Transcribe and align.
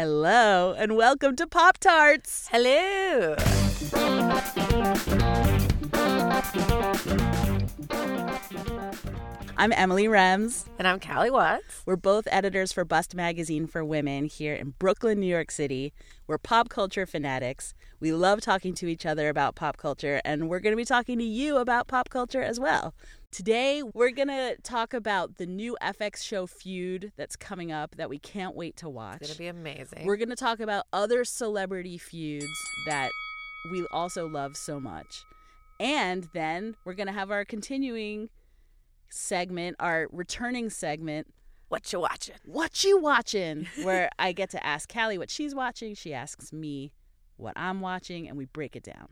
Hello, 0.00 0.76
and 0.78 0.94
welcome 0.96 1.34
to 1.34 1.44
Pop 1.48 1.78
Tarts. 1.78 2.48
Hello. 2.52 3.34
I'm 9.60 9.72
Emily 9.72 10.04
Rems. 10.04 10.66
And 10.78 10.86
I'm 10.86 11.00
Callie 11.00 11.32
Watts. 11.32 11.82
We're 11.84 11.96
both 11.96 12.28
editors 12.30 12.70
for 12.70 12.84
Bust 12.84 13.12
Magazine 13.16 13.66
for 13.66 13.84
Women 13.84 14.26
here 14.26 14.54
in 14.54 14.74
Brooklyn, 14.78 15.18
New 15.18 15.26
York 15.26 15.50
City. 15.50 15.92
We're 16.28 16.38
pop 16.38 16.68
culture 16.68 17.06
fanatics. 17.06 17.74
We 17.98 18.12
love 18.12 18.40
talking 18.40 18.72
to 18.74 18.86
each 18.86 19.04
other 19.04 19.28
about 19.28 19.56
pop 19.56 19.76
culture, 19.76 20.20
and 20.24 20.48
we're 20.48 20.60
going 20.60 20.74
to 20.74 20.76
be 20.76 20.84
talking 20.84 21.18
to 21.18 21.24
you 21.24 21.56
about 21.56 21.88
pop 21.88 22.08
culture 22.08 22.40
as 22.40 22.60
well. 22.60 22.94
Today, 23.32 23.82
we're 23.82 24.12
going 24.12 24.28
to 24.28 24.54
talk 24.62 24.94
about 24.94 25.38
the 25.38 25.46
new 25.46 25.76
FX 25.82 26.22
show 26.22 26.46
Feud 26.46 27.10
that's 27.16 27.34
coming 27.34 27.72
up 27.72 27.96
that 27.96 28.08
we 28.08 28.20
can't 28.20 28.54
wait 28.54 28.76
to 28.76 28.88
watch. 28.88 29.22
It's 29.22 29.36
going 29.36 29.50
to 29.50 29.54
be 29.54 29.72
amazing. 29.72 30.06
We're 30.06 30.18
going 30.18 30.28
to 30.28 30.36
talk 30.36 30.60
about 30.60 30.84
other 30.92 31.24
celebrity 31.24 31.98
feuds 31.98 32.46
that 32.86 33.10
we 33.72 33.84
also 33.90 34.28
love 34.28 34.56
so 34.56 34.78
much. 34.78 35.24
And 35.80 36.28
then 36.32 36.76
we're 36.84 36.94
going 36.94 37.08
to 37.08 37.12
have 37.12 37.32
our 37.32 37.44
continuing 37.44 38.28
segment, 39.08 39.76
our 39.80 40.08
returning 40.12 40.70
segment. 40.70 41.26
What 41.68 41.92
you 41.92 42.00
watching? 42.00 42.36
What 42.44 42.82
you 42.82 42.98
watching? 42.98 43.66
Where 43.82 44.08
I 44.18 44.32
get 44.32 44.50
to 44.50 44.66
ask 44.66 44.92
Callie 44.92 45.18
what 45.18 45.30
she's 45.30 45.54
watching. 45.54 45.94
She 45.94 46.14
asks 46.14 46.52
me 46.52 46.92
what 47.36 47.52
I'm 47.56 47.80
watching, 47.80 48.26
and 48.28 48.38
we 48.38 48.46
break 48.46 48.74
it 48.74 48.82
down. 48.82 49.08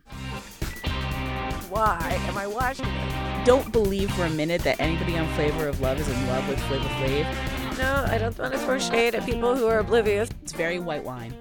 Why 1.68 1.98
am 2.26 2.38
I 2.38 2.46
watching 2.46 2.86
it? 2.86 3.44
Don't 3.44 3.70
believe 3.72 4.10
for 4.12 4.24
a 4.24 4.30
minute 4.30 4.62
that 4.62 4.80
anybody 4.80 5.18
on 5.18 5.28
Flavor 5.34 5.68
of 5.68 5.80
Love 5.80 6.00
is 6.00 6.08
in 6.08 6.26
love 6.28 6.48
with 6.48 6.58
Flavor 6.62 6.88
Flav. 6.88 7.78
No, 7.78 8.06
I 8.08 8.18
don't 8.18 8.36
want 8.38 8.52
to 8.52 8.58
throw 8.58 8.78
shade 8.78 9.14
at 9.14 9.24
people 9.26 9.54
who 9.54 9.66
are 9.66 9.78
oblivious. 9.78 10.30
It's 10.42 10.52
very 10.52 10.78
white 10.78 11.04
wine. 11.04 11.34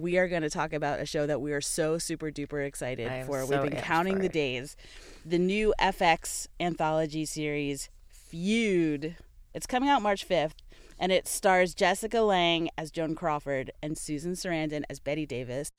We 0.00 0.16
are 0.16 0.28
going 0.28 0.40
to 0.42 0.50
talk 0.50 0.72
about 0.72 1.00
a 1.00 1.04
show 1.04 1.26
that 1.26 1.42
we 1.42 1.52
are 1.52 1.60
so 1.60 1.98
super 1.98 2.30
duper 2.30 2.66
excited 2.66 3.26
for. 3.26 3.44
So 3.44 3.60
We've 3.60 3.70
been 3.70 3.82
counting 3.82 4.20
the 4.20 4.30
days. 4.30 4.74
The 5.26 5.38
new 5.38 5.74
FX 5.78 6.46
anthology 6.58 7.26
series, 7.26 7.90
Feud. 8.08 9.16
It's 9.52 9.66
coming 9.66 9.90
out 9.90 10.00
March 10.00 10.26
5th, 10.26 10.52
and 10.98 11.12
it 11.12 11.28
stars 11.28 11.74
Jessica 11.74 12.22
Lange 12.22 12.70
as 12.78 12.90
Joan 12.90 13.14
Crawford 13.14 13.72
and 13.82 13.98
Susan 13.98 14.32
Sarandon 14.32 14.84
as 14.88 15.00
Bette 15.00 15.26
Davis. 15.26 15.70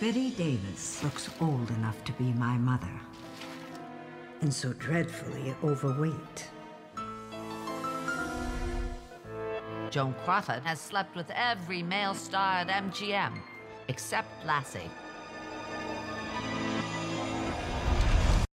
Bette 0.00 0.30
Davis 0.30 1.04
looks 1.04 1.28
old 1.42 1.70
enough 1.72 2.02
to 2.04 2.12
be 2.12 2.32
my 2.32 2.56
mother, 2.56 3.00
and 4.40 4.52
so 4.52 4.72
dreadfully 4.74 5.54
overweight. 5.62 6.48
Joan 9.90 10.14
Crawford 10.24 10.62
has 10.64 10.80
slept 10.80 11.14
with 11.16 11.30
every 11.34 11.82
male 11.82 12.14
star 12.14 12.58
at 12.58 12.68
MGM, 12.68 13.32
except 13.88 14.44
Lassie. 14.44 14.90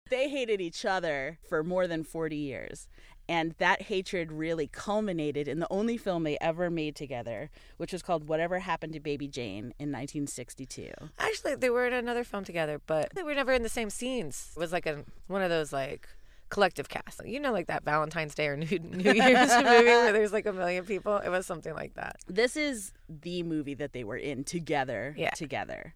They 0.08 0.28
hated 0.28 0.60
each 0.60 0.84
other 0.84 1.38
for 1.48 1.64
more 1.64 1.86
than 1.88 2.04
40 2.04 2.36
years. 2.36 2.88
And 3.28 3.54
that 3.58 3.82
hatred 3.82 4.30
really 4.30 4.68
culminated 4.68 5.48
in 5.48 5.58
the 5.58 5.66
only 5.68 5.96
film 5.96 6.22
they 6.22 6.38
ever 6.40 6.70
made 6.70 6.94
together, 6.94 7.50
which 7.76 7.92
was 7.92 8.02
called 8.02 8.28
Whatever 8.28 8.60
Happened 8.60 8.92
to 8.92 9.00
Baby 9.00 9.26
Jane 9.26 9.74
in 9.80 9.90
1962. 9.90 10.92
Actually, 11.18 11.56
they 11.56 11.70
were 11.70 11.88
in 11.88 11.92
another 11.92 12.22
film 12.22 12.44
together, 12.44 12.80
but 12.86 13.10
they 13.14 13.24
were 13.24 13.34
never 13.34 13.52
in 13.52 13.64
the 13.64 13.68
same 13.68 13.90
scenes. 13.90 14.52
It 14.56 14.60
was 14.60 14.72
like 14.72 14.86
a 14.86 15.04
one 15.26 15.42
of 15.42 15.50
those 15.50 15.72
like 15.72 16.08
collective 16.48 16.88
cast. 16.88 17.20
You 17.26 17.40
know, 17.40 17.52
like 17.52 17.66
that 17.66 17.84
Valentine's 17.84 18.34
Day 18.34 18.46
or 18.48 18.56
New, 18.56 18.78
New 18.78 19.12
Year's 19.12 19.50
movie 19.56 19.84
where 19.84 20.12
there's 20.12 20.32
like 20.32 20.46
a 20.46 20.52
million 20.52 20.84
people. 20.84 21.16
It 21.18 21.28
was 21.28 21.46
something 21.46 21.74
like 21.74 21.94
that. 21.94 22.16
This 22.28 22.56
is 22.56 22.92
the 23.08 23.42
movie 23.42 23.74
that 23.74 23.92
they 23.92 24.04
were 24.04 24.16
in 24.16 24.44
together, 24.44 25.14
Yeah. 25.16 25.30
together. 25.30 25.94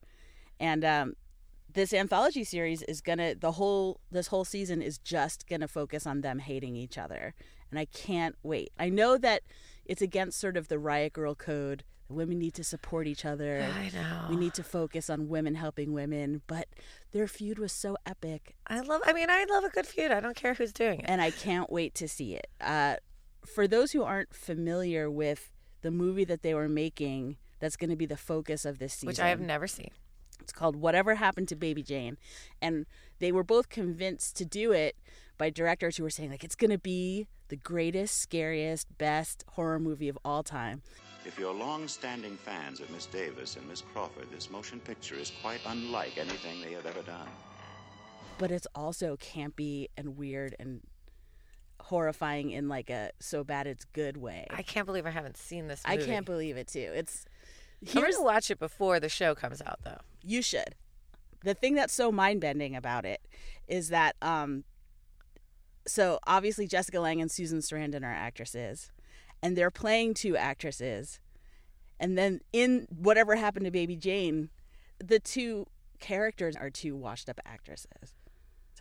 And 0.59 0.85
um, 0.85 1.15
this 1.73 1.93
anthology 1.95 2.45
series 2.45 2.83
is 2.83 3.01
gonna 3.01 3.35
the 3.35 3.53
whole 3.53 4.01
this 4.11 4.27
whole 4.27 4.45
season 4.45 4.83
is 4.83 4.99
just 4.99 5.47
gonna 5.49 5.69
focus 5.69 6.07
on 6.07 6.21
them 6.21 6.41
hating 6.41 6.77
each 6.77 6.99
other, 6.99 7.35
and 7.71 7.79
I 7.79 7.85
can't 7.87 8.37
wait. 8.43 8.73
I 8.79 8.89
know 8.91 9.17
that 9.19 9.43
it's 9.85 10.03
against 10.03 10.39
sort 10.41 10.57
of 10.57 10.69
the 10.69 10.79
Riot 10.79 11.13
Girl 11.15 11.35
code. 11.35 11.85
Women 12.11 12.39
need 12.39 12.55
to 12.55 12.65
support 12.65 13.07
each 13.07 13.25
other. 13.25 13.63
I 13.63 13.91
know. 13.91 14.27
We 14.29 14.37
need 14.37 14.55
to 14.55 14.63
focus 14.63 15.09
on 15.09 15.29
women 15.29 15.55
helping 15.55 15.93
women, 15.93 16.43
but 16.47 16.67
their 17.13 17.27
feud 17.29 17.59
was 17.59 17.73
so 17.73 17.97
epic, 18.05 18.57
I 18.67 18.81
love. 18.81 19.01
I 19.05 19.13
mean, 19.13 19.31
I 19.31 19.45
love 19.49 19.65
a 19.65 19.69
good 19.71 19.87
feud. 19.87 20.11
I 20.11 20.21
don't 20.21 20.37
care 20.37 20.55
who's 20.55 20.73
doing 20.73 21.01
it. 21.01 21.07
and 21.09 21.21
I 21.23 21.31
can't 21.31 21.71
wait 21.71 21.95
to 21.97 22.09
see 22.09 22.35
it. 22.35 22.49
Uh, 22.61 22.97
for 23.47 23.67
those 23.69 23.93
who 23.93 24.03
aren't 24.03 24.35
familiar 24.35 25.11
with 25.11 25.51
the 25.83 25.91
movie 25.91 26.25
that 26.25 26.43
they 26.43 26.53
were 26.55 26.69
making, 26.69 27.37
that's 27.59 27.77
going 27.77 27.91
to 27.91 27.97
be 27.97 28.07
the 28.07 28.17
focus 28.17 28.65
of 28.65 28.79
this 28.79 28.93
season. 28.95 29.07
Which 29.07 29.21
I 29.21 29.29
have 29.29 29.41
never 29.41 29.67
seen. 29.67 29.91
It's 30.41 30.53
called 30.53 30.77
Whatever 30.77 31.15
Happened 31.17 31.49
to 31.49 31.57
Baby 31.57 31.83
Jane. 31.83 32.17
And 32.61 32.87
they 33.19 33.31
were 33.31 33.45
both 33.45 33.69
convinced 33.69 34.37
to 34.37 34.45
do 34.45 34.73
it 34.73 34.97
by 35.39 35.51
directors 35.51 35.97
who 35.97 36.03
were 36.03 36.11
saying, 36.11 36.31
like, 36.31 36.45
it's 36.45 36.55
going 36.55 36.71
to 36.71 36.79
be 36.79 37.29
the 37.49 37.57
greatest, 37.57 38.19
scariest, 38.19 38.87
best 38.99 39.45
horror 39.49 39.79
movie 39.79 40.09
of 40.09 40.19
all 40.25 40.43
time. 40.43 40.83
If 41.27 41.39
you're 41.39 41.53
long-standing 41.53 42.37
fans 42.39 42.81
of 42.81 42.91
Miss 42.91 43.07
Davis 43.07 43.57
and 43.57 43.69
Miss 43.69 43.83
Crawford, 43.93 44.29
this 44.33 44.51
motion 44.51 44.81
picture 44.81 45.17
is 45.17 45.33
quite 45.43 45.61
unlike 45.67 46.17
anything 46.17 46.63
they 46.63 46.73
have 46.73 46.87
ever 46.87 47.03
done. 47.03 47.29
But 48.39 48.51
it's 48.51 48.67
also 48.75 49.17
campy 49.17 49.89
and 49.99 50.17
weird 50.17 50.57
and 50.59 50.81
horrifying 51.79 52.51
in 52.51 52.69
like 52.69 52.89
a 52.89 53.11
so 53.21 53.45
bad 53.45 53.67
it's 53.67 53.85
good 53.85 54.17
way. 54.17 54.47
I 54.51 54.63
can't 54.63 54.87
believe 54.87 55.07
I 55.07 55.11
haven't 55.11 55.37
seen 55.37 55.69
this. 55.69 55.83
I 55.85 55.99
can't 55.99 56.25
believe 56.25 56.57
it 56.57 56.69
too. 56.69 56.91
It's 56.95 57.27
I'm 57.83 58.03
here's 58.03 58.17
gonna 58.17 58.27
watch 58.27 58.51
it 58.51 58.59
before 58.59 58.99
the 58.99 59.09
show 59.09 59.35
comes 59.35 59.61
out, 59.61 59.81
though. 59.85 59.99
You 60.23 60.41
should. 60.41 60.75
The 61.45 61.55
thing 61.55 61.75
that's 61.75 61.93
so 61.93 62.11
mind 62.13 62.41
bending 62.41 62.77
about 62.77 63.05
it 63.05 63.21
is 63.67 63.89
that, 63.89 64.17
um, 64.21 64.65
so 65.87 66.19
obviously 66.27 66.67
Jessica 66.67 67.01
Lange 67.01 67.21
and 67.21 67.31
Susan 67.31 67.61
Sarandon 67.61 68.05
are 68.05 68.13
actresses, 68.13 68.91
and 69.43 69.57
they're 69.57 69.71
playing 69.71 70.15
two 70.15 70.37
actresses, 70.37 71.21
and 71.99 72.17
then 72.17 72.41
in 72.53 72.87
whatever 72.91 73.37
happened 73.37 73.65
to 73.65 73.71
Baby 73.71 73.97
Jane, 73.97 74.51
the 74.99 75.19
two 75.19 75.67
characters 76.01 76.57
are 76.57 76.71
two 76.71 76.97
washed 76.97 77.29
up 77.29 77.39
actresses. 77.45 78.15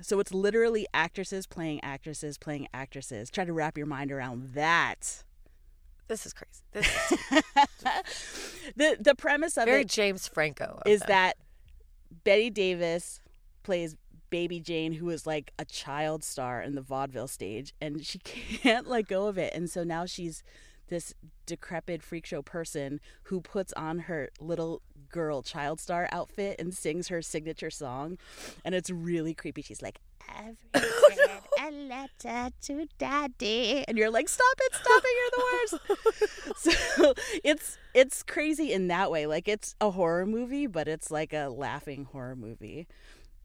So 0.01 0.19
it's 0.19 0.33
literally 0.33 0.87
actresses 0.93 1.45
playing 1.45 1.83
actresses 1.83 2.37
playing 2.37 2.67
actresses. 2.73 3.29
Try 3.29 3.45
to 3.45 3.53
wrap 3.53 3.77
your 3.77 3.87
mind 3.87 4.11
around 4.11 4.53
that. 4.53 5.23
This 6.07 6.25
is 6.25 6.33
crazy. 6.33 6.63
This 6.71 6.87
is 7.11 7.43
the 8.75 8.97
The 8.99 9.15
premise 9.15 9.57
of 9.57 9.65
very 9.65 9.81
it 9.81 9.89
James 9.89 10.27
Franco. 10.27 10.79
of 10.85 10.91
is 10.91 11.01
that 11.01 11.33
Bette 12.23 12.49
Davis 12.49 13.21
plays 13.63 13.95
Baby 14.29 14.59
Jane, 14.59 14.93
who 14.93 15.09
is 15.09 15.25
like 15.25 15.51
a 15.59 15.65
child 15.65 16.23
star 16.23 16.61
in 16.61 16.75
the 16.75 16.81
vaudeville 16.81 17.27
stage, 17.27 17.73
and 17.81 18.05
she 18.05 18.19
can't 18.23 18.87
let 18.87 19.07
go 19.07 19.27
of 19.27 19.37
it. 19.37 19.53
And 19.53 19.69
so 19.69 19.83
now 19.83 20.05
she's 20.05 20.43
this 20.89 21.13
decrepit 21.45 22.03
freak 22.03 22.25
show 22.25 22.41
person 22.41 22.99
who 23.23 23.41
puts 23.41 23.71
on 23.73 23.99
her 23.99 24.29
little 24.39 24.81
girl 25.11 25.41
child 25.41 25.79
star 25.79 26.07
outfit 26.11 26.59
and 26.59 26.73
sings 26.73 27.07
her 27.07 27.21
signature 27.21 27.69
song. 27.69 28.17
And 28.65 28.75
it's 28.75 28.89
really 28.89 29.33
creepy. 29.33 29.61
She's 29.61 29.81
like, 29.81 29.99
I've 30.27 30.57
written 30.73 31.37
a 31.59 31.71
letter 31.71 32.53
to 32.63 32.87
daddy. 32.97 33.83
And 33.87 33.97
you're 33.97 34.09
like, 34.09 34.29
stop 34.29 34.55
it, 34.59 34.75
stop 34.75 35.03
it, 35.03 35.15
you're 35.17 35.31
the 35.31 35.97
worst. 36.03 36.93
so 36.93 37.13
it's 37.43 37.77
it's 37.93 38.23
crazy 38.23 38.73
in 38.73 38.87
that 38.87 39.09
way. 39.09 39.25
Like 39.25 39.47
it's 39.47 39.75
a 39.81 39.91
horror 39.91 40.25
movie, 40.25 40.67
but 40.67 40.87
it's 40.87 41.09
like 41.09 41.33
a 41.33 41.47
laughing 41.47 42.05
horror 42.11 42.35
movie. 42.35 42.87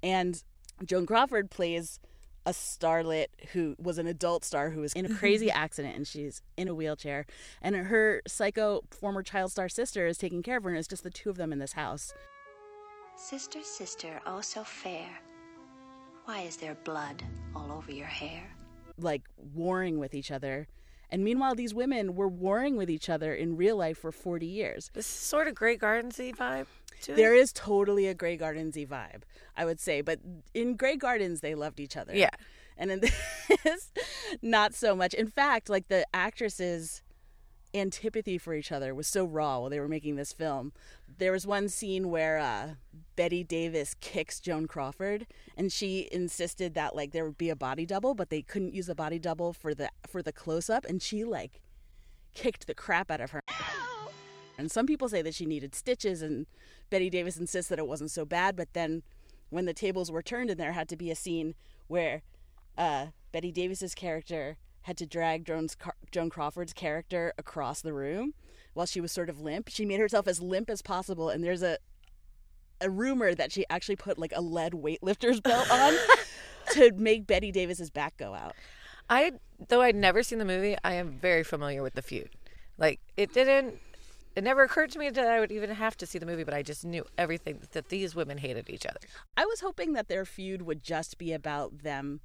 And 0.03 0.43
Joan 0.85 1.07
Crawford 1.07 1.51
plays 1.51 2.01
a 2.47 2.51
starlet 2.51 3.27
who 3.53 3.75
was 3.79 3.99
an 3.99 4.07
adult 4.07 4.45
star 4.45 4.71
who 4.71 4.81
was 4.81 4.93
in 4.93 5.05
a 5.05 5.09
mm-hmm. 5.09 5.19
crazy 5.19 5.51
accident 5.51 5.97
and 5.97 6.07
she's 6.07 6.43
in 6.57 6.69
a 6.69 6.75
wheelchair 6.75 7.25
and 7.63 7.75
her 7.75 8.21
psycho 8.27 8.83
former 8.91 9.23
child 9.23 9.51
star 9.51 9.67
sister 9.67 10.07
is 10.07 10.19
taking 10.19 10.43
care 10.43 10.59
of 10.59 10.65
her 10.65 10.69
and 10.69 10.79
it's 10.79 10.87
just 10.87 11.05
the 11.05 11.11
two 11.11 11.31
of 11.31 11.37
them 11.37 11.53
in 11.53 11.59
this 11.59 11.73
house 11.73 12.13
Sister, 13.17 13.63
sister, 13.63 14.21
oh 14.27 14.41
so 14.41 14.65
fair. 14.65 15.09
Why 16.25 16.41
is 16.41 16.57
there 16.57 16.77
blood 16.83 17.23
all 17.55 17.71
over 17.71 17.93
your 17.93 18.09
hair? 18.09 18.43
like 18.99 19.23
warring 19.55 19.99
with 19.99 20.15
each 20.15 20.31
other 20.31 20.69
and 21.11 21.25
meanwhile 21.25 21.55
these 21.55 21.75
women 21.75 22.15
were 22.15 22.29
warring 22.29 22.77
with 22.77 22.89
each 22.89 23.09
other 23.09 23.35
in 23.35 23.57
real 23.57 23.77
life 23.77 23.99
for 23.99 24.13
40 24.13 24.47
years 24.47 24.91
this 24.95 25.07
is 25.07 25.11
sort 25.11 25.49
of 25.49 25.55
Grey 25.55 25.77
Gardensy 25.77 26.35
vibe. 26.35 26.67
To 27.03 27.13
it. 27.13 27.17
there 27.17 27.35
is 27.35 27.53
totally 27.53 28.07
a 28.07 28.15
Grey 28.15 28.39
Gardensy 28.39 28.87
vibe, 28.87 29.23
I 29.57 29.65
would 29.65 29.81
say. 29.81 30.01
But 30.01 30.21
in 30.55 30.77
Grey 30.77 30.97
Gardens, 30.97 31.41
they 31.41 31.55
loved 31.55 31.81
each 31.81 31.97
other. 31.97 32.15
Yeah. 32.15 32.31
And 32.77 32.91
in 32.91 33.01
this, 33.65 33.93
not 34.43 34.75
so 34.75 34.97
much. 34.97 35.15
In 35.15 35.29
fact, 35.29 35.69
like 35.69 35.89
the 35.89 36.07
actresses 36.13 37.03
antipathy 37.75 38.39
for 38.39 38.55
each 38.55 38.71
other 38.71 38.95
was 38.95 39.07
so 39.07 39.25
raw 39.25 39.59
while 39.59 39.69
they 39.69 39.81
were 39.81 39.89
making 39.89 40.17
this 40.17 40.33
film. 40.33 40.73
There 41.19 41.33
was 41.33 41.47
one 41.47 41.69
scene 41.69 42.09
where 42.09 42.39
uh, 42.39 42.75
Bette 43.17 43.45
Davis 43.45 43.95
kicks 44.01 44.41
Joan 44.41 44.67
Crawford, 44.67 45.27
and 45.57 45.73
she 45.73 46.09
insisted 46.13 46.75
that 46.75 46.95
like 46.95 47.13
there 47.13 47.25
would 47.25 47.39
be 47.39 47.51
a 47.51 47.57
body 47.57 47.85
double, 47.85 48.15
but 48.15 48.31
they 48.31 48.43
couldn't 48.43 48.75
use 48.75 48.89
a 48.89 48.95
body 48.95 49.19
double 49.19 49.53
for 49.53 49.75
the 49.75 49.91
for 50.07 50.23
the 50.23 50.33
close 50.33 50.71
up, 50.71 50.85
and 50.85 51.03
she 51.03 51.25
like 51.25 51.61
kicked 52.35 52.67
the 52.67 52.75
crap 52.75 53.11
out 53.11 53.21
of 53.21 53.33
her. 53.33 53.43
And 54.57 54.71
some 54.71 54.87
people 54.87 55.09
say 55.09 55.23
that 55.23 55.35
she 55.35 55.47
needed 55.47 55.75
stitches, 55.75 56.23
and 56.23 56.47
Bette 56.91 57.11
Davis 57.11 57.37
insists 57.37 57.69
that 57.69 57.79
it 57.79 57.87
wasn't 57.87 58.11
so 58.11 58.25
bad. 58.25 58.57
But 58.57 58.73
then, 58.73 59.03
when 59.51 59.65
the 59.65 59.75
tables 59.75 60.11
were 60.11 60.23
turned, 60.23 60.51
and 60.51 60.61
there 60.61 60.73
had 60.73 60.89
to 60.91 60.97
be 60.97 61.11
a 61.11 61.17
scene 61.17 61.55
where 61.89 62.23
uh, 62.79 63.07
Bette 63.33 63.53
Davis's 63.53 63.95
character 63.95 64.57
had 64.83 64.97
to 64.99 65.07
drag 65.07 65.45
Joan's, 65.45 65.77
Joan 66.13 66.31
Crawford's 66.31 66.73
character 66.73 67.33
across 67.39 67.81
the 67.81 67.93
room 67.93 68.35
while 68.75 68.87
she 68.87 69.01
was 69.01 69.13
sort 69.13 69.31
of 69.31 69.41
limp. 69.41 69.69
She 69.69 69.85
made 69.85 70.01
herself 70.01 70.29
as 70.29 70.41
limp 70.41 70.69
as 70.69 70.83
possible, 70.83 71.31
and 71.31 71.43
there's 71.43 71.63
a 71.63 71.79
a 72.81 72.91
rumor 72.91 73.35
that 73.35 73.53
she 73.53 73.65
actually 73.71 73.97
put 73.97 74.19
like 74.19 74.33
a 74.35 74.41
lead 74.41 74.73
weightlifter's 74.73 75.41
belt 75.41 75.71
on 75.71 75.95
to 76.73 76.93
make 76.93 77.27
Bette 77.27 77.51
Davis's 77.51 77.89
back 77.91 78.17
go 78.17 78.35
out. 78.35 78.55
I 79.09 79.33
though 79.69 79.81
I'd 79.81 79.97
never 79.97 80.23
seen 80.23 80.39
the 80.39 80.45
movie, 80.45 80.77
I 80.85 80.95
am 80.95 81.11
very 81.11 81.45
familiar 81.45 81.83
with 81.83 81.95
the 81.95 82.03
feud. 82.03 82.31
Like 82.77 83.01
it 83.17 83.33
didn't 83.33 83.79
it 84.37 84.45
never 84.45 84.63
occurred 84.63 84.91
to 84.93 84.99
me 84.99 85.11
that 85.11 85.27
I 85.27 85.41
would 85.41 85.53
even 85.53 85.71
have 85.71 85.97
to 85.99 86.07
see 86.07 86.19
the 86.19 86.27
movie, 86.27 86.45
but 86.45 86.55
I 86.55 86.63
just 86.63 86.85
knew 86.85 87.05
everything 87.17 87.63
that 87.73 87.89
these 87.89 88.15
women 88.15 88.39
hated 88.39 88.69
each 88.69 88.87
other. 88.87 89.01
I 89.37 89.47
was 89.47 89.61
hoping 89.61 89.93
that 89.93 90.09
their 90.09 90.25
feud 90.25 90.63
would 90.63 90.83
just 90.83 91.19
be 91.19 91.33
about 91.33 91.83
them 91.83 92.21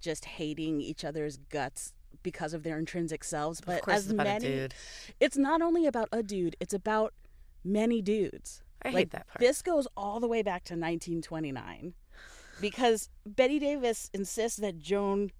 just 0.00 0.24
hating 0.24 0.80
each 0.80 1.04
other's 1.04 1.38
guts 1.48 1.94
because 2.22 2.52
of 2.52 2.62
their 2.62 2.78
intrinsic 2.78 3.24
selves. 3.24 3.60
But 3.60 3.82
of 3.82 3.88
as 3.88 4.04
it's 4.04 4.12
about 4.12 4.26
many, 4.26 4.46
a 4.46 4.48
dude. 4.48 4.74
it's 5.20 5.36
not 5.36 5.62
only 5.62 5.86
about 5.86 6.08
a 6.12 6.22
dude; 6.22 6.56
it's 6.60 6.74
about 6.74 7.14
many 7.64 8.02
dudes. 8.02 8.62
I 8.82 8.90
hate 8.90 9.10
that 9.12 9.26
part. 9.28 9.40
This 9.40 9.62
goes 9.62 9.88
all 9.96 10.20
the 10.20 10.28
way 10.28 10.42
back 10.42 10.64
to 10.64 10.74
1929, 10.74 11.94
because 12.60 13.08
Bette 13.24 13.58
Davis 13.58 14.10
insists 14.12 14.58
that 14.58 14.78
Joan 14.78 15.30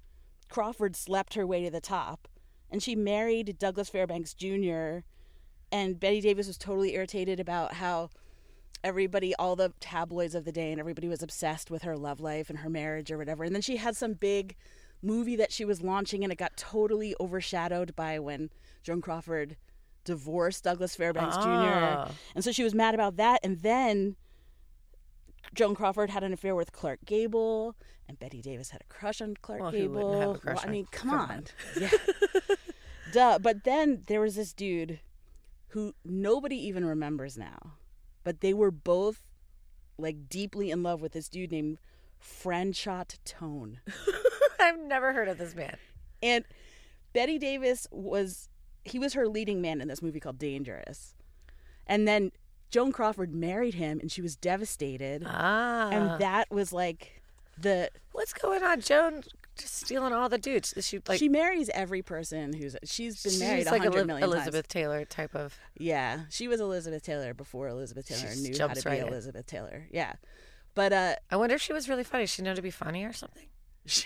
Crawford 0.49 0.97
slept 0.97 1.35
her 1.35 1.47
way 1.47 1.65
to 1.65 1.71
the 1.71 1.81
top, 1.81 2.29
and 2.71 2.83
she 2.83 2.97
married 2.97 3.57
Douglas 3.59 3.89
Fairbanks 3.89 4.33
Jr. 4.33 5.01
And 5.73 5.99
Bette 5.99 6.21
Davis 6.21 6.47
was 6.47 6.57
totally 6.59 6.95
irritated 6.95 7.41
about 7.41 7.75
how 7.75 8.11
everybody, 8.85 9.35
all 9.35 9.57
the 9.57 9.73
tabloids 9.81 10.35
of 10.35 10.45
the 10.45 10.53
day, 10.53 10.71
and 10.71 10.79
everybody 10.81 11.09
was 11.09 11.23
obsessed 11.23 11.71
with 11.71 11.83
her 11.83 11.97
love 11.97 12.21
life 12.21 12.49
and 12.49 12.61
her 12.61 12.71
marriage 12.71 13.11
or 13.11 13.19
whatever. 13.19 13.43
And 13.45 13.55
then 13.55 13.63
she 13.63 13.77
had 13.79 13.97
some 13.97 14.13
big 14.13 14.55
movie 15.03 15.37
that 15.37 15.53
she 15.53 15.65
was 15.65 15.83
launching, 15.83 16.23
and 16.23 16.33
it 16.33 16.37
got 16.39 16.57
totally 16.57 17.15
overshadowed 17.19 17.97
by 17.97 18.19
when 18.19 18.51
Joan 18.83 19.01
Crawford 19.01 19.57
divorced 20.05 20.63
Douglas 20.65 20.95
Fairbanks 20.95 21.37
Ah. 21.39 22.07
Jr. 22.07 22.13
And 22.37 22.45
so 22.45 22.53
she 22.53 22.63
was 22.63 22.75
mad 22.75 22.95
about 22.95 23.17
that. 23.17 23.41
And 23.43 23.59
then 23.61 24.15
Joan 25.53 25.75
Crawford 25.75 26.11
had 26.11 26.23
an 26.23 26.33
affair 26.33 26.55
with 26.55 26.71
Clark 26.73 27.01
Gable, 27.05 27.75
and 28.09 28.19
Bette 28.21 28.41
Davis 28.41 28.71
had 28.71 28.83
a 28.83 28.85
crush 28.93 29.21
on 29.21 29.35
Clark 29.43 29.61
Well, 29.63 29.73
Gable. 29.73 29.95
wouldn't 30.11 30.21
have 30.21 30.37
a 30.37 30.39
crush 30.39 30.57
Well, 30.59 30.65
I 30.69 30.71
mean, 30.71 30.87
come 30.93 31.11
come 31.11 31.19
on. 31.21 31.31
on. 31.31 31.45
Yeah. 31.81 31.91
Duh. 33.13 33.39
But 33.41 33.65
then 33.65 34.03
there 34.07 34.21
was 34.21 34.37
this 34.37 34.53
dude 34.53 35.01
who 35.69 35.95
nobody 36.05 36.57
even 36.67 36.85
remembers 36.85 37.37
now, 37.37 37.75
but 38.25 38.41
they 38.41 38.55
were 38.55 38.71
both 38.71 39.23
like 39.99 40.29
deeply 40.29 40.71
in 40.71 40.83
love 40.83 41.01
with 41.01 41.13
this 41.13 41.29
dude 41.29 41.53
named 41.53 41.79
Franchot 42.21 43.19
Tone. 43.25 43.81
I've 44.61 44.79
never 44.79 45.13
heard 45.13 45.29
of 45.29 45.39
this 45.39 45.55
man. 45.55 45.77
And 46.23 46.45
Bette 47.13 47.39
Davis 47.39 47.87
was 47.91 48.49
he 48.85 48.99
was 48.99 49.15
her 49.15 49.27
leading 49.29 49.61
man 49.61 49.81
in 49.81 49.89
this 49.89 50.03
movie 50.03 50.21
called 50.21 50.39
Dangerous. 50.39 51.15
And 51.87 52.07
then 52.07 52.33
Joan 52.71 52.93
Crawford 52.93 53.35
married 53.35 53.75
him 53.75 54.01
and 54.01 54.11
she 54.11 54.23
was 54.23 54.37
devastated. 54.37 55.25
Ah. 55.27 55.91
And 55.91 56.21
that 56.21 56.51
was 56.51 56.73
like 56.73 57.23
the 57.59 57.91
What's 58.13 58.33
going 58.33 58.63
on? 58.63 58.81
Joan 58.81 59.23
just 59.59 59.75
stealing 59.85 60.13
all 60.13 60.29
the 60.29 60.39
dudes. 60.39 60.75
She 60.81 61.01
like 61.09 61.19
she 61.19 61.29
marries 61.29 61.69
every 61.71 62.03
person 62.03 62.53
who's 62.53 62.77
she's 62.85 63.23
been 63.23 63.39
married 63.39 63.59
she's 63.61 63.67
a 63.69 63.71
like 63.73 63.83
hundred 63.83 64.09
Eli- 64.09 64.21
Elizabeth 64.23 64.67
times. 64.69 64.73
Taylor 64.73 65.05
type 65.05 65.35
of 65.35 65.59
Yeah, 65.79 66.21
she 66.31 66.49
was 66.49 66.61
Elizabeth 66.61 67.03
Taylor 67.03 67.35
before 67.35 67.69
Elizabeth 67.69 68.07
Taylor 68.09 68.35
She 68.35 68.41
knew 68.41 68.59
how 68.59 68.69
to 68.69 68.83
be 68.91 68.99
in. 68.99 69.07
Elizabeth 69.09 69.47
Taylor. 69.47 69.87
Yeah, 69.91 70.15
but 70.75 70.93
uh, 70.93 71.15
I 71.31 71.37
wonder 71.37 71.55
if 71.55 71.63
she 71.63 71.73
was 71.73 71.89
really 71.89 72.05
funny. 72.05 72.27
She 72.27 72.43
know 72.43 72.55
to 72.55 72.63
be 72.63 72.71
funny 72.71 73.05
or 73.05 73.13
something. 73.13 73.47
she, 73.87 74.05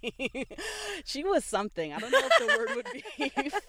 she 1.04 1.22
was 1.24 1.44
something. 1.44 1.92
I 1.92 1.98
don't 1.98 2.10
know 2.10 2.20
if 2.22 2.32
the 2.38 2.46
word 2.56 2.70
would 2.76 2.88
be 3.42 3.50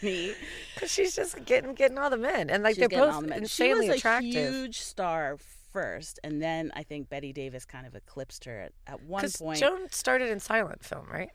funny. 0.00 0.32
Cause 0.78 0.90
she's 0.92 1.14
just 1.16 1.44
getting 1.44 1.74
getting 1.74 1.98
all 1.98 2.10
the 2.10 2.16
men, 2.16 2.48
and 2.50 2.62
like 2.62 2.76
She's 2.76 2.86
they're 2.88 2.98
both 2.98 3.26
the 3.26 3.36
insanely 3.36 3.86
she 3.86 3.90
was 3.90 3.98
attractive. 3.98 4.32
huge 4.32 4.80
star 4.80 5.36
first, 5.72 6.18
and 6.24 6.42
then 6.42 6.70
I 6.74 6.82
think 6.82 7.08
Bette 7.08 7.32
Davis 7.32 7.64
kind 7.64 7.86
of 7.86 7.94
eclipsed 7.94 8.44
her 8.44 8.58
at, 8.60 8.72
at 8.86 9.02
one 9.02 9.24
point. 9.30 9.60
Joan 9.60 9.90
started 9.90 10.30
in 10.30 10.40
silent 10.40 10.84
film, 10.84 11.06
right? 11.10 11.30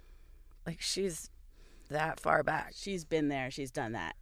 Like 0.65 0.81
she's 0.81 1.29
that 1.89 2.19
far 2.19 2.43
back. 2.43 2.73
she's 2.75 3.05
been 3.05 3.27
there 3.27 3.51
she's 3.51 3.71
done 3.71 3.91
that 3.91 4.15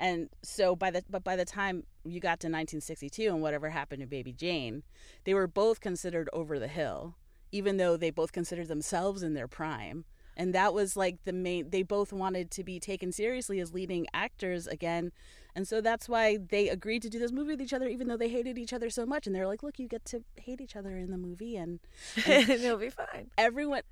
and 0.00 0.28
so 0.42 0.74
by 0.74 0.90
the 0.90 1.02
but 1.10 1.22
by 1.24 1.36
the 1.36 1.44
time 1.44 1.82
you 2.04 2.20
got 2.20 2.40
to 2.40 2.46
1962 2.46 3.28
and 3.28 3.42
whatever 3.42 3.68
happened 3.70 4.00
to 4.00 4.06
baby 4.06 4.32
jane 4.32 4.82
they 5.24 5.34
were 5.34 5.46
both 5.46 5.80
considered 5.80 6.28
over 6.32 6.58
the 6.58 6.68
hill 6.68 7.16
even 7.52 7.76
though 7.76 7.96
they 7.96 8.10
both 8.10 8.32
considered 8.32 8.68
themselves 8.68 9.22
in 9.22 9.34
their 9.34 9.48
prime 9.48 10.04
and 10.36 10.54
that 10.54 10.72
was 10.72 10.96
like 10.96 11.22
the 11.24 11.32
main 11.32 11.68
they 11.70 11.82
both 11.82 12.12
wanted 12.12 12.50
to 12.50 12.62
be 12.64 12.78
taken 12.78 13.12
seriously 13.12 13.60
as 13.60 13.74
leading 13.74 14.06
actors 14.14 14.66
again 14.66 15.10
and 15.58 15.66
so 15.66 15.80
that's 15.80 16.08
why 16.08 16.36
they 16.36 16.68
agreed 16.68 17.02
to 17.02 17.10
do 17.10 17.18
this 17.18 17.32
movie 17.32 17.50
with 17.50 17.60
each 17.60 17.72
other 17.72 17.88
even 17.88 18.06
though 18.06 18.16
they 18.16 18.28
hated 18.28 18.58
each 18.58 18.72
other 18.72 18.90
so 18.90 19.04
much. 19.04 19.26
And 19.26 19.34
they're 19.34 19.48
like 19.48 19.64
look 19.64 19.76
you 19.80 19.88
get 19.88 20.04
to 20.04 20.22
hate 20.36 20.60
each 20.60 20.76
other 20.76 20.96
in 20.96 21.10
the 21.10 21.18
movie 21.18 21.56
and 21.56 21.80
and 22.24 22.48
it'll 22.48 22.78
be 22.78 22.90
fine. 22.90 23.28
everyone 23.36 23.82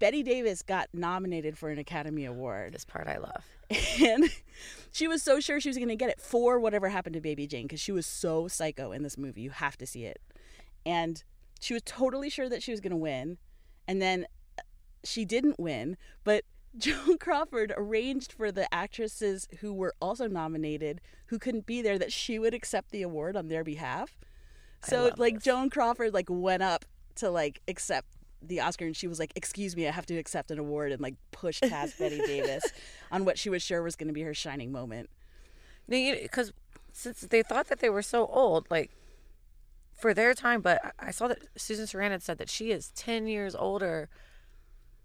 bette 0.00 0.24
davis 0.24 0.60
got 0.60 0.88
nominated 0.92 1.56
for 1.56 1.70
an 1.70 1.78
academy 1.78 2.24
award. 2.24 2.74
This 2.74 2.84
part 2.84 3.06
I 3.06 3.18
love. 3.18 3.44
and 4.02 4.24
she 4.90 5.06
was 5.06 5.22
so 5.22 5.38
sure 5.38 5.60
she 5.60 5.68
was 5.68 5.76
going 5.76 5.88
to 5.88 5.94
get 5.94 6.10
it 6.10 6.20
for 6.20 6.58
whatever 6.58 6.88
happened 6.88 7.14
to 7.14 7.20
baby 7.20 7.46
jane 7.46 7.68
because 7.68 7.80
she 7.80 7.92
was 7.92 8.04
so 8.04 8.48
psycho 8.48 8.90
in 8.90 9.04
this 9.04 9.16
movie. 9.16 9.42
You 9.42 9.50
have 9.50 9.78
to 9.78 9.86
see 9.86 10.04
it. 10.04 10.20
And 10.84 11.22
she 11.60 11.74
was 11.74 11.82
totally 11.84 12.28
sure 12.28 12.48
that 12.48 12.60
she 12.60 12.72
was 12.72 12.80
going 12.80 12.90
to 12.90 12.96
win. 12.96 13.38
And 13.86 14.02
then 14.02 14.26
uh, 14.58 14.62
she 15.04 15.24
didn't 15.24 15.60
win 15.60 15.96
but 16.24 16.42
joan 16.78 17.18
crawford 17.20 17.72
arranged 17.76 18.32
for 18.32 18.50
the 18.52 18.72
actresses 18.72 19.48
who 19.60 19.72
were 19.74 19.94
also 20.00 20.26
nominated 20.26 21.00
who 21.26 21.38
couldn't 21.38 21.66
be 21.66 21.82
there 21.82 21.98
that 21.98 22.12
she 22.12 22.38
would 22.38 22.54
accept 22.54 22.90
the 22.90 23.02
award 23.02 23.36
on 23.36 23.48
their 23.48 23.64
behalf 23.64 24.16
so 24.82 25.10
like 25.18 25.34
this. 25.34 25.44
joan 25.44 25.68
crawford 25.68 26.14
like 26.14 26.26
went 26.30 26.62
up 26.62 26.84
to 27.16 27.28
like 27.30 27.60
accept 27.68 28.06
the 28.40 28.60
Oscar 28.60 28.86
and 28.86 28.96
she 28.96 29.08
was 29.08 29.18
like, 29.18 29.32
"Excuse 29.34 29.74
me, 29.74 29.88
I 29.88 29.90
have 29.90 30.06
to 30.06 30.16
accept 30.16 30.52
an 30.52 30.60
award," 30.60 30.92
and 30.92 31.00
like 31.00 31.16
pushed 31.32 31.60
past 31.64 31.98
Bette 31.98 32.18
Davis 32.26 32.62
on 33.10 33.24
what 33.24 33.36
she 33.36 33.50
was 33.50 33.64
sure 33.64 33.82
was 33.82 33.96
going 33.96 34.06
to 34.06 34.14
be 34.14 34.22
her 34.22 34.32
shining 34.32 34.70
moment. 34.70 35.10
Because 35.88 36.52
since 36.92 37.22
they 37.22 37.42
thought 37.42 37.66
that 37.66 37.80
they 37.80 37.90
were 37.90 38.00
so 38.00 38.26
old, 38.26 38.70
like 38.70 38.92
for 39.92 40.14
their 40.14 40.34
time, 40.34 40.60
but 40.60 40.80
I- 40.84 41.08
I 41.08 41.10
saw 41.10 41.26
that 41.26 41.40
Susan 41.56 41.86
Sarandon 41.86 42.22
said 42.22 42.38
that 42.38 42.48
she 42.48 42.70
is 42.70 42.92
ten 42.92 43.26
years 43.26 43.56
older 43.56 44.08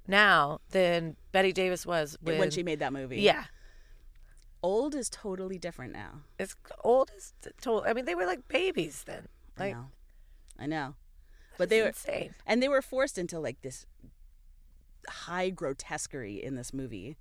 now 0.08 0.60
than 0.72 1.16
Bette 1.32 1.52
Davis 1.52 1.86
was 1.86 2.18
when, 2.22 2.38
when 2.40 2.52
she 2.52 2.64
made 2.64 2.80
that 2.80 2.94
movie. 2.94 3.22
Yeah, 3.22 3.46
Old 4.62 4.96
is 4.96 5.10
totally 5.10 5.58
different 5.58 5.92
now. 5.94 6.22
it's 6.40 6.56
old 6.84 7.12
is 7.18 7.34
total. 7.62 7.84
I 7.86 7.94
mean, 7.94 8.06
they 8.06 8.16
were 8.16 8.26
like 8.26 8.48
babies 8.48 9.04
then. 9.06 9.28
I 9.58 9.72
know. 9.72 9.86
I 10.60 10.66
know. 10.68 10.96
But 11.58 11.70
they 11.70 11.82
were 11.82 11.88
insane. 11.90 12.34
and 12.48 12.64
they 12.64 12.68
were 12.70 12.82
forced 12.82 13.18
into 13.18 13.40
like 13.40 13.62
this 13.62 13.86
high 15.08 15.50
grotesquerie 15.50 16.42
in 16.44 16.56
this 16.56 16.74
movie. 16.74 17.18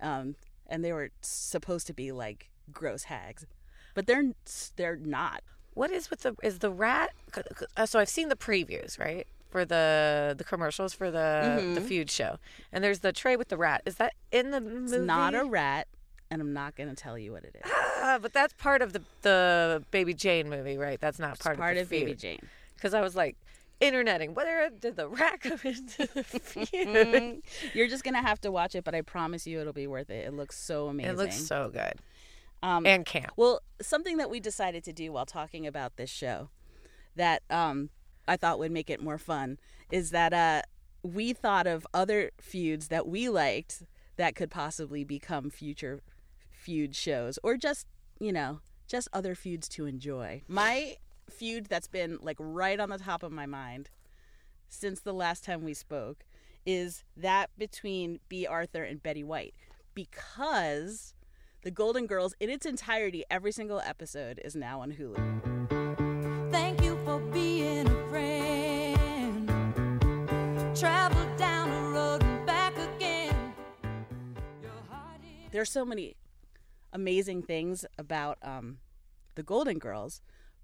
Um 0.00 0.34
and 0.66 0.84
they 0.84 0.92
were 0.92 1.10
supposed 1.20 1.86
to 1.86 1.92
be 1.94 2.10
like 2.12 2.50
gross 2.72 3.04
hags. 3.04 3.46
But 3.94 4.06
they're 4.06 4.32
they're 4.76 4.96
not. 4.96 5.42
What 5.74 5.90
is 5.90 6.10
with 6.10 6.20
the 6.22 6.34
is 6.42 6.58
the 6.58 6.70
rat? 6.70 7.10
uh, 7.76 7.86
So 7.86 7.98
I've 8.00 8.08
seen 8.08 8.28
the 8.28 8.36
previews, 8.36 8.98
right, 8.98 9.26
for 9.56 9.64
the 9.64 10.34
the 10.36 10.44
commercials 10.44 10.92
for 10.92 11.10
the 11.10 11.72
the 11.74 11.80
feud 11.80 12.10
show, 12.10 12.36
and 12.70 12.84
there's 12.84 12.98
the 12.98 13.10
tray 13.10 13.36
with 13.36 13.48
the 13.48 13.56
rat. 13.56 13.80
Is 13.86 13.94
that 13.94 14.12
in 14.30 14.50
the 14.50 14.60
movie? 14.60 14.96
It's 14.96 15.06
not 15.06 15.34
a 15.34 15.44
rat 15.44 15.88
and 16.30 16.42
I'm 16.42 16.52
not 16.52 16.76
going 16.76 16.88
to 16.88 16.94
tell 16.94 17.16
you 17.16 17.32
what 17.32 17.44
it 17.44 17.54
is. 17.54 17.70
Ah, 17.98 18.18
but 18.20 18.32
that's 18.32 18.52
part 18.54 18.82
of 18.82 18.92
the 18.92 19.00
the 19.22 19.82
Baby 19.90 20.12
Jane 20.12 20.50
movie, 20.50 20.76
right? 20.76 21.00
That's 21.00 21.18
not 21.18 21.38
part, 21.38 21.56
part 21.56 21.78
of 21.78 21.84
of 21.84 21.88
Baby. 21.88 22.14
Jane. 22.14 22.40
Because 22.74 22.92
I 22.92 23.00
was 23.00 23.16
like, 23.16 23.36
interneting. 23.80 24.34
Where 24.34 24.68
did 24.68 24.96
the 24.96 25.08
rack 25.08 25.40
come 25.42 25.58
into 25.64 26.06
the 26.12 26.22
feud? 26.22 27.42
You're 27.74 27.88
just 27.88 28.04
gonna 28.04 28.20
have 28.20 28.40
to 28.42 28.50
watch 28.50 28.74
it, 28.74 28.84
but 28.84 28.94
I 28.94 29.00
promise 29.00 29.46
you 29.46 29.60
it'll 29.60 29.72
be 29.72 29.86
worth 29.86 30.10
it. 30.10 30.26
It 30.26 30.34
looks 30.34 30.58
so 30.58 30.88
amazing. 30.88 31.12
It 31.12 31.16
looks 31.16 31.36
so 31.36 31.70
good 31.72 31.94
um, 32.62 32.84
and 32.84 33.06
camp. 33.06 33.32
well, 33.36 33.60
something 33.80 34.18
that 34.18 34.28
we 34.28 34.38
decided 34.38 34.84
to 34.84 34.92
do 34.92 35.12
while 35.12 35.26
talking 35.26 35.66
about 35.66 35.96
this 35.96 36.10
show 36.10 36.50
that 37.14 37.42
um, 37.48 37.88
I 38.28 38.36
thought 38.36 38.58
would 38.58 38.72
make 38.72 38.90
it 38.90 39.02
more 39.02 39.18
fun 39.18 39.58
is 39.90 40.10
that 40.10 40.32
uh, 40.32 40.62
we 41.02 41.32
thought 41.32 41.66
of 41.66 41.86
other 41.94 42.30
feuds 42.40 42.88
that 42.88 43.06
we 43.06 43.28
liked 43.28 43.84
that 44.16 44.34
could 44.34 44.50
possibly 44.50 45.04
become 45.04 45.50
future 45.50 46.00
feud 46.50 46.94
shows 46.96 47.38
or 47.42 47.56
just, 47.56 47.86
you 48.18 48.32
know, 48.32 48.60
just 48.88 49.08
other 49.12 49.34
feuds 49.34 49.68
to 49.68 49.86
enjoy. 49.86 50.42
My 50.48 50.96
feud 51.30 51.66
that's 51.66 51.88
been 51.88 52.18
like 52.20 52.36
right 52.38 52.78
on 52.78 52.88
the 52.88 52.98
top 52.98 53.22
of 53.22 53.32
my 53.32 53.46
mind 53.46 53.90
since 54.68 55.00
the 55.00 55.14
last 55.14 55.44
time 55.44 55.64
we 55.64 55.74
spoke 55.74 56.24
is 56.64 57.04
that 57.16 57.50
between 57.56 58.18
Bea 58.28 58.46
Arthur 58.46 58.82
and 58.82 59.02
Betty 59.02 59.22
White 59.22 59.54
because 59.94 61.14
the 61.62 61.70
Golden 61.70 62.06
Girls 62.06 62.34
in 62.40 62.50
its 62.50 62.66
entirety, 62.66 63.24
every 63.30 63.52
single 63.52 63.80
episode 63.80 64.40
is 64.44 64.54
now 64.54 64.80
on 64.80 64.92
Hulu. 64.92 65.75
There's 75.56 75.70
so 75.70 75.86
many 75.86 76.16
amazing 76.92 77.40
things 77.40 77.86
about 77.96 78.36
um, 78.42 78.76
the 79.36 79.42
Golden 79.42 79.78
Girls, 79.78 80.20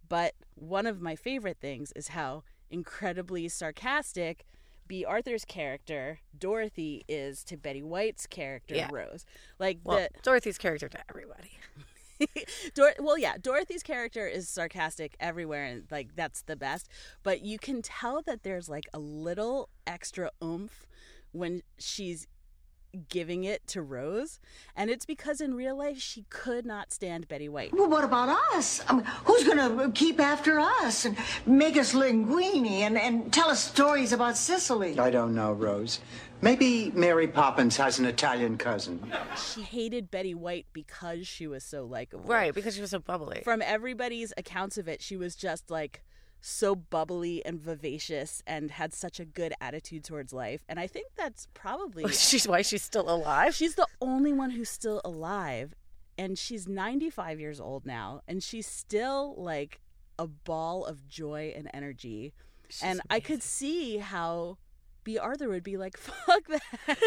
but 0.07 0.35
one 0.55 0.87
of 0.87 1.01
my 1.01 1.17
favorite 1.17 1.57
things 1.63 1.95
is 1.97 2.09
how 2.09 2.43
incredibly 2.69 3.49
sarcastic 3.49 4.45
Bea 4.87 5.07
Arthur's 5.07 5.47
character 5.47 6.21
Dorothy 6.39 7.05
is 7.09 7.43
to 7.45 7.57
Betty 7.57 7.83
White's 7.83 8.27
character 8.27 8.75
Yeah. 8.75 8.91
Rose. 8.93 9.25
Like 9.59 9.79
Well, 9.83 9.97
the 9.97 10.11
Dorothy's 10.23 10.59
character 10.59 10.91
to 10.91 10.99
everybody. 11.09 11.53
Dor- 12.75 12.93
well, 12.99 13.17
yeah, 13.17 13.39
Dorothy's 13.41 13.83
character 13.83 14.27
is 14.29 14.47
sarcastic 14.47 15.17
everywhere, 15.19 15.65
and 15.65 15.85
like 15.91 16.15
that's 16.15 16.43
the 16.43 16.55
best. 16.55 16.91
But 17.23 17.41
you 17.41 17.59
can 17.59 17.81
tell 17.81 18.21
that 18.27 18.43
there's 18.43 18.69
like 18.69 18.91
a 18.93 18.99
little 18.99 19.71
extra 19.87 20.31
oomph 20.45 20.87
when 21.31 21.63
she's 21.79 22.27
giving 23.09 23.45
it 23.45 23.67
to 23.69 23.83
Rose, 23.83 24.39
and 24.77 24.91
it's 24.91 25.07
because 25.07 25.41
in 25.41 25.55
real 25.55 25.77
life 25.77 25.99
she 25.99 26.25
could 26.31 26.67
not 26.67 26.93
stand 26.93 27.29
Betty 27.29 27.49
White. 27.49 27.73
Well, 27.73 27.89
what 27.89 28.05
about 28.05 28.29
us? 28.55 28.83
I 28.89 28.95
mean, 28.95 29.05
who's 29.25 29.45
going 29.45 29.59
to 29.59 29.91
keep 29.93 30.21
after 30.21 30.59
us 30.59 31.05
and 31.05 31.17
make 31.47 31.77
us 31.77 31.95
linguini 31.95 32.81
and, 32.81 32.99
and 32.99 33.33
tell 33.33 33.49
us 33.49 33.65
stories 33.65 34.13
about 34.13 34.37
Sicily? 34.37 34.99
I 34.99 35.11
don't 35.11 35.35
know, 35.35 35.53
Rose. 35.53 36.01
Maybe 36.43 36.91
Mary 36.95 37.29
Poppins 37.29 37.77
has 37.77 38.01
an 38.01 38.05
Italian 38.05 38.59
cousin. 38.59 39.13
She 39.37 39.63
hated 39.63 40.11
Betty 40.11 40.35
White 40.35 40.67
because 40.73 41.27
she 41.29 41.47
was 41.47 41.63
so 41.63 41.85
likable. 41.85 42.25
Right, 42.25 42.53
because 42.53 42.75
she 42.75 42.81
was 42.81 42.91
so 42.91 42.99
bubbly. 42.99 43.43
From 43.45 43.63
everybody's 43.63 44.33
accounts 44.37 44.77
of 44.77 44.89
it, 44.89 45.01
she 45.01 45.17
was 45.17 45.37
just 45.37 45.71
like 45.71 46.03
so 46.43 46.75
bubbly 46.75 47.45
and 47.47 47.59
vivacious 47.59 48.43
and 48.47 48.73
had 48.73 48.93
such 48.93 49.21
a 49.21 49.25
good 49.25 49.55
attitude 49.61 50.05
towards 50.05 50.33
life. 50.33 50.65
And 50.69 50.79
I 50.79 50.87
think 50.89 51.07
that's 51.17 51.47
probably 51.55 52.09
she's 52.13 52.47
why 52.47 52.63
she's 52.63 52.83
still 52.83 53.09
alive. 53.09 53.55
She's 53.55 53.77
the 53.77 53.87
only 54.01 54.33
one 54.33 54.51
who's 54.51 54.69
still 54.69 55.01
alive, 55.05 55.75
and 56.19 56.37
she's 56.37 56.69
95 56.69 57.41
years 57.41 57.61
old 57.61 57.87
now, 57.87 58.23
and 58.29 58.43
she's 58.43 58.67
still 58.67 59.35
like 59.39 59.81
a 60.19 60.27
ball 60.27 60.85
of 60.85 61.09
joy 61.09 61.55
and 61.57 61.71
energy. 61.73 62.35
and 62.83 63.01
I 63.09 63.21
could 63.21 63.43
see 63.43 63.99
how 63.99 64.59
Bea 65.05 65.19
Arthur 65.19 65.49
would 65.49 65.63
be 65.63 65.77
like, 65.77 65.97
"Fuck 65.99 66.47
that," 66.49 66.99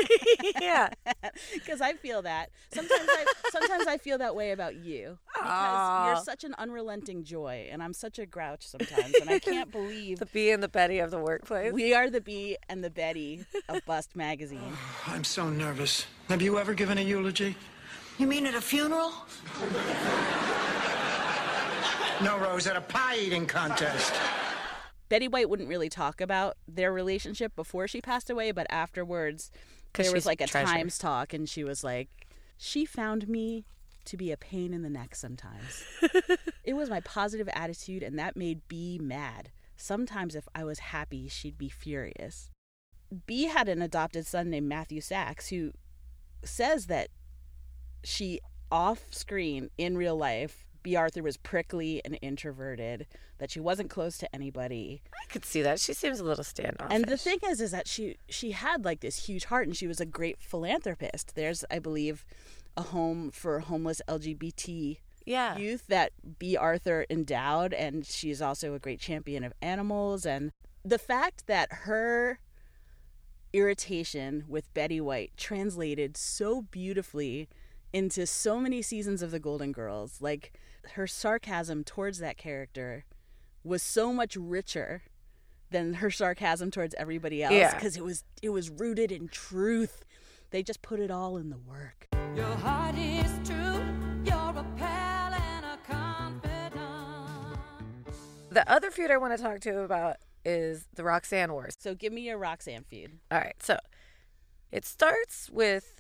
yeah, 0.61 0.89
because 1.53 1.81
I 1.81 1.93
feel 1.93 2.21
that. 2.23 2.49
Sometimes 2.73 3.07
I 3.07 3.25
sometimes 3.51 3.87
I 3.87 3.97
feel 3.97 4.17
that 4.17 4.35
way 4.35 4.51
about 4.51 4.75
you 4.75 5.17
because 5.33 5.49
Aw. 5.49 6.07
you're 6.07 6.23
such 6.23 6.43
an 6.43 6.53
unrelenting 6.57 7.23
joy, 7.23 7.67
and 7.71 7.81
I'm 7.81 7.93
such 7.93 8.19
a 8.19 8.25
grouch 8.25 8.67
sometimes, 8.67 9.13
and 9.15 9.29
I 9.29 9.39
can't 9.39 9.71
believe 9.71 10.19
the 10.19 10.25
Bea 10.25 10.51
and 10.51 10.61
the 10.61 10.67
Betty 10.67 10.99
of 10.99 11.11
the 11.11 11.19
workplace. 11.19 11.73
we 11.73 11.93
are 11.93 12.09
the 12.09 12.21
Bea 12.21 12.57
and 12.69 12.83
the 12.83 12.89
Betty 12.89 13.45
of 13.69 13.85
Bust 13.85 14.15
magazine. 14.15 14.73
I'm 15.07 15.23
so 15.23 15.49
nervous. 15.49 16.05
Have 16.29 16.41
you 16.41 16.59
ever 16.59 16.73
given 16.73 16.97
a 16.97 17.01
eulogy? 17.01 17.55
You 18.17 18.27
mean 18.27 18.45
at 18.45 18.55
a 18.55 18.61
funeral? 18.61 19.11
No, 22.23 22.37
Rose, 22.39 22.65
at 22.65 22.77
a 22.77 22.81
pie 22.81 23.17
eating 23.17 23.45
contest. 23.45 24.13
Betty 25.15 25.29
White 25.29 25.49
wouldn't 25.49 25.69
really 25.69 25.87
talk 25.87 26.19
about 26.19 26.57
their 26.67 26.91
relationship 26.91 27.55
before 27.55 27.87
she 27.87 28.01
passed 28.01 28.29
away, 28.29 28.51
but 28.51 28.67
afterwards 28.69 29.49
there 29.93 30.11
was 30.11 30.25
like 30.25 30.41
a 30.41 30.45
treasure. 30.45 30.67
Times 30.67 30.97
talk, 30.97 31.33
and 31.33 31.47
she 31.47 31.63
was 31.63 31.85
like, 31.85 32.27
"She 32.57 32.83
found 32.83 33.29
me 33.29 33.63
to 34.03 34.17
be 34.17 34.33
a 34.33 34.35
pain 34.35 34.73
in 34.73 34.81
the 34.81 34.89
neck 34.89 35.15
sometimes. 35.15 35.85
it 36.65 36.73
was 36.73 36.89
my 36.89 36.99
positive 36.99 37.47
attitude, 37.53 38.03
and 38.03 38.19
that 38.19 38.35
made 38.35 38.67
Bea 38.67 38.99
mad. 39.01 39.51
Sometimes 39.77 40.35
if 40.35 40.49
I 40.53 40.65
was 40.65 40.79
happy, 40.79 41.29
she'd 41.29 41.57
be 41.57 41.69
furious." 41.69 42.49
Bea 43.25 43.45
had 43.45 43.69
an 43.69 43.81
adopted 43.81 44.27
son 44.27 44.49
named 44.49 44.67
Matthew 44.67 44.99
Saks 44.99 45.47
who 45.47 45.71
says 46.43 46.87
that 46.87 47.07
she 48.03 48.41
off 48.69 49.05
screen 49.11 49.69
in 49.77 49.95
real 49.95 50.17
life 50.17 50.64
Bea 50.85 50.97
Arthur 50.97 51.23
was 51.23 51.35
prickly 51.35 51.99
and 52.05 52.15
introverted, 52.21 53.07
that 53.39 53.49
she 53.49 53.59
wasn't 53.59 53.89
close 53.89 54.19
to 54.19 54.35
anybody. 54.35 55.01
I 55.11 55.25
could 55.33 55.43
see 55.43 55.63
that. 55.63 55.79
She 55.79 55.93
seems 55.93 56.19
a 56.19 56.23
little 56.23 56.43
standoffish. 56.43 56.95
And 56.95 57.05
the 57.05 57.17
thing 57.17 57.39
is, 57.43 57.59
is 57.59 57.71
that 57.71 57.87
she 57.87 58.17
she 58.29 58.51
had 58.51 58.85
like 58.85 58.99
this 58.99 59.25
huge 59.25 59.45
heart, 59.45 59.65
and 59.65 59.75
she 59.75 59.87
was 59.87 59.99
a 59.99 60.05
great 60.05 60.39
philanthropist. 60.39 61.33
There's, 61.33 61.65
I 61.71 61.79
believe, 61.79 62.23
a 62.77 62.83
home 62.83 63.31
for 63.31 63.61
homeless 63.61 63.99
LGBT 64.07 64.99
yeah, 65.25 65.57
youth 65.57 65.87
that 65.87 66.11
Bea 66.37 66.55
Arthur 66.55 67.07
endowed, 67.09 67.73
and 67.73 68.05
she's 68.05 68.39
also 68.39 68.75
a 68.75 68.79
great 68.79 68.99
champion 68.99 69.43
of 69.43 69.53
animals. 69.63 70.23
And 70.23 70.51
the 70.83 70.99
fact 70.99 71.47
that 71.47 71.69
her 71.71 72.39
irritation 73.53 74.43
with 74.47 74.71
Betty 74.75 75.01
White 75.01 75.31
translated 75.35 76.15
so 76.15 76.61
beautifully 76.61 77.49
into 77.95 78.27
so 78.27 78.59
many 78.59 78.81
seasons 78.81 79.21
of 79.21 79.31
The 79.31 79.39
Golden 79.39 79.71
Girls, 79.71 80.17
like 80.19 80.51
her 80.95 81.07
sarcasm 81.07 81.85
towards 81.85 82.19
that 82.19 82.35
character 82.37 83.05
was 83.63 83.81
so 83.81 84.11
much 84.11 84.35
richer 84.35 85.03
than 85.71 85.95
her 85.95 86.11
sarcasm 86.11 86.71
towards 86.71 86.93
everybody 86.97 87.41
else 87.41 87.53
Yeah. 87.53 87.73
because 87.73 87.95
it 87.95 88.03
was 88.03 88.25
it 88.41 88.49
was 88.49 88.69
rooted 88.69 89.13
in 89.13 89.29
truth. 89.29 90.03
They 90.51 90.61
just 90.61 90.81
put 90.81 90.99
it 90.99 91.09
all 91.09 91.37
in 91.37 91.49
the 91.49 91.57
work. 91.57 92.07
Your 92.35 92.45
heart 92.57 92.95
is 92.97 93.31
true. 93.47 93.81
You're 94.25 94.53
a 94.57 94.65
pal 94.77 95.33
and 95.33 95.65
a 95.65 95.77
confidant. 95.89 96.75
the 98.51 98.69
other 98.69 98.91
feud 98.91 99.09
I 99.09 99.15
want 99.17 99.37
to 99.37 99.41
talk 99.41 99.61
to 99.61 99.69
you 99.69 99.79
about 99.79 100.17
is 100.43 100.87
the 100.95 101.03
Roxanne 101.05 101.53
Wars. 101.53 101.75
So 101.79 101.95
give 101.95 102.11
me 102.11 102.21
your 102.23 102.37
Roxanne 102.37 102.83
feud. 102.83 103.19
All 103.31 103.39
right, 103.39 103.55
so 103.59 103.77
it 104.71 104.83
starts 104.85 105.49
with 105.49 105.94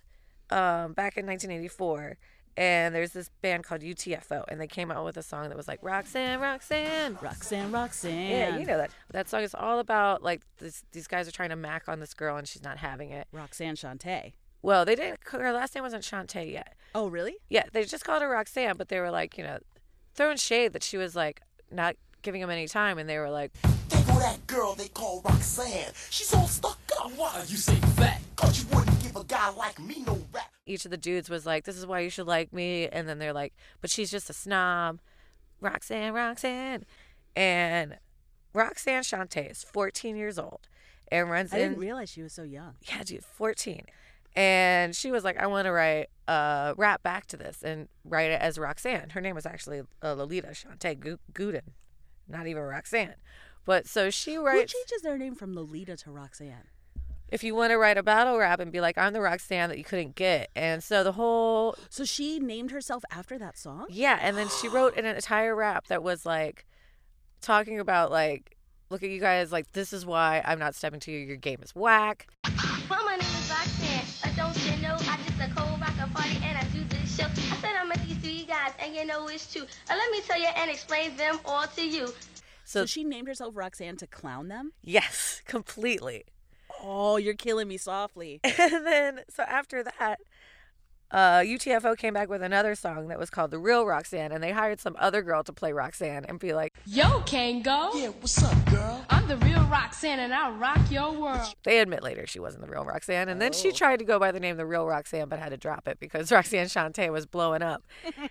um, 0.49 0.93
back 0.93 1.17
in 1.17 1.25
1984, 1.25 2.17
and 2.57 2.95
there's 2.95 3.11
this 3.11 3.29
band 3.41 3.63
called 3.63 3.81
UTFO, 3.81 4.45
and 4.47 4.59
they 4.59 4.67
came 4.67 4.91
out 4.91 5.03
with 5.03 5.17
a 5.17 5.23
song 5.23 5.49
that 5.49 5.57
was 5.57 5.67
like 5.67 5.79
Roxanne, 5.81 6.39
Roxanne. 6.39 7.17
Roxanne, 7.21 7.71
Roxanne. 7.71 8.29
Yeah, 8.31 8.57
you 8.57 8.65
know 8.65 8.77
that. 8.77 8.91
That 9.11 9.27
song 9.27 9.41
is 9.41 9.53
all 9.53 9.79
about 9.79 10.23
like 10.23 10.41
this, 10.57 10.83
these 10.91 11.07
guys 11.07 11.27
are 11.27 11.31
trying 11.31 11.49
to 11.49 11.55
mac 11.55 11.89
on 11.89 11.99
this 11.99 12.13
girl, 12.13 12.37
and 12.37 12.47
she's 12.47 12.63
not 12.63 12.77
having 12.77 13.11
it. 13.11 13.27
Roxanne 13.31 13.75
Shante. 13.75 14.33
Well, 14.61 14.85
they 14.85 14.95
didn't. 14.95 15.19
Her 15.25 15.51
last 15.51 15.75
name 15.75 15.83
wasn't 15.83 16.03
Shante 16.03 16.51
yet. 16.51 16.75
Oh, 16.95 17.07
really? 17.07 17.35
Yeah, 17.49 17.65
they 17.71 17.83
just 17.83 18.03
called 18.03 18.21
her 18.21 18.29
Roxanne, 18.29 18.77
but 18.77 18.89
they 18.89 18.99
were 18.99 19.11
like, 19.11 19.37
you 19.37 19.43
know, 19.43 19.59
throwing 20.15 20.37
shade 20.37 20.73
that 20.73 20.81
she 20.81 20.97
was 20.97 21.15
like 21.15 21.41
not 21.71 21.95
giving 22.21 22.41
them 22.41 22.49
any 22.49 22.67
time, 22.67 22.97
and 22.97 23.07
they 23.07 23.19
were 23.19 23.29
like, 23.29 23.51
that 24.25 24.47
girl 24.47 24.73
they 24.73 24.87
call 24.87 25.21
Roxanne. 25.23 25.91
She's 26.09 26.33
all 26.33 26.47
stuck 26.47 26.79
up. 26.99 27.11
Why 27.15 27.43
you 27.47 27.57
say 27.57 27.75
fat? 27.95 28.21
Cause 28.35 28.63
you 28.63 28.75
wouldn't 28.75 29.01
give 29.03 29.15
a 29.15 29.23
guy 29.23 29.49
like 29.51 29.79
me 29.79 30.03
no 30.05 30.19
rap. 30.33 30.49
each 30.65 30.83
of 30.85 30.91
the 30.91 30.97
dudes 30.97 31.29
was 31.29 31.45
like, 31.45 31.63
"This 31.63 31.77
is 31.77 31.85
why 31.85 31.99
you 31.99 32.09
should 32.09 32.27
like 32.27 32.51
me," 32.51 32.87
and 32.87 33.07
then 33.07 33.19
they're 33.19 33.33
like, 33.33 33.53
"But 33.81 33.89
she's 33.91 34.09
just 34.11 34.29
a 34.29 34.33
snob." 34.33 34.99
Roxanne, 35.61 36.13
Roxanne, 36.13 36.85
and 37.35 37.97
Roxanne 38.53 39.03
Shante 39.03 39.49
is 39.51 39.63
14 39.63 40.15
years 40.15 40.37
old 40.37 40.67
and 41.11 41.29
runs 41.29 41.53
I 41.53 41.57
in. 41.59 41.69
didn't 41.69 41.79
realize 41.81 42.09
she 42.09 42.21
was 42.21 42.33
so 42.33 42.43
young. 42.43 42.75
yeah, 42.81 43.03
dude, 43.03 43.23
14. 43.23 43.85
And 44.35 44.93
she 44.95 45.11
was 45.11 45.23
like, 45.23 45.37
I 45.39 45.47
want 45.47 45.65
to 45.65 45.71
write 45.71 46.07
a 46.27 46.73
rap 46.77 47.03
back 47.03 47.25
to 47.27 47.37
this 47.37 47.63
and 47.63 47.87
write 48.03 48.31
it 48.31 48.41
as 48.41 48.57
Roxanne. 48.59 49.11
Her 49.11 49.21
name 49.21 49.33
was 49.33 49.45
actually 49.45 49.81
uh, 50.03 50.13
Lolita 50.13 50.47
Shante 50.47 50.99
Gu- 50.99 51.19
Gooden, 51.31 51.61
not 52.27 52.45
even 52.47 52.61
Roxanne. 52.61 53.15
But 53.65 53.87
so 53.87 54.09
she 54.09 54.37
writes. 54.37 54.53
Who 54.53 54.59
writes. 54.59 54.73
changes 54.73 55.01
their 55.01 55.17
name 55.17 55.35
from 55.35 55.53
Lolita 55.53 55.97
to 55.97 56.11
Roxanne? 56.11 56.69
if 57.29 57.43
you 57.43 57.55
want 57.55 57.71
to 57.71 57.77
write 57.77 57.97
a 57.97 58.03
battle 58.03 58.37
rap 58.37 58.59
and 58.59 58.71
be 58.71 58.79
like, 58.79 58.97
I'm 58.97 59.13
the 59.13 59.21
Roxanne 59.21 59.69
that 59.69 59.77
you 59.77 59.83
couldn't 59.83 60.15
get. 60.15 60.49
And 60.55 60.83
so 60.83 61.03
the 61.03 61.11
whole 61.11 61.75
So 61.89 62.05
she 62.05 62.39
named 62.39 62.71
herself 62.71 63.03
after 63.11 63.37
that 63.39 63.57
song? 63.57 63.87
Yeah, 63.89 64.19
and 64.21 64.37
then 64.37 64.47
she 64.61 64.67
wrote 64.67 64.97
an 64.97 65.05
entire 65.05 65.55
rap 65.55 65.87
that 65.87 66.03
was 66.03 66.25
like 66.25 66.65
talking 67.41 67.79
about 67.79 68.11
like, 68.11 68.55
look 68.89 69.03
at 69.03 69.09
you 69.09 69.19
guys, 69.19 69.51
like 69.51 69.71
this 69.71 69.91
is 69.91 70.05
why 70.05 70.41
I'm 70.45 70.59
not 70.59 70.75
stepping 70.75 70.99
to 71.01 71.11
you. 71.11 71.19
Your 71.19 71.37
game 71.37 71.59
is 71.63 71.73
whack. 71.75 72.27
Well, 72.89 73.03
my 73.03 73.15
name 73.15 73.21
is 73.21 73.49
Roxanne. 73.49 74.05
Uh, 74.23 74.35
don't 74.35 74.57
you 74.65 74.81
know 74.81 74.95
I 74.95 75.17
just 75.25 75.51
a 75.51 75.53
cold 75.55 75.81
rocker 75.81 76.09
party 76.13 76.39
and 76.43 76.57
I 76.57 76.63
do 76.71 76.83
this 76.85 77.17
show. 77.17 77.25
I 77.25 77.57
said 77.57 77.75
I'm 77.75 77.89
met 77.89 77.99
these 78.07 78.17
three 78.17 78.45
guys 78.45 78.73
and 78.79 78.95
you 78.95 79.05
know 79.05 79.27
it's 79.27 79.51
true. 79.51 79.63
Uh, 79.63 79.95
let 79.95 80.11
me 80.11 80.21
tell 80.21 80.39
you 80.39 80.47
and 80.55 80.69
explain 80.69 81.17
them 81.17 81.39
all 81.45 81.65
to 81.65 81.85
you. 81.85 82.13
So, 82.65 82.81
So, 82.81 82.85
she 82.87 83.03
named 83.03 83.27
herself 83.27 83.53
Roxanne 83.55 83.97
to 83.97 84.07
clown 84.07 84.47
them? 84.49 84.73
yes, 84.81 85.41
completely. 85.45 86.25
Oh, 86.81 87.15
you're 87.17 87.35
killing 87.35 87.67
me 87.67 87.77
softly. 87.77 88.41
And 88.59 88.85
then 88.85 89.21
so 89.29 89.43
after 89.43 89.83
that, 89.83 90.19
uh, 91.11 91.39
UTFO 91.39 91.95
came 91.95 92.13
back 92.15 92.27
with 92.29 92.41
another 92.41 92.73
song 92.75 93.07
that 93.07 93.19
was 93.19 93.29
called 93.29 93.51
"The 93.51 93.59
Real 93.59 93.85
Roxanne," 93.85 94.31
and 94.31 94.43
they 94.43 94.51
hired 94.51 94.81
some 94.81 94.95
other 94.99 95.21
girl 95.21 95.43
to 95.43 95.53
play 95.53 95.71
Roxanne 95.71 96.25
and 96.25 96.39
be 96.39 96.51
like, 96.53 96.73
Yo, 96.85 97.21
Kango. 97.21 97.91
Yeah, 97.93 98.09
what's 98.19 98.43
up, 98.43 98.65
girl? 98.65 99.05
I'm 99.09 99.27
the 99.27 99.37
real 99.37 99.63
Roxanne 99.67 100.19
and 100.19 100.33
I'll 100.33 100.53
rock 100.53 100.79
your 100.91 101.11
world. 101.13 101.53
They 101.63 101.79
admit 101.79 102.01
later 102.03 102.25
she 102.27 102.39
wasn't 102.39 102.65
the 102.65 102.69
real 102.71 102.83
Roxanne, 102.83 103.29
and 103.29 103.39
then 103.39 103.53
she 103.53 103.71
tried 103.71 103.99
to 103.99 104.05
go 104.05 104.19
by 104.19 104.31
the 104.31 104.39
name 104.39 104.57
the 104.57 104.65
real 104.65 104.85
Roxanne, 104.87 105.29
but 105.29 105.39
had 105.39 105.49
to 105.49 105.57
drop 105.57 105.87
it 105.87 105.99
because 105.99 106.31
Roxanne 106.37 106.65
Shante 106.67 107.09
was 107.11 107.25
blowing 107.27 107.61
up. 107.61 107.83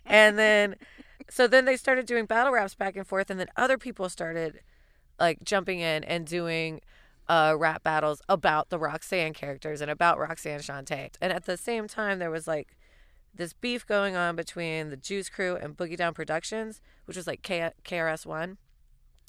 and 0.04 0.36
then, 0.36 0.74
so 1.34 1.48
then 1.48 1.64
they 1.64 1.76
started 1.76 2.06
doing 2.06 2.26
battle 2.26 2.52
raps 2.52 2.76
back 2.76 2.94
and 2.94 3.04
forth, 3.04 3.28
and 3.28 3.40
then 3.40 3.48
other 3.56 3.76
people 3.76 4.08
started 4.08 4.60
like 5.18 5.42
jumping 5.42 5.80
in 5.80 6.04
and 6.04 6.24
doing 6.28 6.80
uh, 7.28 7.56
rap 7.58 7.82
battles 7.82 8.22
about 8.28 8.70
the 8.70 8.78
Roxanne 8.78 9.34
characters 9.34 9.80
and 9.80 9.90
about 9.90 10.20
Roxanne 10.20 10.60
Shante. 10.60 11.10
And 11.20 11.32
at 11.32 11.44
the 11.44 11.56
same 11.56 11.88
time, 11.88 12.20
there 12.20 12.30
was 12.30 12.46
like 12.46 12.76
this 13.34 13.52
beef 13.52 13.84
going 13.84 14.14
on 14.14 14.36
between 14.36 14.90
the 14.90 14.96
Juice 14.96 15.28
Crew 15.28 15.56
and 15.56 15.76
Boogie 15.76 15.96
Down 15.96 16.14
Productions, 16.14 16.80
which 17.06 17.16
was 17.16 17.26
like 17.26 17.42
K- 17.42 17.72
KRS 17.84 18.24
One. 18.24 18.58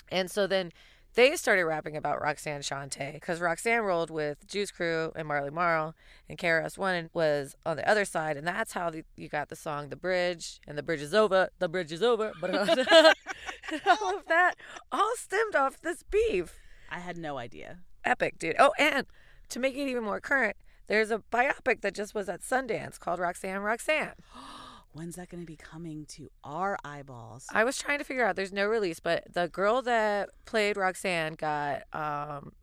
And 0.10 0.30
so 0.30 0.46
then 0.46 0.74
they 1.16 1.36
started 1.38 1.66
rapping 1.66 1.96
about 1.98 2.22
Roxanne 2.22 2.62
Shante 2.62 3.14
because 3.14 3.40
Roxanne 3.40 3.82
rolled 3.82 4.10
with 4.10 4.46
Juice 4.48 4.70
Crew 4.70 5.12
and 5.16 5.28
Marley 5.28 5.50
Marl, 5.50 5.96
and 6.30 6.38
KRS 6.38 6.78
One 6.78 7.10
was 7.14 7.56
on 7.66 7.78
the 7.78 7.90
other 7.90 8.06
side, 8.06 8.38
and 8.38 8.48
that's 8.48 8.74
how 8.74 8.90
the, 8.90 9.04
you 9.16 9.30
got 9.30 9.50
the 9.50 9.56
song 9.56 9.90
"The 9.90 9.96
Bridge" 9.96 10.60
and 10.68 10.78
"The 10.78 10.84
Bridge 10.84 11.02
is 11.02 11.14
over," 11.14 11.50
"The 11.60 11.70
Bridge 11.70 11.92
is 11.92 12.04
over," 12.04 12.34
but 12.40 12.54
all 13.88 14.18
of 14.18 14.26
that 14.28 14.56
all 14.92 15.14
stemmed 15.18 15.56
off 15.56 15.82
this 15.82 16.04
beef. 16.04 16.60
I 16.92 17.00
had 17.00 17.18
no 17.18 17.38
idea. 17.38 17.80
Epic, 18.04 18.38
dude. 18.38 18.58
Oh, 18.60 18.74
and 18.78 19.08
to 19.50 19.60
make 19.60 19.76
it 19.76 19.88
even 19.88 20.04
more 20.04 20.20
current, 20.20 20.58
there's 20.88 21.12
a 21.12 21.24
biopic 21.32 21.82
that 21.82 21.96
just 21.96 22.14
was 22.14 22.30
at 22.30 22.42
Sundance 22.42 23.00
called 23.00 23.20
Roxanne 23.20 23.62
Roxanne. 23.62 24.14
When's 24.96 25.18
that 25.18 25.28
going 25.28 25.42
to 25.42 25.46
be 25.46 25.58
coming 25.58 26.06
to 26.12 26.32
our 26.46 26.78
eyeballs? 26.86 27.48
I 27.52 27.66
was 27.66 27.78
trying 27.78 27.98
to 27.98 28.06
figure 28.06 28.26
out. 28.26 28.38
There's 28.38 28.54
no 28.54 28.66
release, 28.66 29.02
but 29.02 29.26
the 29.34 29.50
girl 29.50 29.82
that 29.82 30.30
played 30.46 30.78
Roxanne 30.78 31.34
got 31.34 31.84
um, 31.92 32.54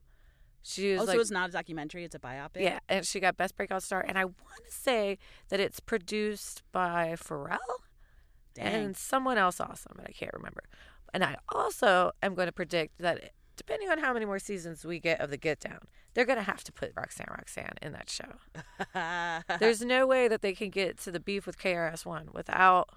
she 0.62 0.92
was 0.92 1.02
oh, 1.02 1.04
like, 1.04 1.18
it's 1.18 1.30
not 1.30 1.50
a 1.50 1.52
documentary; 1.52 2.04
it's 2.04 2.14
a 2.14 2.18
biopic. 2.18 2.60
yeah, 2.62 2.78
and 2.88 3.04
she 3.04 3.20
got 3.20 3.36
best 3.36 3.54
breakout 3.54 3.82
star. 3.82 4.00
And 4.00 4.16
I 4.16 4.24
want 4.24 4.64
to 4.64 4.72
say 4.72 5.18
that 5.50 5.60
it's 5.60 5.78
produced 5.78 6.62
by 6.72 7.16
Pharrell 7.18 7.58
Dang. 8.54 8.66
and 8.66 8.96
someone 8.96 9.36
else 9.36 9.60
awesome, 9.60 9.96
and 9.98 10.06
I 10.08 10.12
can't 10.12 10.32
remember. 10.32 10.62
And 11.12 11.22
I 11.22 11.36
also 11.50 12.12
am 12.22 12.34
going 12.34 12.46
to 12.46 12.52
predict 12.52 12.96
that 12.98 13.32
depending 13.56 13.90
on 13.90 13.98
how 13.98 14.12
many 14.12 14.24
more 14.24 14.38
seasons 14.38 14.84
we 14.84 14.98
get 14.98 15.20
of 15.20 15.30
the 15.30 15.36
Get 15.36 15.60
Down, 15.60 15.80
they're 16.14 16.24
going 16.24 16.38
to 16.38 16.44
have 16.44 16.64
to 16.64 16.72
put 16.72 16.92
Roxanne 16.96 17.28
Roxanne 17.30 17.74
in 17.80 17.92
that 17.92 18.10
show. 18.10 19.44
There's 19.58 19.82
no 19.82 20.06
way 20.06 20.28
that 20.28 20.42
they 20.42 20.52
can 20.52 20.70
get 20.70 20.98
to 21.00 21.10
the 21.10 21.20
beef 21.20 21.46
with 21.46 21.58
KRS 21.58 22.04
One 22.04 22.28
without 22.32 22.90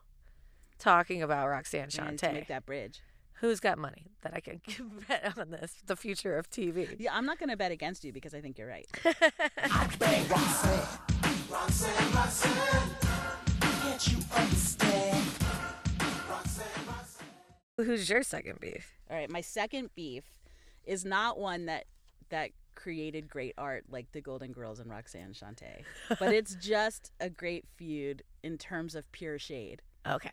talking 0.77 1.21
about 1.21 1.47
Roxanne 1.47 1.89
to 1.89 2.31
make 2.31 2.47
that 2.47 2.65
bridge. 2.65 3.01
Who's 3.39 3.59
got 3.59 3.77
money 3.77 4.07
that 4.21 4.33
I 4.33 4.39
can 4.39 4.61
bet 5.07 5.37
on 5.37 5.51
this? 5.51 5.73
The 5.85 5.95
future 5.95 6.37
of 6.37 6.49
TV. 6.49 6.95
Yeah, 6.99 7.13
I'm 7.13 7.25
not 7.25 7.37
going 7.37 7.49
to 7.49 7.57
bet 7.57 7.71
against 7.71 8.05
you 8.05 8.13
because 8.13 8.33
I 8.33 8.39
think 8.41 8.57
you're 8.57 8.67
right. 8.67 8.87
Roxanne. 9.03 10.81
Roxanne, 11.49 12.13
Roxanne. 12.13 12.89
Can't 13.59 14.07
you 14.07 14.17
understand? 14.35 15.25
Who's 17.77 18.09
your 18.09 18.23
second 18.23 18.61
beef? 18.61 18.93
All 19.09 19.17
right, 19.17 19.29
my 19.29 19.41
second 19.41 19.89
beef 19.95 20.23
is 20.87 21.05
not 21.05 21.37
one 21.37 21.65
that 21.65 21.85
that 22.29 22.51
created 22.75 23.29
great 23.29 23.53
art 23.57 23.85
like 23.89 24.11
the 24.11 24.21
Golden 24.21 24.51
Girls 24.51 24.79
and 24.79 24.89
Roxanne 24.89 25.33
Shante, 25.33 25.83
but 26.19 26.33
it's 26.33 26.55
just 26.61 27.11
a 27.19 27.29
great 27.29 27.65
feud 27.77 28.23
in 28.43 28.57
terms 28.57 28.95
of 28.95 29.09
pure 29.11 29.39
shade. 29.39 29.81
Okay. 30.07 30.31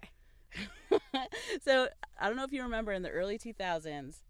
so 1.62 1.88
I 2.21 2.26
don't 2.26 2.37
know 2.37 2.44
if 2.44 2.52
you 2.52 2.62
remember 2.62 2.92
in 2.92 3.02
the 3.02 3.11
early 3.11 3.38
2000s, 3.38 4.21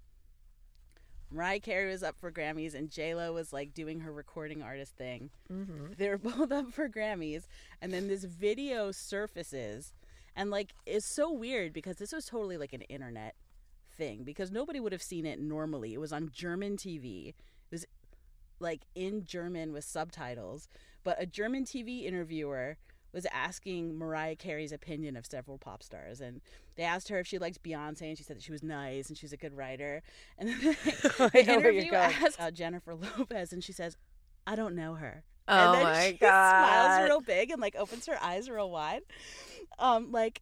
Mariah 1.32 1.60
Carey 1.60 1.90
was 1.90 2.02
up 2.02 2.18
for 2.20 2.30
Grammys 2.30 2.74
and 2.74 2.90
J 2.90 3.14
Lo 3.14 3.32
was 3.32 3.52
like 3.52 3.72
doing 3.72 4.00
her 4.00 4.12
recording 4.12 4.62
artist 4.62 4.96
thing. 4.96 5.30
Mm-hmm. 5.50 5.94
They 5.96 6.08
were 6.08 6.18
both 6.18 6.52
up 6.52 6.72
for 6.72 6.88
Grammys, 6.88 7.46
and 7.80 7.92
then 7.92 8.06
this 8.06 8.24
video 8.24 8.92
surfaces, 8.92 9.94
and 10.36 10.50
like 10.50 10.74
it's 10.84 11.06
so 11.06 11.32
weird 11.32 11.72
because 11.72 11.96
this 11.96 12.12
was 12.12 12.26
totally 12.26 12.58
like 12.58 12.72
an 12.72 12.82
internet 12.82 13.34
thing 13.96 14.24
because 14.24 14.50
nobody 14.50 14.80
would 14.80 14.92
have 14.92 15.02
seen 15.02 15.26
it 15.26 15.40
normally. 15.40 15.94
It 15.94 16.00
was 16.00 16.12
on 16.12 16.30
German 16.32 16.76
TV. 16.76 17.28
It 17.28 17.34
was 17.70 17.86
like 18.60 18.82
in 18.94 19.24
German 19.24 19.72
with 19.72 19.84
subtitles, 19.84 20.68
but 21.04 21.20
a 21.20 21.26
German 21.26 21.64
TV 21.64 22.04
interviewer 22.04 22.76
was 23.12 23.26
asking 23.30 23.98
Mariah 23.98 24.36
Carey's 24.36 24.72
opinion 24.72 25.16
of 25.16 25.26
several 25.26 25.58
pop 25.58 25.82
stars, 25.82 26.20
and 26.20 26.40
they 26.76 26.82
asked 26.82 27.08
her 27.08 27.18
if 27.18 27.26
she 27.26 27.38
liked 27.38 27.62
Beyonce, 27.62 28.02
and 28.02 28.16
she 28.16 28.24
said 28.24 28.36
that 28.36 28.42
she 28.42 28.52
was 28.52 28.62
nice 28.62 29.08
and 29.08 29.18
she 29.18 29.26
was 29.26 29.32
a 29.32 29.36
good 29.36 29.54
writer. 29.54 30.02
And 30.38 30.48
then 30.48 30.58
the 30.84 31.30
I 31.34 31.42
know 31.42 31.58
where 31.58 31.70
you're 31.70 31.82
interview 31.82 31.94
asked 31.94 32.40
uh, 32.40 32.50
Jennifer 32.50 32.94
Lopez, 32.94 33.52
and 33.52 33.62
she 33.62 33.72
says, 33.72 33.96
"I 34.46 34.56
don't 34.56 34.74
know 34.74 34.94
her." 34.94 35.24
Oh 35.48 35.54
and 35.54 35.74
then 35.74 35.82
my 35.82 36.10
she 36.12 36.16
smiles 36.18 37.08
real 37.08 37.20
big 37.20 37.50
and 37.50 37.60
like 37.60 37.76
opens 37.76 38.06
her 38.06 38.22
eyes 38.22 38.48
real 38.48 38.70
wide, 38.70 39.02
um, 39.78 40.10
like 40.10 40.40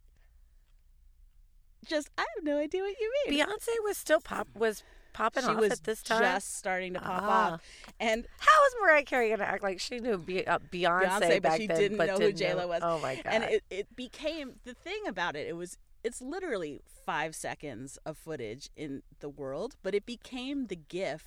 just 1.86 2.10
I 2.18 2.22
have 2.36 2.44
no 2.44 2.58
idea 2.58 2.82
what 2.82 2.94
you 3.00 3.12
mean. 3.28 3.38
Beyonce 3.40 3.68
was 3.84 3.96
still 3.96 4.20
pop 4.20 4.48
was 4.54 4.82
popping 5.12 5.42
she 5.42 5.48
off 5.50 5.56
was 5.58 5.72
at 5.72 5.84
this 5.84 6.02
time. 6.02 6.22
just 6.22 6.56
starting 6.56 6.94
to 6.94 7.00
pop 7.00 7.22
Ah. 7.22 7.52
off, 7.54 7.62
and 7.98 8.26
How 8.38 8.66
is 8.66 8.74
Mariah 8.80 9.02
Carey 9.04 9.30
gonna 9.30 9.42
act 9.44 9.62
like 9.62 9.80
she 9.80 9.98
knew 9.98 10.14
uh, 10.14 10.18
Beyonce, 10.18 10.68
Beyonce, 10.70 11.20
back 11.20 11.42
but 11.42 11.56
she 11.60 11.66
then, 11.66 11.76
didn't 11.78 11.98
but 11.98 12.06
know 12.06 12.18
didn't 12.18 12.38
who 12.38 12.44
J 12.44 12.54
Lo 12.54 12.68
was. 12.68 12.80
Oh 12.84 12.98
my 13.00 13.16
god! 13.16 13.26
And 13.26 13.44
it, 13.44 13.64
it 13.70 13.96
became 13.96 14.54
the 14.64 14.74
thing 14.74 15.00
about 15.08 15.34
it. 15.36 15.46
It 15.48 15.54
was 15.56 15.78
it's 16.04 16.20
literally 16.22 16.80
five 17.04 17.34
seconds 17.34 17.98
of 18.06 18.16
footage 18.16 18.70
in 18.76 19.02
the 19.20 19.28
world, 19.28 19.76
but 19.82 19.94
it 19.94 20.06
became 20.06 20.66
the 20.68 20.76
GIF 20.76 21.24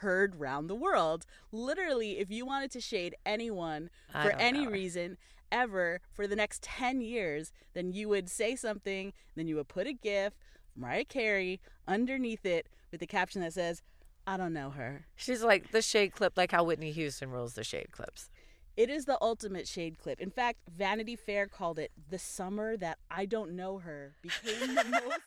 heard 0.00 0.36
round 0.38 0.70
the 0.70 0.74
world. 0.76 1.26
Literally, 1.50 2.18
if 2.20 2.30
you 2.30 2.46
wanted 2.46 2.70
to 2.72 2.80
shade 2.80 3.16
anyone 3.26 3.90
I 4.14 4.22
for 4.22 4.30
any 4.36 4.64
know 4.66 4.70
reason 4.70 5.16
ever 5.50 6.00
for 6.12 6.26
the 6.26 6.36
next 6.36 6.62
10 6.62 7.00
years, 7.00 7.52
then 7.74 7.92
you 7.92 8.08
would 8.08 8.28
say 8.28 8.56
something, 8.56 9.12
then 9.36 9.48
you 9.48 9.56
would 9.56 9.68
put 9.68 9.86
a 9.86 9.92
GIF, 9.92 10.34
Mariah 10.76 11.04
Carey, 11.04 11.60
underneath 11.86 12.46
it 12.46 12.68
with 12.90 13.00
the 13.00 13.06
caption 13.06 13.40
that 13.42 13.52
says, 13.52 13.82
I 14.26 14.36
don't 14.36 14.52
know 14.52 14.70
her. 14.70 15.06
She's 15.16 15.42
like 15.42 15.70
the 15.70 15.82
shade 15.82 16.12
clip, 16.12 16.36
like 16.36 16.52
how 16.52 16.64
Whitney 16.64 16.92
Houston 16.92 17.30
rules 17.30 17.54
the 17.54 17.64
shade 17.64 17.92
clips. 17.92 18.30
It 18.76 18.90
is 18.90 19.06
the 19.06 19.18
ultimate 19.20 19.66
shade 19.66 19.98
clip. 19.98 20.20
In 20.20 20.30
fact, 20.30 20.60
Vanity 20.76 21.16
Fair 21.16 21.48
called 21.48 21.78
it 21.78 21.90
the 22.10 22.18
summer 22.18 22.76
that 22.76 22.98
I 23.10 23.26
don't 23.26 23.56
know 23.56 23.78
her 23.78 24.14
became 24.22 24.74
the 24.74 24.84
most 24.90 25.20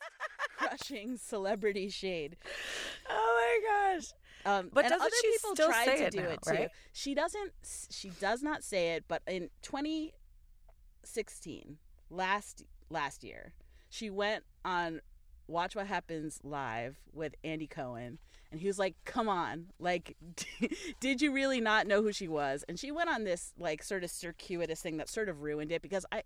crushing 0.56 1.18
celebrity 1.18 1.90
shade. 1.90 2.36
Oh 3.10 3.60
my 3.60 3.94
gosh! 3.98 4.12
Um, 4.44 4.70
But 4.72 4.84
and 4.86 4.94
other 4.94 5.08
people 5.22 5.54
still 5.54 5.68
tried 5.68 5.96
to 5.96 6.04
it 6.04 6.12
do 6.12 6.22
now, 6.22 6.28
it 6.30 6.42
too. 6.42 6.50
right? 6.50 6.70
She 6.92 7.14
doesn't. 7.14 7.52
She 7.90 8.10
does 8.10 8.42
not 8.42 8.64
say 8.64 8.94
it. 8.94 9.04
But 9.08 9.22
in 9.26 9.50
2016, 9.62 11.78
last 12.10 12.64
last 12.90 13.24
year, 13.24 13.54
she 13.88 14.10
went 14.10 14.44
on 14.64 15.00
Watch 15.48 15.74
What 15.76 15.86
Happens 15.86 16.40
live 16.42 16.98
with 17.12 17.34
Andy 17.44 17.66
Cohen, 17.66 18.18
and 18.50 18.60
he 18.60 18.66
was 18.66 18.78
like, 18.78 18.96
"Come 19.04 19.28
on, 19.28 19.66
like, 19.78 20.16
did 21.00 21.22
you 21.22 21.32
really 21.32 21.60
not 21.60 21.86
know 21.86 22.02
who 22.02 22.12
she 22.12 22.28
was?" 22.28 22.64
And 22.68 22.78
she 22.78 22.90
went 22.90 23.10
on 23.10 23.24
this 23.24 23.52
like 23.58 23.82
sort 23.82 24.04
of 24.04 24.10
circuitous 24.10 24.80
thing 24.80 24.96
that 24.98 25.08
sort 25.08 25.28
of 25.28 25.42
ruined 25.42 25.72
it 25.72 25.82
because 25.82 26.06
I. 26.12 26.22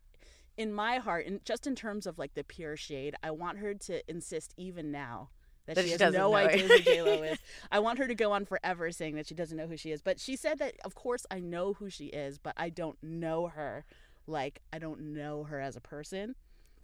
In 0.59 0.73
my 0.73 0.97
heart, 0.97 1.27
and 1.27 1.45
just 1.45 1.67
in 1.67 1.75
terms 1.75 2.07
of 2.07 2.19
like 2.19 2.33
the 2.33 2.43
pure 2.43 2.79
shade, 2.79 3.15
I 3.23 3.31
want 3.31 3.59
her 3.59 3.75
to 3.75 4.11
insist 4.11 4.55
even 4.57 4.91
now 4.91 5.29
that, 5.67 5.77
That 5.77 5.85
she 5.85 5.97
she 5.97 6.03
has 6.03 6.15
no 6.15 6.31
know 6.31 6.35
idea 6.35 6.67
who 6.69 6.79
J 6.81 7.03
Lo 7.03 7.23
is. 7.23 7.39
I 7.71 7.79
want 7.81 7.99
her 7.99 8.07
to 8.07 8.15
go 8.15 8.33
on 8.33 8.45
forever 8.45 8.91
saying 8.93 9.17
that 9.17 9.27
she 9.27 9.35
doesn't 9.35 9.57
know 9.57 9.67
who 9.67 9.77
she 9.77 9.91
is. 9.93 10.01
But 10.01 10.19
she 10.21 10.37
said 10.37 10.59
that, 10.61 10.75
of 10.85 10.95
course, 10.95 11.27
I 11.31 11.41
know 11.41 11.73
who 11.75 11.91
she 11.91 12.07
is, 12.07 12.39
but 12.39 12.55
I 12.57 12.69
don't 12.71 12.97
know 13.03 13.49
her. 13.49 13.85
Like, 14.27 14.61
I 14.73 14.79
don't 14.79 15.13
know 15.15 15.45
her 15.45 15.61
as 15.61 15.77
a 15.77 15.81
person. 15.81 16.35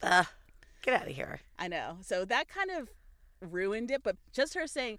Ugh, 0.03 0.27
get 0.83 1.01
out 1.01 1.09
of 1.09 1.15
here. 1.15 1.41
I 1.59 1.69
know. 1.69 1.99
So 2.03 2.25
that 2.25 2.49
kind 2.49 2.71
of 2.71 2.89
ruined 3.41 3.91
it. 3.91 4.03
But 4.03 4.17
just 4.33 4.55
her 4.55 4.67
saying, 4.67 4.99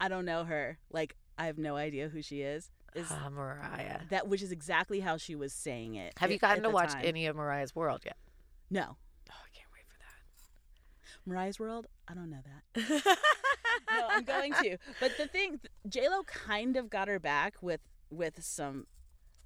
I 0.00 0.08
don't 0.08 0.24
know 0.24 0.44
her, 0.44 0.78
like, 0.90 1.14
I 1.38 1.46
have 1.46 1.58
no 1.58 1.76
idea 1.76 2.08
who 2.08 2.20
she 2.22 2.40
is, 2.42 2.70
is 2.94 3.06
Ah, 3.10 3.28
Mariah. 3.30 4.00
that, 4.10 4.26
which 4.28 4.42
is 4.42 4.50
exactly 4.52 5.00
how 5.00 5.16
she 5.18 5.34
was 5.36 5.52
saying 5.52 5.94
it. 5.94 6.14
Have 6.18 6.30
at- 6.30 6.32
you 6.32 6.38
gotten 6.38 6.62
to 6.64 6.70
watch 6.70 6.92
time. 6.92 7.02
any 7.04 7.26
of 7.26 7.36
Mariah's 7.36 7.74
World 7.76 8.00
yet? 8.04 8.16
No. 8.70 8.96
Oh, 9.30 9.34
I 9.34 9.50
can't 9.56 9.68
wait 9.72 9.84
for 9.86 9.98
that. 9.98 11.17
Mariah's 11.28 11.58
World? 11.60 11.86
I 12.08 12.14
don't 12.14 12.30
know 12.30 12.42
that. 12.44 12.82
no, 13.90 14.08
I'm 14.10 14.24
going 14.24 14.52
to. 14.54 14.78
But 15.00 15.16
the 15.16 15.26
thing, 15.26 15.60
J 15.88 16.08
Lo 16.08 16.22
kind 16.24 16.76
of 16.76 16.90
got 16.90 17.08
her 17.08 17.18
back 17.18 17.56
with 17.62 17.80
with 18.10 18.42
some, 18.42 18.86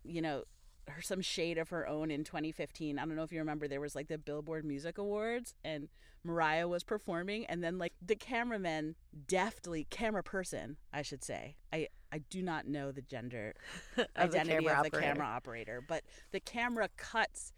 you 0.04 0.22
know, 0.22 0.44
her 0.88 1.02
some 1.02 1.20
shade 1.20 1.58
of 1.58 1.70
her 1.70 1.86
own 1.86 2.10
in 2.10 2.24
2015. 2.24 2.98
I 2.98 3.04
don't 3.04 3.16
know 3.16 3.22
if 3.22 3.32
you 3.32 3.38
remember, 3.38 3.68
there 3.68 3.80
was 3.80 3.94
like 3.94 4.08
the 4.08 4.18
Billboard 4.18 4.64
Music 4.64 4.98
Awards, 4.98 5.54
and 5.64 5.88
Mariah 6.24 6.68
was 6.68 6.84
performing, 6.84 7.46
and 7.46 7.62
then 7.62 7.78
like 7.78 7.94
the 8.04 8.16
cameraman 8.16 8.94
deftly, 9.26 9.86
camera 9.90 10.22
person, 10.22 10.76
I 10.92 11.02
should 11.02 11.24
say, 11.24 11.56
I 11.72 11.88
I 12.12 12.18
do 12.18 12.42
not 12.42 12.66
know 12.68 12.92
the 12.92 13.02
gender 13.02 13.54
Of 14.16 14.32
the 14.32 14.40
identity 14.40 14.64
camera 14.64 14.78
of 14.78 14.82
the 14.82 14.88
operator. 14.88 15.00
camera 15.00 15.26
operator, 15.26 15.80
but 15.86 16.04
the 16.30 16.40
camera 16.40 16.88
cuts 16.96 17.52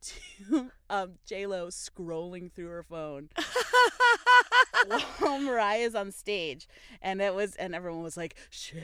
to 0.00 0.70
um, 0.90 1.12
J 1.26 1.46
Lo 1.46 1.68
scrolling 1.68 2.52
through 2.52 2.68
her 2.68 2.82
phone 2.82 3.28
while 5.18 5.38
Mariah's 5.38 5.94
on 5.94 6.12
stage, 6.12 6.68
and 7.02 7.20
it 7.20 7.34
was, 7.34 7.54
and 7.56 7.74
everyone 7.74 8.02
was 8.02 8.16
like, 8.16 8.36
"Shade." 8.50 8.82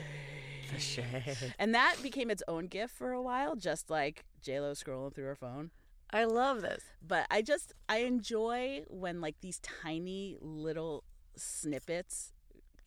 The 0.73 0.79
shade. 0.79 1.53
and 1.59 1.75
that 1.75 1.97
became 2.01 2.31
its 2.31 2.41
own 2.47 2.67
gif 2.67 2.89
for 2.89 3.11
a 3.11 3.21
while, 3.21 3.55
just 3.55 3.89
like 3.89 4.25
J 4.41 4.59
Lo 4.59 4.71
scrolling 4.71 5.13
through 5.13 5.25
her 5.25 5.35
phone. 5.35 5.71
I 6.11 6.23
love 6.25 6.61
this. 6.61 6.83
But 7.05 7.27
I 7.29 7.41
just 7.41 7.73
I 7.89 7.97
enjoy 7.99 8.83
when 8.87 9.21
like 9.21 9.35
these 9.41 9.59
tiny 9.59 10.37
little 10.41 11.03
snippets 11.35 12.33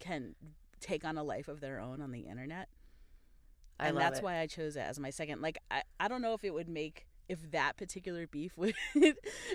can 0.00 0.34
take 0.80 1.04
on 1.04 1.18
a 1.18 1.22
life 1.22 1.48
of 1.48 1.60
their 1.60 1.80
own 1.80 2.00
on 2.00 2.12
the 2.12 2.20
internet. 2.20 2.68
I 3.80 3.88
and 3.88 3.96
love 3.96 4.04
that's 4.04 4.18
it. 4.20 4.24
why 4.24 4.38
I 4.38 4.46
chose 4.46 4.76
it 4.76 4.80
as 4.80 4.98
my 4.98 5.10
second. 5.10 5.40
Like 5.42 5.58
I, 5.70 5.82
I 6.00 6.08
don't 6.08 6.22
know 6.22 6.34
if 6.34 6.44
it 6.44 6.52
would 6.52 6.68
make 6.68 7.06
if 7.28 7.50
that 7.50 7.76
particular 7.76 8.26
beef 8.26 8.56
would 8.56 8.74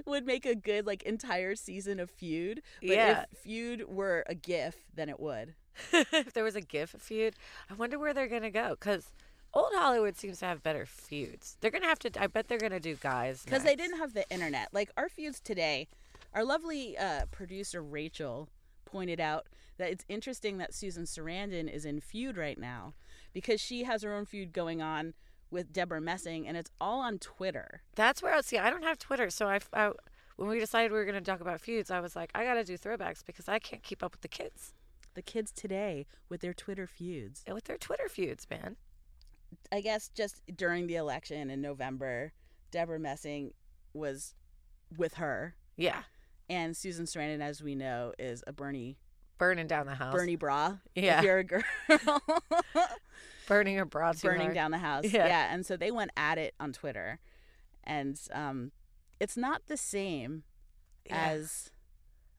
would 0.06 0.26
make 0.26 0.46
a 0.46 0.56
good 0.56 0.86
like 0.86 1.04
entire 1.04 1.56
season 1.56 2.00
of 2.00 2.10
feud. 2.10 2.62
But 2.82 2.90
Yeah. 2.90 3.26
if 3.32 3.40
feud 3.40 3.88
were 3.90 4.24
a 4.28 4.36
gif, 4.36 4.76
then 4.94 5.10
it 5.10 5.20
would. 5.20 5.56
if 5.92 6.34
there 6.34 6.44
was 6.44 6.56
a 6.56 6.62
GIF 6.62 6.92
feud, 7.00 7.34
I 7.70 7.74
wonder 7.74 7.98
where 7.98 8.14
they're 8.14 8.28
gonna 8.28 8.52
go 8.52 8.70
because 8.72 9.12
old 9.54 9.72
Hollywood 9.74 10.18
seems 10.18 10.40
to 10.40 10.46
have 10.46 10.62
better 10.62 10.86
feuds. 10.86 11.58
They're 11.62 11.72
gonna 11.72 11.88
have 11.88 12.00
to. 12.00 12.12
I 12.22 12.28
bet 12.28 12.48
they're 12.48 12.58
gonna 12.60 12.80
do 12.80 12.96
guys 12.96 13.44
because 13.44 13.64
they 13.64 13.76
didn't 13.76 13.98
have 13.98 14.14
the 14.14 14.30
internet. 14.30 14.70
Like 14.72 14.92
our 14.98 15.10
feuds 15.10 15.40
today, 15.40 15.88
our 16.34 16.44
lovely 16.44 16.98
uh, 16.98 17.26
producer 17.32 17.82
Rachel 17.82 18.50
pointed 18.86 19.20
out 19.20 19.48
that 19.78 19.90
it's 19.90 20.06
interesting 20.08 20.60
that 20.60 20.74
Susan 20.76 21.06
Sarandon 21.06 21.68
is 21.74 21.86
in 21.86 22.00
feud 22.00 22.38
right 22.38 22.60
now 22.60 22.94
because 23.34 23.60
she 23.60 23.84
has 23.86 24.04
her 24.04 24.14
own 24.14 24.26
feud 24.26 24.54
going 24.54 24.82
on 24.82 25.16
with 25.54 25.72
Debra 25.72 26.02
Messing, 26.02 26.48
and 26.48 26.58
it's 26.58 26.72
all 26.82 27.00
on 27.00 27.20
Twitter. 27.20 27.82
That's 27.96 28.22
where 28.22 28.34
I 28.34 28.42
see. 28.42 28.58
I 28.58 28.70
don't 28.70 28.84
have 28.84 28.98
Twitter, 29.00 29.30
so 29.30 29.48
I, 29.48 29.60
I 29.72 29.92
when 30.36 30.50
we 30.50 30.60
decided 30.60 30.92
we 30.92 30.98
were 30.98 31.06
gonna 31.06 31.22
talk 31.22 31.40
about 31.42 31.62
feuds, 31.62 31.92
I 31.92 32.00
was 32.00 32.16
like, 32.16 32.32
I 32.36 32.44
gotta 32.44 32.64
do 32.64 32.78
throwbacks 32.78 33.24
because 33.26 33.48
I 33.48 33.60
can't 33.60 33.84
keep 33.84 34.04
up 34.04 34.12
with 34.14 34.22
the 34.22 34.28
kids 34.28 34.74
The 35.14 35.22
kids 35.22 35.52
today 35.52 36.08
with 36.28 36.42
their 36.42 36.54
Twitter 36.54 36.88
feuds. 36.88 37.44
and 37.46 37.54
with 37.56 37.66
their 37.66 37.78
Twitter 37.78 38.10
feuds, 38.10 38.48
man. 38.50 38.76
I 39.72 39.82
guess 39.82 40.10
just 40.10 40.42
during 40.56 40.88
the 40.88 40.96
election 40.96 41.50
in 41.52 41.62
November, 41.62 42.34
Debra 42.72 43.00
Messing 43.00 43.54
was 43.94 44.34
with 44.98 45.14
her, 45.16 45.56
Yeah, 45.78 46.02
and 46.50 46.76
Susan 46.76 47.06
Sarandon, 47.06 47.42
as 47.42 47.62
we 47.62 47.76
know, 47.76 48.14
is 48.18 48.44
a 48.48 48.52
Bernie 48.54 48.98
burning 49.38 49.68
down 49.68 49.86
the 49.86 49.96
house. 49.96 50.14
Bernie 50.14 50.36
bra. 50.36 50.78
Yeah. 50.96 51.20
if 51.20 51.24
you're 51.24 51.38
a 51.40 51.44
girl. 51.44 51.64
burning 53.48 53.76
her 53.78 53.86
bra 53.86 54.14
too 54.14 54.28
burning 54.28 54.42
hard. 54.44 54.56
down 54.56 54.72
the 54.72 54.78
house. 54.78 55.06
Yeah. 55.06 55.26
Yeah. 55.28 55.54
And 55.54 55.66
so 55.66 55.76
they 55.78 55.92
went 55.92 56.12
at 56.16 56.38
it 56.38 56.54
on 56.60 56.74
Twitter. 56.74 57.20
And 57.84 58.20
um 58.34 58.72
it's 59.20 59.36
not 59.38 59.68
the 59.68 59.78
same 59.78 60.44
Yeah. 61.06 61.30
as 61.32 61.70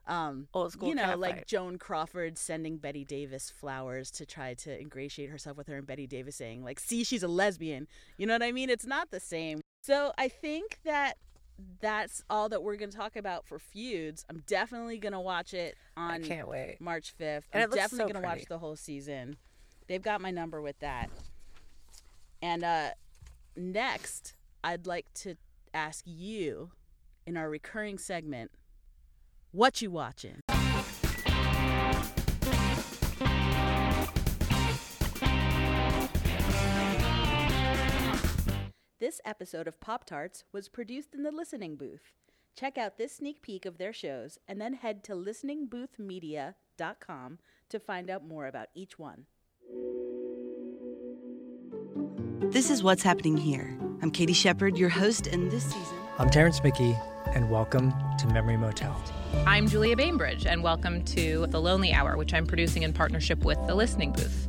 um 0.07 0.49
Old 0.55 0.73
school 0.73 0.89
you 0.89 0.95
know, 0.95 1.17
like 1.17 1.35
fight. 1.37 1.47
Joan 1.47 1.79
Crawford 1.79 2.37
sending 2.39 2.77
Bette 2.79 3.05
Davis 3.05 3.51
flowers 3.51 4.11
to 4.13 4.27
try 4.27 4.55
to 4.55 4.79
ingratiate 4.81 5.31
herself 5.31 5.57
with 5.57 5.67
her 5.69 5.77
and 5.77 5.87
Bette 5.87 6.07
Davis 6.07 6.37
saying 6.37 6.63
like, 6.63 6.79
"See, 6.79 7.05
she's 7.05 7.23
a 7.23 7.29
lesbian." 7.29 7.87
You 8.19 8.27
know 8.27 8.35
what 8.35 8.43
I 8.43 8.53
mean? 8.53 8.69
It's 8.71 8.87
not 8.87 9.11
the 9.11 9.21
same. 9.21 9.61
So 9.83 10.13
I 10.19 10.29
think 10.29 10.79
that 10.85 11.17
that's 11.81 12.23
all 12.29 12.49
that 12.49 12.63
we're 12.63 12.77
going 12.77 12.91
to 12.91 12.97
talk 12.97 13.17
about 13.17 13.47
for 13.47 13.59
feuds. 13.59 14.25
I'm 14.29 14.43
definitely 14.47 14.99
going 14.99 15.13
to 15.13 15.21
watch 15.21 15.55
it 15.55 15.77
on 15.97 16.23
can't 16.23 16.49
wait. 16.49 16.79
March 16.81 17.15
5th. 17.19 17.43
And 17.53 17.63
I'm 17.63 17.71
definitely 17.71 17.99
so 17.99 18.13
going 18.13 18.23
to 18.23 18.29
watch 18.29 18.45
the 18.49 18.59
whole 18.59 18.77
season. 18.77 19.37
They've 19.87 20.03
got 20.03 20.21
my 20.21 20.31
number 20.31 20.61
with 20.61 20.79
that. 20.81 21.11
And 22.43 22.65
uh, 22.65 22.91
next, 23.57 24.35
I'd 24.63 24.87
like 24.87 25.07
to 25.15 25.37
ask 25.73 26.05
you 26.07 26.71
in 27.27 27.37
our 27.37 27.49
recurring 27.49 27.99
segment, 27.99 28.51
what 29.53 29.81
you 29.83 29.91
watching? 29.91 30.41
This 39.05 39.21
episode 39.27 39.69
of 39.69 39.81
Pop 39.81 40.07
Tarts 40.07 40.45
was 40.51 40.71
produced 40.71 41.15
in 41.15 41.25
the 41.25 41.31
listening 41.31 41.77
booth. 41.77 42.15
Check 42.57 42.79
out 42.79 42.97
this 42.97 43.17
sneak 43.17 43.43
peek 43.43 43.67
of 43.67 43.77
their 43.77 43.93
shows 43.93 44.39
and 44.49 44.59
then 44.59 44.73
head 44.73 45.05
to 45.05 45.13
listeningboothmedia.com 45.13 47.39
to 47.69 47.79
find 47.79 48.09
out 48.09 48.27
more 48.27 48.47
about 48.47 48.69
each 48.75 48.99
one. 48.99 49.27
This 52.51 52.71
is 52.71 52.83
what's 52.83 53.03
happening 53.03 53.37
here. 53.37 53.79
I'm 54.01 54.11
Katie 54.11 54.33
Shepard, 54.33 54.79
your 54.79 54.89
host, 54.89 55.27
and 55.27 55.51
this 55.51 55.65
season. 55.65 55.99
I'm 56.17 56.31
Terrence 56.31 56.65
Mickey, 56.65 56.97
and 57.35 57.51
welcome 57.51 57.93
to 58.21 58.27
Memory 58.29 58.57
Motel. 58.57 58.99
I'm 59.47 59.69
Julia 59.69 59.97
Bainbridge, 59.97 60.47
and 60.47 60.63
welcome 60.63 61.05
to 61.05 61.47
The 61.49 61.61
Lonely 61.61 61.93
Hour, 61.93 62.17
which 62.17 62.33
I'm 62.33 62.47
producing 62.47 62.85
in 62.85 62.95
partnership 62.95 63.45
with 63.45 63.59
The 63.67 63.75
Listening 63.75 64.13
Booth. 64.13 64.49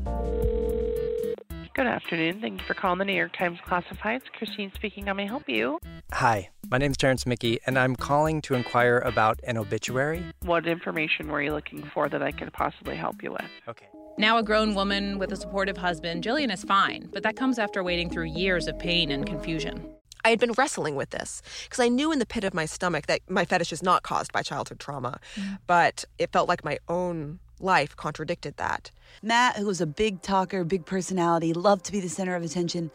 Good 1.75 1.87
afternoon. 1.87 2.39
Thank 2.39 2.61
you 2.61 2.65
for 2.65 2.73
calling 2.73 2.99
the 2.99 3.03
New 3.03 3.11
York 3.11 3.33
Times 3.37 3.59
Classifieds. 3.67 4.21
Christine 4.31 4.71
speaking. 4.73 5.07
How 5.07 5.13
may 5.13 5.23
I 5.23 5.27
help 5.27 5.49
you? 5.49 5.77
Hi, 6.13 6.49
my 6.71 6.77
name 6.77 6.91
is 6.91 6.95
Terrence 6.95 7.25
Mickey, 7.25 7.59
and 7.65 7.77
I'm 7.77 7.97
calling 7.97 8.41
to 8.43 8.53
inquire 8.53 8.99
about 8.99 9.41
an 9.43 9.57
obituary. 9.57 10.23
What 10.43 10.67
information 10.67 11.27
were 11.27 11.41
you 11.41 11.51
looking 11.51 11.83
for 11.93 12.07
that 12.07 12.23
I 12.23 12.31
could 12.31 12.53
possibly 12.53 12.95
help 12.95 13.21
you 13.21 13.33
with? 13.33 13.49
Okay. 13.67 13.87
Now 14.17 14.37
a 14.37 14.43
grown 14.43 14.73
woman 14.73 15.19
with 15.19 15.33
a 15.33 15.35
supportive 15.35 15.75
husband, 15.75 16.23
Jillian 16.23 16.49
is 16.49 16.63
fine, 16.63 17.09
but 17.11 17.23
that 17.23 17.35
comes 17.35 17.59
after 17.59 17.83
waiting 17.83 18.09
through 18.09 18.27
years 18.27 18.69
of 18.69 18.79
pain 18.79 19.11
and 19.11 19.25
confusion. 19.25 19.85
I 20.23 20.29
had 20.29 20.39
been 20.39 20.53
wrestling 20.53 20.95
with 20.95 21.09
this 21.09 21.41
because 21.65 21.83
I 21.83 21.89
knew 21.89 22.13
in 22.13 22.19
the 22.19 22.25
pit 22.25 22.45
of 22.45 22.53
my 22.53 22.65
stomach 22.65 23.07
that 23.07 23.19
my 23.29 23.43
fetish 23.43 23.73
is 23.73 23.83
not 23.83 24.01
caused 24.01 24.31
by 24.31 24.43
childhood 24.43 24.79
trauma, 24.79 25.19
mm. 25.35 25.59
but 25.67 26.05
it 26.19 26.31
felt 26.31 26.47
like 26.47 26.63
my 26.63 26.77
own 26.87 27.39
life 27.59 27.95
contradicted 27.95 28.57
that. 28.57 28.91
Matt, 29.21 29.57
who 29.57 29.65
was 29.65 29.81
a 29.81 29.85
big 29.85 30.21
talker, 30.21 30.63
big 30.63 30.85
personality, 30.85 31.53
loved 31.53 31.85
to 31.85 31.91
be 31.91 31.99
the 31.99 32.09
center 32.09 32.35
of 32.35 32.43
attention, 32.43 32.91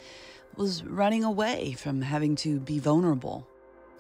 was 0.57 0.85
running 0.85 1.25
away 1.25 1.73
from 1.73 2.03
having 2.03 2.37
to 2.37 2.61
be 2.61 2.79
vulnerable. 2.79 3.47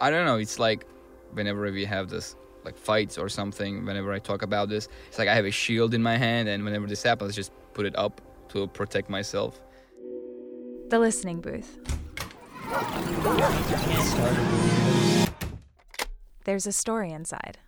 I 0.01 0.11
don't 0.11 0.25
know. 0.27 0.37
It's 0.37 0.59
like 0.59 0.87
whenever 1.33 1.71
we 1.71 1.85
have 1.85 2.09
this 2.09 2.37
like 2.65 2.77
fights 2.77 3.17
or 3.17 3.29
something, 3.29 3.85
whenever 3.87 4.13
I 4.13 4.19
talk 4.19 4.43
about 4.43 4.69
this, 4.69 4.89
it's 5.09 5.19
like 5.19 5.29
I 5.29 5.35
have 5.35 5.47
a 5.47 5.51
shield 5.51 5.95
in 5.95 6.03
my 6.03 6.17
hand, 6.17 6.49
and 6.49 6.65
whenever 6.65 6.87
this 6.87 7.03
happens, 7.03 7.33
I 7.33 7.35
just 7.35 7.53
put 7.73 7.87
it 7.87 7.97
up 7.99 8.21
to 8.51 8.67
protect 8.69 9.09
myself. 9.09 9.61
The 10.89 10.99
Listening 10.99 11.41
Booth. 11.41 11.79
There's 16.45 16.67
a 16.67 16.73
story 16.73 17.13
inside. 17.13 17.59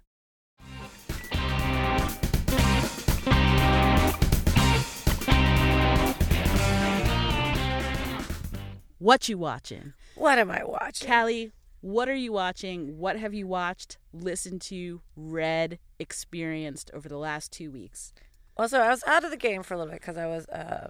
What 9.02 9.28
you 9.28 9.36
watching? 9.36 9.94
What 10.14 10.38
am 10.38 10.48
I 10.48 10.62
watching? 10.62 11.08
Callie, 11.08 11.50
what 11.80 12.08
are 12.08 12.14
you 12.14 12.30
watching? 12.32 12.98
What 12.98 13.18
have 13.18 13.34
you 13.34 13.48
watched, 13.48 13.98
listened 14.12 14.60
to, 14.62 15.00
read, 15.16 15.80
experienced 15.98 16.88
over 16.94 17.08
the 17.08 17.16
last 17.16 17.50
two 17.50 17.72
weeks? 17.72 18.12
Also, 18.56 18.78
I 18.78 18.90
was 18.90 19.02
out 19.04 19.24
of 19.24 19.32
the 19.32 19.36
game 19.36 19.64
for 19.64 19.74
a 19.74 19.76
little 19.76 19.90
bit 19.90 20.00
because 20.00 20.16
I 20.16 20.26
was 20.26 20.46
uh, 20.50 20.86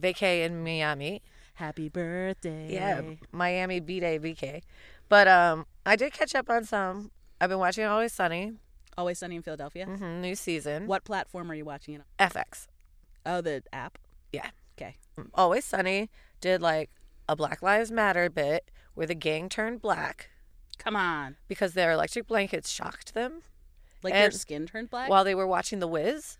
vacay 0.00 0.44
in 0.44 0.64
Miami. 0.64 1.22
Happy 1.54 1.88
birthday. 1.88 2.66
Yeah, 2.68 3.00
Miami 3.30 3.78
B 3.78 4.00
Day 4.00 4.18
BK. 4.18 4.62
But 5.08 5.28
um, 5.28 5.66
I 5.86 5.94
did 5.94 6.12
catch 6.12 6.34
up 6.34 6.50
on 6.50 6.64
some. 6.64 7.12
I've 7.40 7.48
been 7.48 7.60
watching 7.60 7.84
Always 7.84 8.12
Sunny. 8.12 8.54
Always 8.98 9.20
Sunny 9.20 9.36
in 9.36 9.42
Philadelphia. 9.42 9.86
hmm 9.86 10.20
new 10.20 10.34
season. 10.34 10.88
What 10.88 11.04
platform 11.04 11.48
are 11.48 11.54
you 11.54 11.64
watching 11.64 11.94
it 11.94 12.02
on? 12.18 12.28
FX. 12.28 12.66
Oh, 13.24 13.40
the 13.40 13.62
app. 13.72 13.98
Yeah. 14.32 14.50
Okay. 14.76 14.96
Always 15.34 15.64
Sunny 15.64 16.10
did 16.40 16.60
like 16.60 16.90
a 17.30 17.36
Black 17.36 17.62
Lives 17.62 17.92
Matter 17.92 18.28
bit 18.28 18.70
where 18.94 19.06
the 19.06 19.14
gang 19.14 19.48
turned 19.48 19.80
black. 19.80 20.30
Come 20.78 20.96
on. 20.96 21.36
Because 21.46 21.74
their 21.74 21.92
electric 21.92 22.26
blankets 22.26 22.68
shocked 22.68 23.14
them. 23.14 23.42
Like 24.02 24.14
their 24.14 24.24
And 24.26 24.34
skin 24.34 24.66
turned 24.66 24.90
black. 24.90 25.08
While 25.08 25.22
they 25.24 25.34
were 25.36 25.46
watching 25.46 25.78
The 25.78 25.86
Wiz. 25.86 26.38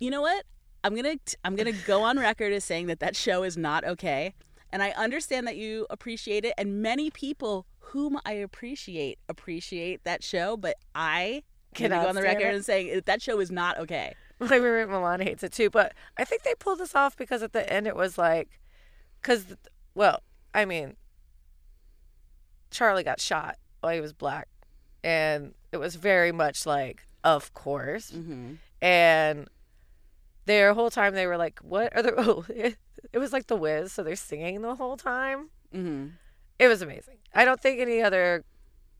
you 0.00 0.10
know 0.10 0.20
what? 0.22 0.44
I'm 0.84 0.94
gonna 0.94 1.16
I'm 1.44 1.54
gonna 1.56 1.72
go 1.86 2.02
on 2.02 2.18
record 2.18 2.52
as 2.52 2.64
saying 2.64 2.86
that 2.86 3.00
that 3.00 3.14
show 3.16 3.42
is 3.42 3.56
not 3.56 3.84
okay, 3.84 4.34
and 4.70 4.82
I 4.82 4.90
understand 4.90 5.46
that 5.46 5.56
you 5.56 5.86
appreciate 5.90 6.44
it, 6.44 6.54
and 6.56 6.80
many 6.82 7.10
people 7.10 7.66
whom 7.80 8.18
I 8.24 8.32
appreciate 8.34 9.18
appreciate 9.28 10.04
that 10.04 10.22
show, 10.22 10.56
but 10.56 10.76
I 10.94 11.42
can 11.74 11.90
Cannot 11.90 12.02
go 12.04 12.08
on 12.10 12.14
the 12.14 12.20
stand 12.22 12.38
record 12.38 12.52
it. 12.52 12.56
and 12.56 12.64
saying 12.64 12.94
that 12.94 13.06
that 13.06 13.22
show 13.22 13.40
is 13.40 13.50
not 13.50 13.78
okay. 13.78 14.14
My 14.40 14.56
roommate 14.56 14.88
Milan 14.88 15.20
hates 15.20 15.42
it 15.42 15.52
too, 15.52 15.68
but 15.68 15.94
I 16.16 16.24
think 16.24 16.42
they 16.44 16.54
pulled 16.54 16.78
this 16.78 16.94
off 16.94 17.16
because 17.16 17.42
at 17.42 17.52
the 17.52 17.70
end 17.70 17.86
it 17.88 17.96
was 17.96 18.16
like, 18.16 18.60
because, 19.20 19.44
well, 19.94 20.22
I 20.54 20.64
mean, 20.64 20.96
Charlie 22.70 23.02
got 23.04 23.20
shot 23.20 23.56
while 23.80 23.94
he 23.94 24.00
was 24.00 24.12
black, 24.12 24.48
and 25.02 25.54
it 25.72 25.78
was 25.78 25.94
very 25.96 26.32
much 26.32 26.66
like, 26.66 27.06
of 27.24 27.52
course, 27.54 28.10
Mm-hmm. 28.10 28.54
and 28.82 29.48
their 30.46 30.72
whole 30.74 30.90
time 30.90 31.14
they 31.14 31.26
were 31.26 31.36
like, 31.36 31.58
"What 31.60 31.94
are 31.96 32.02
the?" 32.02 32.14
Oh, 32.18 32.44
it 33.12 33.18
was 33.18 33.32
like 33.32 33.46
the 33.46 33.56
Wiz, 33.56 33.92
so 33.92 34.02
they're 34.02 34.16
singing 34.16 34.62
the 34.62 34.74
whole 34.76 34.96
time. 34.96 35.50
Mm-hmm. 35.74 36.08
It 36.58 36.68
was 36.68 36.82
amazing. 36.82 37.18
I 37.34 37.44
don't 37.44 37.60
think 37.60 37.80
any 37.80 38.02
other 38.02 38.44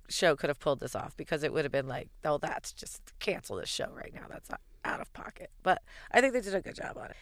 show 0.09 0.37
could 0.37 0.49
have 0.49 0.61
pulled 0.61 0.81
this 0.81 0.95
off 0.95 1.17
because 1.17 1.43
it 1.43 1.53
would 1.53 1.65
have 1.65 1.73
been 1.73 1.89
like, 1.89 2.09
"Oh, 2.25 2.39
that's 2.39 2.73
just 2.73 3.13
cancel 3.19 3.57
this 3.57 3.69
show 3.69 3.91
right 3.95 4.13
now. 4.15 4.27
That's 4.29 4.49
out 4.85 5.01
of 5.01 5.13
pocket." 5.13 5.51
But 5.63 5.83
I 6.13 6.21
think 6.21 6.33
they 6.33 6.41
did 6.41 6.55
a 6.55 6.61
good 6.61 6.75
job 6.77 6.97
on 6.99 7.07
it. 7.11 7.17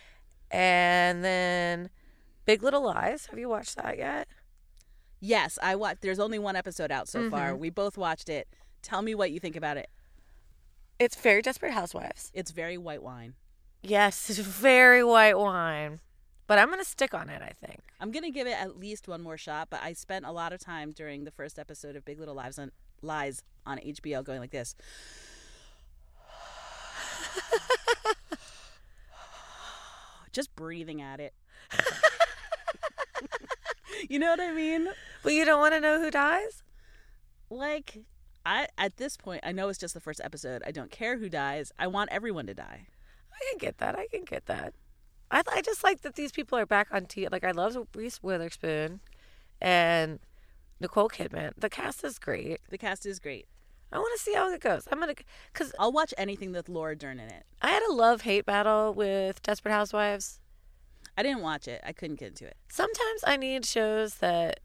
And 0.50 1.24
then 1.24 1.90
Big 2.46 2.62
Little 2.62 2.82
Lies. 2.82 3.26
Have 3.26 3.38
you 3.38 3.48
watched 3.48 3.76
that 3.76 3.98
yet? 3.98 4.28
Yes, 5.20 5.59
I 5.62 5.76
watched. 5.76 6.00
There's 6.00 6.18
only 6.18 6.38
one 6.38 6.56
episode 6.56 6.90
out 6.90 7.09
so 7.09 7.28
far. 7.28 7.52
Mhm. 7.52 7.59
We 7.59 7.70
both 7.70 7.98
watched 7.98 8.28
it. 8.28 8.48
Tell 8.82 9.02
me 9.02 9.14
what 9.14 9.30
you 9.30 9.40
think 9.40 9.56
about 9.56 9.76
it. 9.76 9.90
It's 10.98 11.16
very 11.16 11.42
Desperate 11.42 11.72
Housewives. 11.72 12.30
It's 12.32 12.52
very 12.52 12.78
white 12.78 13.02
wine. 13.02 13.35
Yes, 13.82 14.30
it's 14.30 14.38
very 14.38 15.04
white 15.04 15.37
wine. 15.38 16.00
But 16.46 16.59
I'm 16.59 16.68
going 16.68 16.78
to 16.78 16.85
stick 16.85 17.12
on 17.12 17.28
it, 17.28 17.42
I 17.42 17.50
think. 17.50 17.80
I'm 17.98 18.12
gonna 18.12 18.30
give 18.30 18.46
it 18.46 18.52
at 18.61 18.78
least 18.78 19.09
one 19.09 19.22
more 19.22 19.38
shot, 19.38 19.68
but 19.70 19.82
I 19.82 19.94
spent 19.94 20.26
a 20.26 20.30
lot 20.30 20.52
of 20.52 20.61
time 20.61 20.92
during 20.92 21.24
the 21.24 21.30
first 21.30 21.59
episode 21.59 21.96
of 21.96 22.04
Big 22.04 22.18
Little 22.18 22.35
Lies 22.35 22.59
on 22.59 22.70
Lies 23.02 23.42
on 23.64 23.78
HBO 23.78 24.22
going 24.22 24.38
like 24.38 24.50
this. 24.50 24.74
Just 30.32 30.54
breathing 30.54 31.00
at 31.00 31.20
it. 31.20 31.32
you 34.09 34.18
know 34.18 34.31
what 34.31 34.40
I 34.40 34.52
mean? 34.52 34.88
But 35.22 35.33
you 35.33 35.44
don't 35.44 35.61
want 35.61 35.74
to 35.74 35.81
know 35.81 36.00
who 36.00 36.11
dies? 36.11 36.62
Like 37.50 38.02
I 38.44 38.66
at 38.76 38.96
this 38.96 39.16
point 39.16 39.40
I 39.44 39.52
know 39.52 39.68
it's 39.68 39.79
just 39.79 39.94
the 39.94 40.00
first 40.00 40.20
episode. 40.22 40.62
I 40.66 40.70
don't 40.70 40.90
care 40.90 41.18
who 41.18 41.29
dies. 41.29 41.72
I 41.79 41.87
want 41.87 42.11
everyone 42.12 42.46
to 42.46 42.55
die. 42.55 42.88
I 43.33 43.38
can 43.50 43.59
get 43.59 43.79
that. 43.79 43.96
I 43.98 44.07
can 44.07 44.24
get 44.24 44.46
that. 44.46 44.74
I, 45.31 45.42
I 45.52 45.62
just 45.62 45.83
like 45.83 46.02
that 46.02 46.14
these 46.14 46.33
people 46.33 46.59
are 46.59 46.66
back 46.66 46.88
on 46.92 47.07
TV. 47.07 47.31
Like, 47.31 47.44
I 47.44 47.50
love 47.50 47.76
Reese 47.94 48.22
Witherspoon 48.22 49.00
and 49.61 50.20
Nicole 50.81 51.09
Kidman. 51.09 51.52
The 51.57 51.68
cast 51.68 52.05
is 52.05 52.18
great. 52.18 52.61
The 52.70 52.79
cast 52.79 53.07
is 53.07 53.18
great. 53.18 53.46
I 53.92 53.98
want 53.98 54.16
to 54.16 54.22
see 54.22 54.35
how 54.35 54.50
it 54.52 54.61
goes. 54.61 54.88
I'm 54.90 54.98
gonna, 54.98 55.14
cause 55.52 55.72
I'll 55.79 55.92
watch 55.92 56.12
anything 56.18 56.52
with 56.52 56.68
Laura 56.68 56.96
Dern 56.96 57.20
in 57.20 57.29
it. 57.29 57.44
I 57.62 57.70
had 57.70 57.83
a 57.88 57.92
love 57.92 58.22
hate 58.22 58.44
battle 58.44 58.92
with 58.92 59.42
Desperate 59.42 59.72
Housewives. 59.72 60.40
I 61.16 61.22
didn't 61.22 61.40
watch 61.42 61.66
it. 61.68 61.81
I 61.85 61.92
couldn't 61.92 62.16
get 62.20 62.29
into 62.29 62.46
it. 62.46 62.57
Sometimes 62.68 63.24
I 63.26 63.37
need 63.37 63.64
shows 63.64 64.16
that 64.16 64.61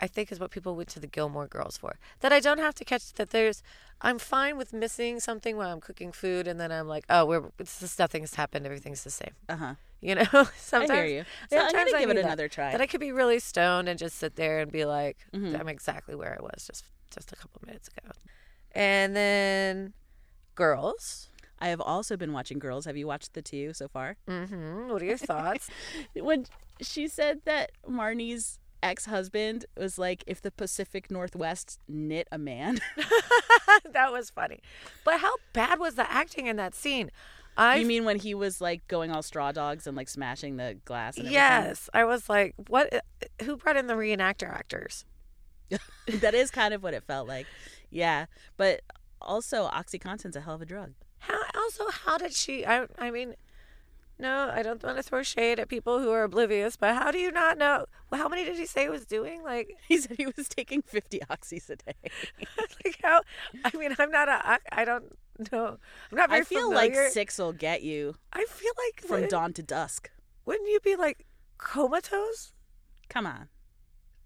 I 0.00 0.08
think 0.08 0.32
is 0.32 0.40
what 0.40 0.50
people 0.50 0.74
went 0.74 0.88
to 0.90 1.00
the 1.00 1.06
Gilmore 1.06 1.46
Girls 1.46 1.76
for. 1.78 1.96
That 2.20 2.32
I 2.32 2.40
don't 2.40 2.58
have 2.58 2.74
to 2.74 2.84
catch. 2.84 3.12
That 3.14 3.30
there's, 3.30 3.62
I'm 4.00 4.18
fine 4.18 4.56
with 4.56 4.72
missing 4.72 5.20
something 5.20 5.56
while 5.56 5.70
I'm 5.72 5.80
cooking 5.80 6.10
food, 6.10 6.48
and 6.48 6.58
then 6.58 6.72
I'm 6.72 6.88
like, 6.88 7.04
oh, 7.08 7.24
we're 7.24 7.44
it's 7.60 7.78
just 7.78 7.98
nothing's 8.00 8.34
happened. 8.34 8.66
Everything's 8.66 9.04
the 9.04 9.10
same. 9.10 9.30
Uh 9.48 9.56
huh. 9.56 9.74
You 10.00 10.16
know, 10.16 10.24
sometimes 10.56 11.08
you. 11.10 11.24
Yeah, 11.52 11.60
I'm 11.62 11.70
sometimes 11.70 11.72
gonna 11.92 11.96
I 11.96 12.00
give 12.00 12.10
it 12.10 12.14
need 12.14 12.22
that. 12.22 12.26
another 12.26 12.48
try. 12.48 12.72
That 12.72 12.80
I 12.80 12.88
could 12.88 12.98
be 12.98 13.12
really 13.12 13.38
stoned 13.38 13.88
and 13.88 13.96
just 13.96 14.18
sit 14.18 14.34
there 14.34 14.58
and 14.58 14.72
be 14.72 14.84
like, 14.84 15.18
Mhm. 15.32 15.58
I'm 15.60 15.68
exactly 15.68 16.16
where 16.16 16.36
I 16.36 16.42
was 16.42 16.66
just 16.66 16.84
just 17.14 17.30
a 17.30 17.36
couple 17.36 17.60
minutes 17.64 17.88
ago. 17.88 18.10
And 18.74 19.14
then, 19.14 19.92
girls. 20.56 21.28
I 21.62 21.68
have 21.68 21.80
also 21.80 22.16
been 22.16 22.32
watching 22.32 22.58
Girls. 22.58 22.86
Have 22.86 22.96
you 22.96 23.06
watched 23.06 23.34
the 23.34 23.40
two 23.40 23.72
so 23.72 23.86
far? 23.86 24.16
Mm-hmm. 24.28 24.88
What 24.90 25.00
are 25.00 25.04
your 25.04 25.16
thoughts? 25.32 25.70
when 26.14 26.46
she 26.80 27.06
said 27.06 27.42
that 27.44 27.70
Marnie's 27.88 28.58
ex-husband 28.82 29.66
was 29.76 29.96
like 29.96 30.24
if 30.26 30.42
the 30.42 30.50
Pacific 30.50 31.08
Northwest 31.08 31.78
knit 31.86 32.26
a 32.32 32.38
man. 32.38 32.80
that 33.92 34.10
was 34.10 34.28
funny. 34.28 34.58
But 35.04 35.20
how 35.20 35.34
bad 35.52 35.78
was 35.78 35.94
the 35.94 36.10
acting 36.10 36.48
in 36.48 36.56
that 36.56 36.74
scene? 36.74 37.12
I 37.56 37.76
you 37.76 37.86
mean 37.86 38.04
when 38.04 38.18
he 38.18 38.34
was 38.34 38.60
like 38.60 38.88
going 38.88 39.12
all 39.12 39.22
straw 39.22 39.52
dogs 39.52 39.86
and 39.86 39.96
like 39.96 40.08
smashing 40.08 40.56
the 40.56 40.78
glass 40.84 41.16
and 41.16 41.28
yes, 41.28 41.88
I 41.94 42.04
was 42.04 42.28
like, 42.28 42.54
what? 42.68 43.04
Who 43.42 43.56
brought 43.56 43.76
in 43.76 43.86
the 43.86 43.94
reenactor 43.94 44.48
actors? 44.48 45.04
that 46.08 46.34
is 46.34 46.50
kind 46.50 46.74
of 46.74 46.82
what 46.82 46.92
it 46.92 47.04
felt 47.04 47.28
like. 47.28 47.46
Yeah, 47.90 48.26
but 48.56 48.80
also 49.20 49.68
OxyContin's 49.68 50.34
a 50.34 50.40
hell 50.40 50.54
of 50.54 50.62
a 50.62 50.66
drug. 50.66 50.94
Also 51.62 51.90
how 51.90 52.18
did 52.18 52.32
she? 52.32 52.66
I 52.66 52.86
I 52.98 53.10
mean, 53.10 53.34
no, 54.18 54.50
I 54.54 54.62
don't 54.62 54.82
want 54.82 54.96
to 54.96 55.02
throw 55.02 55.22
shade 55.22 55.58
at 55.58 55.68
people 55.68 56.00
who 56.00 56.10
are 56.10 56.22
oblivious, 56.22 56.76
but 56.76 56.94
how 56.94 57.10
do 57.10 57.18
you 57.18 57.30
not 57.30 57.58
know? 57.58 57.86
Well, 58.10 58.20
how 58.20 58.28
many 58.28 58.44
did 58.44 58.56
he 58.56 58.66
say 58.66 58.82
he 58.84 58.88
was 58.88 59.06
doing? 59.06 59.42
Like 59.42 59.76
he 59.88 59.98
said 59.98 60.16
he 60.16 60.26
was 60.36 60.48
taking 60.48 60.82
fifty 60.82 61.20
oxys 61.30 61.68
a 61.70 61.76
day. 61.76 62.10
like 62.84 62.98
how? 63.02 63.22
I 63.64 63.76
mean, 63.76 63.94
I'm 63.98 64.10
not 64.10 64.28
a. 64.28 64.58
I 64.70 64.84
don't 64.84 65.16
know. 65.50 65.78
I'm 66.10 66.18
not 66.18 66.30
very 66.30 66.42
I 66.42 66.44
feel 66.44 66.70
familiar. 66.70 67.04
like 67.04 67.12
six 67.12 67.38
will 67.38 67.52
get 67.52 67.82
you 67.82 68.14
I 68.32 68.44
feel 68.44 68.72
like 68.86 69.06
from 69.06 69.28
dawn 69.28 69.52
to 69.54 69.62
dusk. 69.62 70.10
Wouldn't 70.44 70.68
you 70.68 70.80
be 70.80 70.96
like 70.96 71.26
comatose? 71.58 72.52
Come 73.08 73.26
on. 73.26 73.48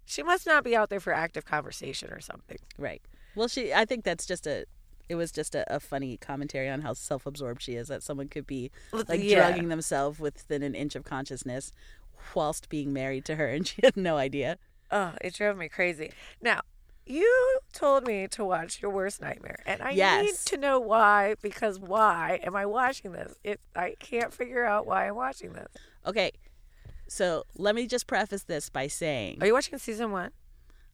She 0.05 0.23
must 0.23 0.47
not 0.47 0.63
be 0.63 0.75
out 0.75 0.89
there 0.89 1.01
for 1.01 1.13
active 1.13 1.45
conversation 1.45 2.09
or 2.11 2.21
something. 2.21 2.57
Right. 2.77 3.01
Well, 3.35 3.47
she. 3.47 3.73
I 3.73 3.85
think 3.85 4.03
that's 4.03 4.25
just 4.25 4.47
a. 4.47 4.65
It 5.09 5.15
was 5.15 5.31
just 5.31 5.55
a, 5.55 5.73
a 5.73 5.79
funny 5.79 6.17
commentary 6.17 6.69
on 6.69 6.81
how 6.81 6.93
self-absorbed 6.93 7.61
she 7.61 7.75
is. 7.75 7.87
That 7.87 8.03
someone 8.03 8.27
could 8.27 8.47
be 8.47 8.71
like 8.91 9.21
yeah. 9.23 9.47
drugging 9.47 9.69
themselves 9.69 10.19
within 10.19 10.63
an 10.63 10.75
inch 10.75 10.95
of 10.95 11.03
consciousness, 11.03 11.71
whilst 12.33 12.69
being 12.69 12.93
married 12.93 13.25
to 13.25 13.35
her, 13.35 13.47
and 13.47 13.67
she 13.67 13.77
had 13.83 13.97
no 13.97 14.17
idea. 14.17 14.57
Oh, 14.91 15.13
it 15.21 15.33
drove 15.33 15.57
me 15.57 15.67
crazy. 15.69 16.11
Now, 16.41 16.61
you 17.05 17.59
told 17.73 18.05
me 18.05 18.27
to 18.29 18.43
watch 18.43 18.81
Your 18.81 18.91
Worst 18.91 19.21
Nightmare, 19.21 19.59
and 19.65 19.81
I 19.81 19.93
need 19.93 20.35
to 20.45 20.57
know 20.57 20.79
why. 20.79 21.35
Because 21.41 21.79
why 21.79 22.39
am 22.43 22.55
I 22.55 22.65
watching 22.65 23.13
this? 23.13 23.35
It 23.43 23.59
I 23.75 23.95
can't 23.99 24.33
figure 24.33 24.65
out 24.65 24.85
why 24.85 25.07
I'm 25.07 25.15
watching 25.15 25.53
this. 25.53 25.67
Okay, 26.05 26.31
so 27.07 27.45
let 27.55 27.75
me 27.75 27.87
just 27.87 28.07
preface 28.07 28.43
this 28.43 28.69
by 28.69 28.87
saying, 28.87 29.37
Are 29.41 29.47
you 29.47 29.53
watching 29.53 29.77
season 29.77 30.11
one? 30.11 30.31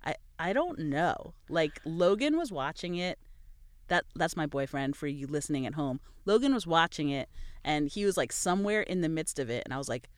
I 0.05 0.15
I 0.37 0.53
don't 0.53 0.79
know. 0.79 1.33
Like 1.49 1.79
Logan 1.85 2.37
was 2.37 2.51
watching 2.51 2.95
it. 2.95 3.17
That 3.93 4.05
that's 4.15 4.35
my 4.35 4.47
boyfriend 4.47 4.95
for 4.95 5.05
you 5.05 5.27
listening 5.27 5.67
at 5.67 5.75
home. 5.75 5.99
Logan 6.25 6.51
was 6.51 6.65
watching 6.65 7.09
it 7.09 7.29
and 7.63 7.87
he 7.87 8.05
was 8.05 8.17
like 8.17 8.31
somewhere 8.31 8.81
in 8.81 9.01
the 9.01 9.07
midst 9.07 9.37
of 9.37 9.51
it 9.51 9.61
and 9.65 9.71
I 9.71 9.77
was 9.77 9.87
like, 9.87 10.09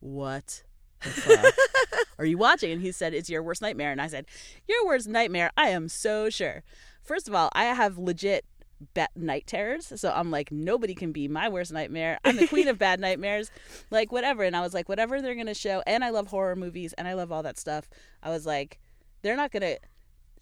"What 0.00 0.62
the 1.02 1.08
fuck 1.08 1.54
are 2.18 2.26
you 2.26 2.36
watching?" 2.36 2.72
And 2.72 2.82
he 2.82 2.92
said, 2.92 3.14
"It's 3.14 3.30
your 3.30 3.42
worst 3.42 3.62
nightmare." 3.62 3.90
And 3.90 4.02
I 4.02 4.08
said, 4.08 4.26
"Your 4.68 4.84
worst 4.84 5.08
nightmare? 5.08 5.50
I 5.56 5.68
am 5.68 5.88
so 5.88 6.28
sure." 6.28 6.62
First 7.02 7.26
of 7.26 7.34
all, 7.34 7.48
I 7.54 7.64
have 7.64 7.96
legit 7.96 8.44
bad 8.92 9.08
night 9.16 9.46
terrors, 9.46 9.90
so 9.96 10.12
I'm 10.14 10.30
like, 10.30 10.52
nobody 10.52 10.94
can 10.94 11.10
be 11.10 11.26
my 11.26 11.48
worst 11.48 11.72
nightmare. 11.72 12.18
I'm 12.26 12.36
the 12.36 12.46
queen 12.48 12.68
of 12.68 12.78
bad 12.78 13.00
nightmares, 13.06 13.50
like 13.90 14.12
whatever. 14.12 14.42
And 14.42 14.54
I 14.54 14.60
was 14.60 14.74
like, 14.74 14.90
whatever 14.90 15.22
they're 15.22 15.34
gonna 15.34 15.54
show, 15.54 15.82
and 15.86 16.04
I 16.04 16.10
love 16.10 16.26
horror 16.26 16.54
movies 16.54 16.92
and 16.98 17.08
I 17.08 17.14
love 17.14 17.32
all 17.32 17.42
that 17.44 17.58
stuff. 17.58 17.88
I 18.22 18.28
was 18.28 18.44
like, 18.44 18.78
they're 19.22 19.36
not 19.36 19.52
gonna 19.52 19.78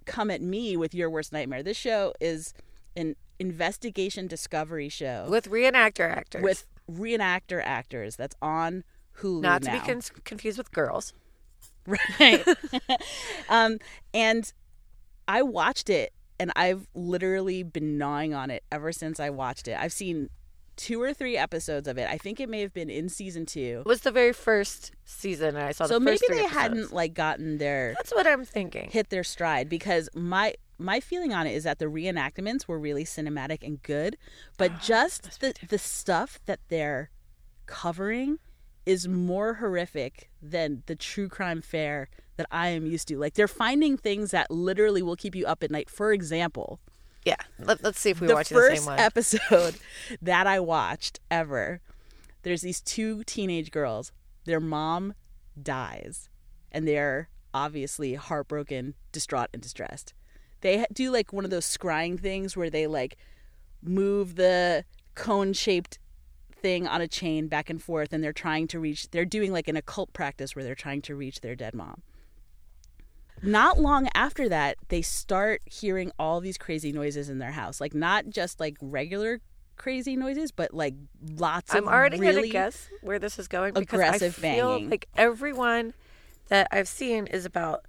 come 0.07 0.29
at 0.33 0.43
me 0.43 0.77
with 0.77 0.93
your 0.93 1.09
worst 1.09 1.33
nightmare. 1.33 1.63
This 1.63 1.77
show 1.77 2.15
is 2.21 2.53
an 2.97 3.17
investigation 3.39 4.27
discovery 4.27 4.89
show 4.89 5.27
With 5.29 5.49
reenactor 5.51 6.09
actors. 6.11 6.43
with 6.43 6.67
reenactor 6.91 7.63
actors 7.65 8.17
that's 8.17 8.37
on 8.43 8.85
Hulu 9.21 9.43
not 9.43 9.63
to 9.63 9.69
now. 9.69 9.81
be 9.81 9.87
con- 9.87 10.03
confused 10.25 10.59
with 10.59 10.71
girls. 10.73 11.13
right 11.87 12.45
um 13.49 13.79
and 14.13 14.53
i 15.27 15.41
watched 15.41 15.89
it 15.89 16.13
and 16.39 16.53
i've 16.55 16.87
literally 16.95 17.63
been 17.63 17.97
gnawing 17.97 18.35
on 18.35 18.51
it 18.51 18.63
ever 18.71 18.93
since 18.93 19.19
i 19.19 19.31
watched 19.31 19.67
it 19.67 19.77
i've 19.81 19.93
seen 19.93 20.29
two 20.77 21.01
or 21.01 21.15
three 21.15 21.37
episodes 21.39 21.89
of 21.89 21.97
it 21.97 22.07
i 22.11 22.19
think 22.19 22.39
it 22.39 22.49
may 22.51 22.61
have 22.61 22.73
been 22.75 22.91
in 22.91 23.09
season 23.09 23.47
two 23.47 23.79
It 23.85 23.89
was 23.89 24.03
the 24.03 24.13
very 24.13 24.33
first 24.35 24.93
season, 25.05 25.57
and 25.57 25.65
I 25.65 25.73
saw 25.73 25.87
so 25.87 25.95
the 25.95 26.01
maybe 26.01 26.19
they 26.29 26.41
episodes. 26.41 26.55
hadn't 26.55 26.93
like 26.93 27.15
gotten 27.15 27.57
their 27.59 27.95
That's 27.97 28.13
what 28.13 28.27
I'm 28.27 28.45
thinking. 28.45 28.91
hit 28.91 29.09
their 29.11 29.25
stride 29.25 29.69
because 29.71 30.09
my 30.15 30.55
my 30.81 30.99
feeling 31.01 31.33
on 31.33 31.47
it 31.47 31.55
is 31.55 31.65
that 31.65 31.79
the 31.79 31.85
reenactments 31.87 32.67
were 32.67 32.79
really 32.79 33.05
cinematic 33.05 33.63
and 33.63 33.83
good 33.83 34.17
but 34.59 34.81
just 34.81 35.41
the 35.41 35.55
the 35.69 35.79
stuff 35.79 36.41
that 36.47 36.61
they're 36.69 37.11
covering 37.67 38.39
is 38.87 39.07
more 39.07 39.55
horrific 39.55 40.31
than 40.43 40.83
the 40.87 40.97
true 40.97 41.29
crime 41.29 41.61
fare 41.61 42.09
that 42.37 42.47
I 42.51 42.69
am 42.69 42.87
used 42.87 43.07
to. 43.09 43.19
Like 43.19 43.35
they're 43.35 43.47
finding 43.47 43.97
things 43.97 44.31
that 44.31 44.51
literally 44.51 45.03
will 45.03 45.17
keep 45.17 45.35
you 45.35 45.47
up 45.47 45.63
at 45.63 45.71
night. 45.71 45.91
For 45.91 46.13
example, 46.13 46.81
Yeah, 47.25 47.37
Let, 47.59 47.85
let's 47.85 48.01
see 48.01 48.11
if 48.11 48.21
we 48.21 48.27
the 48.27 48.35
first 48.35 48.49
the 48.51 48.77
same 48.77 48.87
one. 48.87 48.99
episode 48.99 49.77
that 50.23 50.47
I 50.47 50.59
watched 50.59 51.21
ever, 51.31 51.81
there's 52.43 52.63
these 52.63 52.81
two 52.81 53.23
teenage 53.25 53.71
girls. 53.71 54.11
Their 54.47 54.61
mom 54.61 55.15
dies, 55.63 56.31
and 56.73 56.89
they're 56.89 57.29
obviously 57.53 58.15
heartbroken, 58.15 58.95
distraught, 59.13 59.51
and 59.53 59.61
distressed. 59.61 60.15
They 60.61 60.85
do 60.93 61.11
like 61.11 61.33
one 61.33 61.45
of 61.45 61.51
those 61.51 61.65
scrying 61.65 62.19
things 62.19 62.57
where 62.57 62.71
they 62.71 62.87
like 62.87 63.17
move 63.83 64.37
the 64.37 64.85
cone 65.15 65.53
shaped 65.53 65.99
thing 66.53 66.87
on 66.87 67.01
a 67.01 67.09
chain 67.09 67.49
back 67.49 67.71
and 67.71 67.83
forth, 67.83 68.13
and 68.13 68.23
they're 68.23 68.33
trying 68.33 68.69
to 68.69 68.79
reach. 68.81 69.11
They're 69.11 69.25
doing 69.25 69.53
like 69.53 69.69
an 69.69 69.77
occult 69.77 70.13
practice 70.13 70.55
where 70.55 70.65
they're 70.65 70.75
trying 70.75 71.03
to 71.03 71.15
reach 71.15 71.41
their 71.41 71.55
dead 71.55 71.75
mom 71.75 72.03
not 73.43 73.79
long 73.79 74.07
after 74.15 74.51
that 74.51 74.77
they 74.89 75.01
start 75.01 75.63
hearing 75.65 76.13
all 76.19 76.41
these 76.41 76.59
crazy 76.59 76.93
noises 76.93 77.31
in 77.31 77.39
their 77.39 77.53
house 77.53 77.81
like 77.81 77.95
not 77.95 78.29
just 78.29 78.61
like 78.61 78.77
regular 78.83 79.41
crazy 79.81 80.15
noises, 80.15 80.53
but 80.53 80.75
like 80.75 80.95
lots 81.39 81.71
of. 81.73 81.79
I'm 81.79 81.89
already 81.89 82.21
really 82.21 82.35
gonna 82.35 82.49
guess 82.49 82.89
where 83.01 83.19
this 83.19 83.39
is 83.39 83.49
going 83.49 83.73
because 83.73 83.95
aggressive 83.95 84.39
I 84.39 84.55
feel 84.55 84.73
banging. 84.75 84.91
like 84.91 85.09
everyone 85.17 85.95
that 86.49 86.69
I've 86.71 86.87
seen 86.87 87.27
is 87.27 87.47
about 87.47 87.87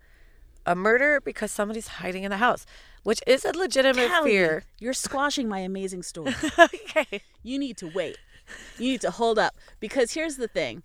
a 0.66 0.76
murder 0.76 1.22
because 1.22 1.52
somebody's 1.52 1.88
hiding 1.88 2.24
in 2.24 2.30
the 2.30 2.38
house, 2.38 2.66
which 3.04 3.22
is 3.28 3.46
a 3.46 3.52
legitimate 3.52 4.10
Callie, 4.10 4.32
fear. 4.32 4.64
You're 4.80 4.94
squashing 4.94 5.48
my 5.48 5.60
amazing 5.60 6.04
story. 6.04 6.34
okay. 6.60 7.22
You 7.44 7.58
need 7.58 7.78
to 7.78 7.88
wait. 7.88 8.18
You 8.78 8.92
need 8.92 9.02
to 9.02 9.12
hold 9.12 9.40
up 9.40 9.56
because 9.80 10.14
here's 10.14 10.38
the 10.38 10.48
thing. 10.48 10.84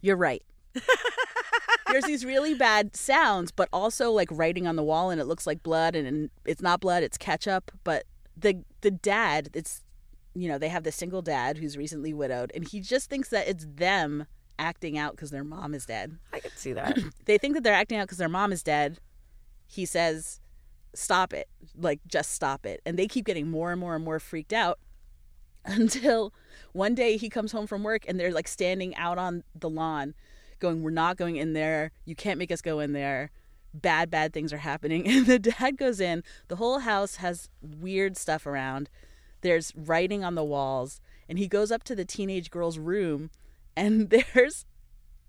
You're 0.00 0.16
right. 0.16 0.42
There's 1.90 2.04
these 2.04 2.24
really 2.24 2.54
bad 2.54 2.94
sounds, 2.94 3.50
but 3.50 3.68
also 3.72 4.10
like 4.12 4.28
writing 4.30 4.66
on 4.66 4.76
the 4.76 4.82
wall, 4.82 5.10
and 5.10 5.20
it 5.20 5.24
looks 5.24 5.46
like 5.46 5.62
blood, 5.62 5.96
and, 5.96 6.30
it's 6.44 6.60
not 6.60 6.80
blood; 6.80 7.02
it's 7.02 7.16
ketchup. 7.16 7.72
But 7.82 8.04
the 8.36 8.62
the 8.82 8.90
dad, 8.90 9.50
it's 9.54 9.82
you 10.34 10.48
know 10.48 10.58
they 10.58 10.68
have 10.68 10.84
this 10.84 10.96
single 10.96 11.22
dad 11.22 11.56
who's 11.56 11.76
recently 11.76 12.12
widowed, 12.12 12.52
and 12.54 12.68
he 12.68 12.80
just 12.80 13.08
thinks 13.08 13.30
that 13.30 13.48
it's 13.48 13.66
them 13.66 14.26
acting 14.58 14.98
out 14.98 15.12
because 15.12 15.30
their 15.30 15.44
mom 15.44 15.74
is 15.74 15.86
dead. 15.86 16.18
I 16.32 16.40
can 16.40 16.50
see 16.56 16.72
that. 16.72 16.98
they 17.24 17.38
think 17.38 17.54
that 17.54 17.62
they're 17.62 17.74
acting 17.74 17.98
out 17.98 18.06
because 18.06 18.18
their 18.18 18.28
mom 18.28 18.52
is 18.52 18.62
dead. 18.62 18.98
He 19.66 19.84
says, 19.84 20.40
"Stop 20.94 21.32
it! 21.32 21.48
Like 21.76 22.00
just 22.06 22.32
stop 22.32 22.66
it!" 22.66 22.80
And 22.86 22.98
they 22.98 23.06
keep 23.06 23.24
getting 23.24 23.50
more 23.50 23.70
and 23.72 23.80
more 23.80 23.94
and 23.94 24.04
more 24.04 24.18
freaked 24.18 24.52
out 24.52 24.78
until 25.64 26.32
one 26.72 26.94
day 26.94 27.16
he 27.16 27.28
comes 27.28 27.52
home 27.52 27.66
from 27.66 27.82
work 27.82 28.04
and 28.08 28.18
they're 28.18 28.32
like 28.32 28.48
standing 28.48 28.94
out 28.96 29.18
on 29.18 29.44
the 29.54 29.68
lawn 29.68 30.14
going 30.60 30.82
we're 30.82 30.90
not 30.90 31.16
going 31.16 31.36
in 31.36 31.52
there 31.52 31.92
you 32.04 32.14
can't 32.16 32.38
make 32.38 32.50
us 32.50 32.60
go 32.60 32.80
in 32.80 32.92
there 32.92 33.30
bad 33.74 34.10
bad 34.10 34.32
things 34.32 34.52
are 34.52 34.58
happening 34.58 35.06
and 35.08 35.26
the 35.26 35.38
dad 35.38 35.76
goes 35.76 36.00
in 36.00 36.22
the 36.48 36.56
whole 36.56 36.80
house 36.80 37.16
has 37.16 37.48
weird 37.60 38.16
stuff 38.16 38.46
around 38.46 38.88
there's 39.42 39.72
writing 39.76 40.24
on 40.24 40.34
the 40.34 40.44
walls 40.44 41.00
and 41.28 41.38
he 41.38 41.46
goes 41.46 41.70
up 41.70 41.84
to 41.84 41.94
the 41.94 42.04
teenage 42.04 42.50
girl's 42.50 42.78
room 42.78 43.30
and 43.78 44.10
there's 44.34 44.66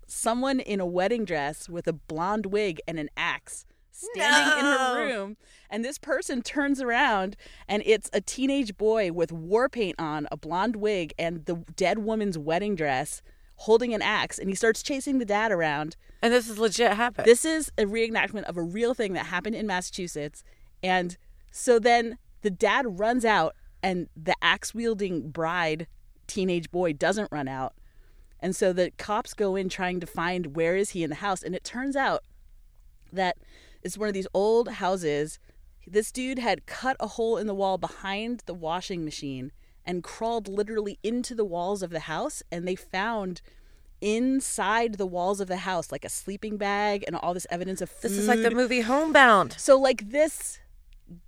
someone 0.06 0.60
in 0.60 0.80
a 0.80 0.86
wedding 0.86 1.24
dress 1.24 1.68
with 1.68 1.86
a 1.86 1.92
blonde 1.92 2.46
wig 2.46 2.80
and 2.86 2.98
an 2.98 3.08
axe 3.16 3.64
standing 3.92 4.58
in 4.58 4.64
her 4.64 5.06
room. 5.06 5.36
And 5.68 5.84
this 5.84 5.98
person 5.98 6.42
turns 6.42 6.80
around 6.80 7.36
and 7.68 7.82
it's 7.86 8.10
a 8.12 8.20
teenage 8.20 8.76
boy 8.76 9.12
with 9.12 9.30
war 9.30 9.68
paint 9.68 9.96
on 9.98 10.26
a 10.32 10.36
blonde 10.36 10.76
wig 10.76 11.14
and 11.18 11.44
the 11.44 11.56
dead 11.76 11.98
woman's 11.98 12.36
wedding 12.36 12.74
dress 12.74 13.22
holding 13.56 13.94
an 13.94 14.02
axe. 14.02 14.38
And 14.38 14.48
he 14.48 14.54
starts 14.54 14.82
chasing 14.82 15.18
the 15.18 15.24
dad 15.24 15.52
around. 15.52 15.96
And 16.22 16.32
this 16.32 16.48
is 16.48 16.58
legit 16.58 16.92
happened. 16.94 17.26
this 17.26 17.44
is 17.44 17.70
a 17.78 17.84
reenactment 17.84 18.44
of 18.44 18.56
a 18.56 18.62
real 18.62 18.94
thing 18.94 19.12
that 19.12 19.26
happened 19.26 19.54
in 19.54 19.66
massachusetts. 19.66 20.42
And 20.82 21.16
so 21.52 21.78
then 21.78 22.18
the 22.42 22.50
dad 22.50 22.98
runs 22.98 23.24
out 23.24 23.54
and 23.82 24.08
the 24.16 24.34
axe 24.42 24.74
wielding 24.74 25.30
bride 25.30 25.86
teenage 26.26 26.70
boy 26.70 26.92
doesn't 26.92 27.30
run 27.30 27.48
out 27.48 27.74
and 28.40 28.56
so 28.56 28.72
the 28.72 28.90
cops 28.98 29.34
go 29.34 29.56
in 29.56 29.68
trying 29.68 30.00
to 30.00 30.06
find 30.06 30.56
where 30.56 30.76
is 30.76 30.90
he 30.90 31.02
in 31.02 31.10
the 31.10 31.16
house 31.16 31.42
and 31.42 31.54
it 31.54 31.64
turns 31.64 31.96
out 31.96 32.22
that 33.12 33.36
it's 33.82 33.98
one 33.98 34.08
of 34.08 34.14
these 34.14 34.26
old 34.34 34.68
houses. 34.68 35.38
This 35.86 36.12
dude 36.12 36.38
had 36.38 36.66
cut 36.66 36.96
a 37.00 37.08
hole 37.08 37.36
in 37.36 37.46
the 37.46 37.54
wall 37.54 37.78
behind 37.78 38.42
the 38.46 38.54
washing 38.54 39.04
machine 39.04 39.52
and 39.84 40.02
crawled 40.02 40.48
literally 40.48 40.98
into 41.02 41.34
the 41.34 41.44
walls 41.44 41.82
of 41.82 41.90
the 41.90 42.00
house 42.00 42.42
and 42.50 42.66
they 42.66 42.76
found 42.76 43.40
inside 44.00 44.94
the 44.94 45.06
walls 45.06 45.40
of 45.40 45.48
the 45.48 45.58
house 45.58 45.92
like 45.92 46.04
a 46.04 46.08
sleeping 46.08 46.56
bag 46.56 47.04
and 47.06 47.16
all 47.16 47.34
this 47.34 47.46
evidence 47.50 47.80
of 47.80 47.90
food. 47.90 48.10
This 48.10 48.18
is 48.18 48.28
like 48.28 48.42
the 48.42 48.50
movie 48.50 48.82
Housebound. 48.82 49.58
So 49.58 49.78
like 49.78 50.10
this 50.10 50.58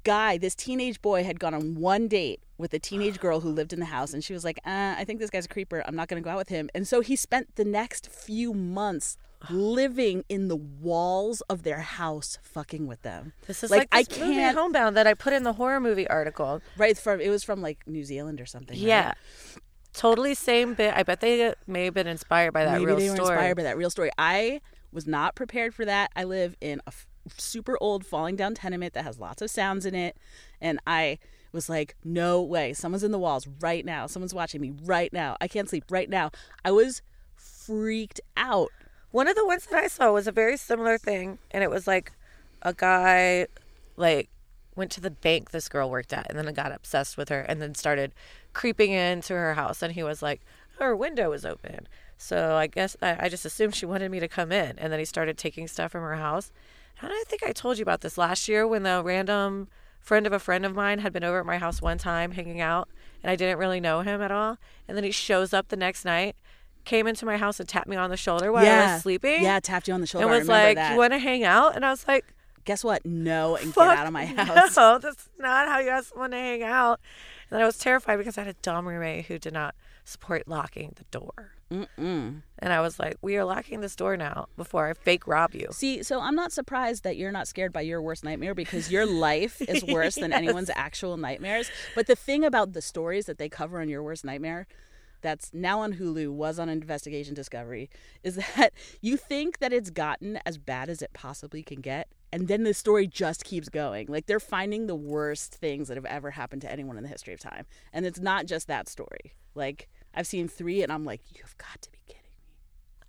guy, 0.04 0.38
this 0.38 0.54
teenage 0.54 1.00
boy 1.02 1.24
had 1.24 1.40
gone 1.40 1.54
on 1.54 1.74
one 1.74 2.08
date 2.08 2.40
with 2.58 2.72
a 2.74 2.78
teenage 2.78 3.18
girl 3.18 3.40
who 3.40 3.48
lived 3.50 3.72
in 3.72 3.80
the 3.80 3.86
house 3.86 4.12
and 4.14 4.22
she 4.22 4.32
was 4.32 4.44
like, 4.44 4.58
uh, 4.64 4.94
I 4.96 5.04
think 5.04 5.18
this 5.20 5.30
guy's 5.30 5.46
a 5.46 5.48
creeper. 5.48 5.82
I'm 5.86 5.96
not 5.96 6.08
going 6.08 6.22
to 6.22 6.24
go 6.24 6.30
out 6.30 6.36
with 6.38 6.48
him. 6.48 6.70
And 6.74 6.86
so 6.86 7.00
he 7.00 7.16
spent 7.16 7.56
the 7.56 7.64
next 7.64 8.08
few 8.08 8.54
months 8.54 9.16
living 9.50 10.24
in 10.28 10.46
the 10.46 10.54
walls 10.56 11.40
of 11.42 11.64
their 11.64 11.80
house 11.80 12.38
fucking 12.42 12.86
with 12.86 13.02
them. 13.02 13.32
This 13.48 13.64
is 13.64 13.70
like, 13.72 13.88
I 13.90 14.04
this 14.04 14.18
movie 14.20 14.34
can't 14.34 14.56
Housebound 14.56 14.94
that 14.94 15.06
I 15.08 15.14
put 15.14 15.32
in 15.32 15.42
the 15.42 15.54
horror 15.54 15.80
movie 15.80 16.06
article. 16.06 16.60
right 16.76 16.96
from 16.96 17.20
it 17.20 17.28
was 17.28 17.42
from 17.42 17.60
like 17.60 17.78
New 17.86 18.04
Zealand 18.04 18.40
or 18.40 18.46
something. 18.46 18.76
right? 18.76 18.86
Yeah. 18.86 19.14
Totally 19.92 20.34
same 20.34 20.74
bit. 20.74 20.94
I 20.96 21.02
bet 21.02 21.20
they 21.20 21.54
may 21.66 21.84
have 21.86 21.94
been 21.94 22.06
inspired 22.06 22.52
by 22.52 22.64
that 22.64 22.72
Maybe 22.74 22.86
real 22.86 22.96
they 22.96 23.10
were 23.10 23.16
story. 23.16 23.34
inspired 23.34 23.56
by 23.56 23.62
that 23.64 23.76
real 23.76 23.90
story. 23.90 24.10
I 24.16 24.60
was 24.92 25.06
not 25.06 25.34
prepared 25.34 25.74
for 25.74 25.84
that. 25.84 26.10
I 26.16 26.24
live 26.24 26.56
in 26.60 26.80
a 26.86 26.92
super 27.36 27.76
old 27.80 28.04
falling 28.04 28.36
down 28.36 28.54
tenement 28.54 28.94
that 28.94 29.04
has 29.04 29.18
lots 29.18 29.42
of 29.42 29.50
sounds 29.50 29.86
in 29.86 29.94
it, 29.94 30.16
and 30.60 30.78
I 30.86 31.18
was 31.52 31.68
like, 31.68 31.96
"No 32.04 32.42
way! 32.42 32.72
Someone's 32.72 33.04
in 33.04 33.12
the 33.12 33.18
walls 33.18 33.46
right 33.60 33.84
now. 33.84 34.06
Someone's 34.06 34.34
watching 34.34 34.60
me 34.60 34.72
right 34.84 35.12
now. 35.12 35.36
I 35.40 35.48
can't 35.48 35.68
sleep 35.68 35.84
right 35.90 36.08
now." 36.08 36.30
I 36.64 36.70
was 36.70 37.02
freaked 37.34 38.20
out. 38.36 38.70
One 39.10 39.28
of 39.28 39.36
the 39.36 39.46
ones 39.46 39.66
that 39.66 39.82
I 39.82 39.88
saw 39.88 40.12
was 40.12 40.26
a 40.26 40.32
very 40.32 40.56
similar 40.56 40.98
thing, 40.98 41.38
and 41.50 41.62
it 41.62 41.70
was 41.70 41.86
like 41.86 42.12
a 42.62 42.72
guy 42.72 43.46
like 43.96 44.30
went 44.74 44.90
to 44.90 45.00
the 45.00 45.10
bank 45.10 45.50
this 45.50 45.68
girl 45.68 45.90
worked 45.90 46.12
at, 46.12 46.26
and 46.30 46.38
then 46.38 46.52
got 46.54 46.72
obsessed 46.72 47.16
with 47.16 47.28
her, 47.28 47.40
and 47.42 47.60
then 47.60 47.74
started 47.74 48.12
creeping 48.52 48.92
into 48.92 49.34
her 49.34 49.54
house, 49.54 49.82
and 49.82 49.92
he 49.92 50.02
was 50.02 50.22
like, 50.22 50.40
her 50.78 50.96
window 50.96 51.30
was 51.30 51.44
open, 51.44 51.86
so 52.16 52.54
I 52.54 52.66
guess 52.68 52.96
I, 53.02 53.26
I 53.26 53.28
just 53.28 53.44
assumed 53.44 53.74
she 53.74 53.84
wanted 53.84 54.10
me 54.10 54.18
to 54.20 54.28
come 54.28 54.50
in, 54.50 54.78
and 54.78 54.90
then 54.90 54.98
he 54.98 55.04
started 55.04 55.36
taking 55.36 55.68
stuff 55.68 55.92
from 55.92 56.02
her 56.02 56.16
house, 56.16 56.50
I 57.10 57.24
think 57.26 57.42
I 57.42 57.52
told 57.52 57.78
you 57.78 57.82
about 57.82 58.02
this 58.02 58.16
last 58.16 58.48
year 58.48 58.66
when 58.66 58.82
the 58.82 59.02
random 59.04 59.68
friend 60.00 60.26
of 60.26 60.32
a 60.32 60.38
friend 60.38 60.66
of 60.66 60.74
mine 60.74 60.98
had 60.98 61.12
been 61.12 61.24
over 61.24 61.40
at 61.40 61.46
my 61.46 61.58
house 61.58 61.80
one 61.80 61.98
time 61.98 62.32
hanging 62.32 62.60
out, 62.60 62.88
and 63.22 63.30
I 63.30 63.36
didn't 63.36 63.58
really 63.58 63.80
know 63.80 64.00
him 64.02 64.20
at 64.20 64.30
all, 64.30 64.58
and 64.86 64.96
then 64.96 65.04
he 65.04 65.10
shows 65.10 65.52
up 65.52 65.68
the 65.68 65.76
next 65.76 66.04
night. 66.04 66.36
Came 66.84 67.06
into 67.06 67.24
my 67.24 67.36
house 67.36 67.60
and 67.60 67.68
tapped 67.68 67.86
me 67.86 67.94
on 67.94 68.10
the 68.10 68.16
shoulder 68.16 68.50
while 68.50 68.66
I 68.66 68.94
was 68.94 69.02
sleeping. 69.02 69.42
Yeah, 69.42 69.60
tapped 69.60 69.86
you 69.86 69.94
on 69.94 70.00
the 70.00 70.06
shoulder. 70.06 70.26
And 70.26 70.36
was 70.36 70.48
like, 70.48 70.74
that. 70.74 70.92
"You 70.92 70.98
want 70.98 71.12
to 71.12 71.18
hang 71.18 71.44
out?" 71.44 71.76
And 71.76 71.84
I 71.84 71.90
was 71.90 72.06
like, 72.08 72.34
"Guess 72.64 72.84
what? 72.84 73.04
No, 73.04 73.56
and 73.56 73.72
Fuck 73.74 73.90
get 73.90 73.98
out 73.98 74.06
of 74.06 74.12
my 74.12 74.26
house." 74.26 74.76
No, 74.76 74.98
that's 75.02 75.28
not 75.38 75.68
how 75.68 75.78
you 75.78 75.90
ask 75.90 76.10
someone 76.10 76.30
to 76.30 76.36
hang 76.36 76.62
out. 76.62 77.00
And 77.50 77.62
I 77.62 77.66
was 77.66 77.78
terrified 77.78 78.16
because 78.16 78.38
I 78.38 78.42
had 78.44 78.54
a 78.54 78.58
dumb 78.62 78.88
roommate 78.88 79.26
who 79.26 79.38
did 79.38 79.52
not 79.52 79.74
support 80.04 80.48
locking 80.48 80.94
the 80.96 81.04
door. 81.10 81.52
Mm-mm. 81.70 82.42
And 82.58 82.72
I 82.72 82.80
was 82.80 82.98
like, 82.98 83.16
"We 83.22 83.36
are 83.36 83.44
locking 83.44 83.80
this 83.80 83.96
door 83.96 84.16
now 84.16 84.46
before 84.56 84.88
I 84.88 84.94
fake 84.94 85.26
rob 85.26 85.54
you." 85.54 85.68
See, 85.70 86.02
so 86.02 86.20
I'm 86.20 86.34
not 86.34 86.52
surprised 86.52 87.04
that 87.04 87.16
you're 87.16 87.32
not 87.32 87.48
scared 87.48 87.72
by 87.72 87.82
your 87.82 88.02
worst 88.02 88.24
nightmare 88.24 88.54
because 88.54 88.90
your 88.90 89.06
life 89.06 89.60
is 89.62 89.84
worse 89.88 90.16
than 90.16 90.32
anyone's 90.32 90.70
actual 90.74 91.16
nightmares. 91.16 91.70
But 91.94 92.06
the 92.06 92.16
thing 92.16 92.44
about 92.44 92.72
the 92.72 92.82
stories 92.82 93.26
that 93.26 93.38
they 93.38 93.48
cover 93.48 93.80
on 93.80 93.88
your 93.88 94.02
worst 94.02 94.24
nightmare 94.24 94.66
that's 95.22 95.54
now 95.54 95.80
on 95.80 95.94
Hulu 95.94 96.30
was 96.30 96.58
on 96.58 96.68
Investigation 96.68 97.32
Discovery 97.32 97.88
is 98.22 98.36
that 98.56 98.72
you 99.00 99.16
think 99.16 99.58
that 99.60 99.72
it's 99.72 99.90
gotten 99.90 100.40
as 100.44 100.58
bad 100.58 100.90
as 100.90 101.00
it 101.00 101.12
possibly 101.14 101.62
can 101.62 101.80
get 101.80 102.08
and 102.32 102.48
then 102.48 102.62
the 102.62 102.72
story 102.72 103.06
just 103.06 103.44
keeps 103.44 103.68
going. 103.68 104.06
Like 104.08 104.26
they're 104.26 104.40
finding 104.40 104.86
the 104.86 104.94
worst 104.94 105.54
things 105.54 105.88
that 105.88 105.96
have 105.96 106.06
ever 106.06 106.30
happened 106.30 106.62
to 106.62 106.72
anyone 106.72 106.96
in 106.96 107.02
the 107.02 107.08
history 107.08 107.34
of 107.34 107.40
time. 107.40 107.66
And 107.92 108.06
it's 108.06 108.18
not 108.18 108.46
just 108.46 108.66
that 108.68 108.88
story. 108.88 109.34
Like 109.54 109.88
I've 110.14 110.26
seen 110.26 110.48
3 110.48 110.82
and 110.82 110.90
I'm 110.90 111.04
like 111.04 111.20
you've 111.28 111.56
got 111.58 111.82
to 111.82 111.90
be 111.92 111.98
kidding. 112.06 112.22
Me. 112.22 113.06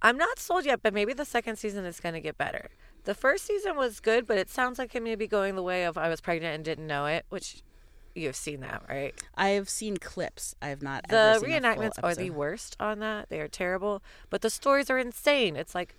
I'm 0.00 0.16
not 0.16 0.38
sold 0.38 0.64
yet, 0.64 0.80
but 0.82 0.94
maybe 0.94 1.12
the 1.12 1.26
second 1.26 1.56
season 1.56 1.84
is 1.84 2.00
going 2.00 2.14
to 2.14 2.20
get 2.20 2.38
better. 2.38 2.70
The 3.04 3.14
first 3.14 3.46
season 3.46 3.76
was 3.76 4.00
good, 4.00 4.26
but 4.26 4.38
it 4.38 4.48
sounds 4.50 4.78
like 4.78 4.94
it 4.94 5.02
may 5.02 5.14
be 5.14 5.26
going 5.26 5.54
the 5.54 5.62
way 5.62 5.84
of 5.84 5.98
I 5.98 6.08
was 6.08 6.20
pregnant 6.20 6.54
and 6.54 6.64
didn't 6.64 6.86
know 6.86 7.06
it, 7.06 7.26
which 7.28 7.62
you've 8.14 8.36
seen 8.36 8.60
that, 8.60 8.82
right? 8.88 9.14
I 9.34 9.50
have 9.50 9.68
seen 9.68 9.96
clips. 9.96 10.54
I 10.60 10.68
have 10.68 10.82
not 10.82 11.08
The 11.08 11.16
ever 11.16 11.40
seen 11.40 11.64
a 11.64 11.74
full 11.74 11.82
reenactments 11.82 11.98
are 12.02 12.14
the 12.14 12.30
worst 12.30 12.76
on 12.80 12.98
that. 13.00 13.28
They 13.28 13.40
are 13.40 13.48
terrible, 13.48 14.02
but 14.30 14.42
the 14.42 14.50
stories 14.50 14.90
are 14.90 14.98
insane. 14.98 15.56
It's 15.56 15.74
like 15.74 15.94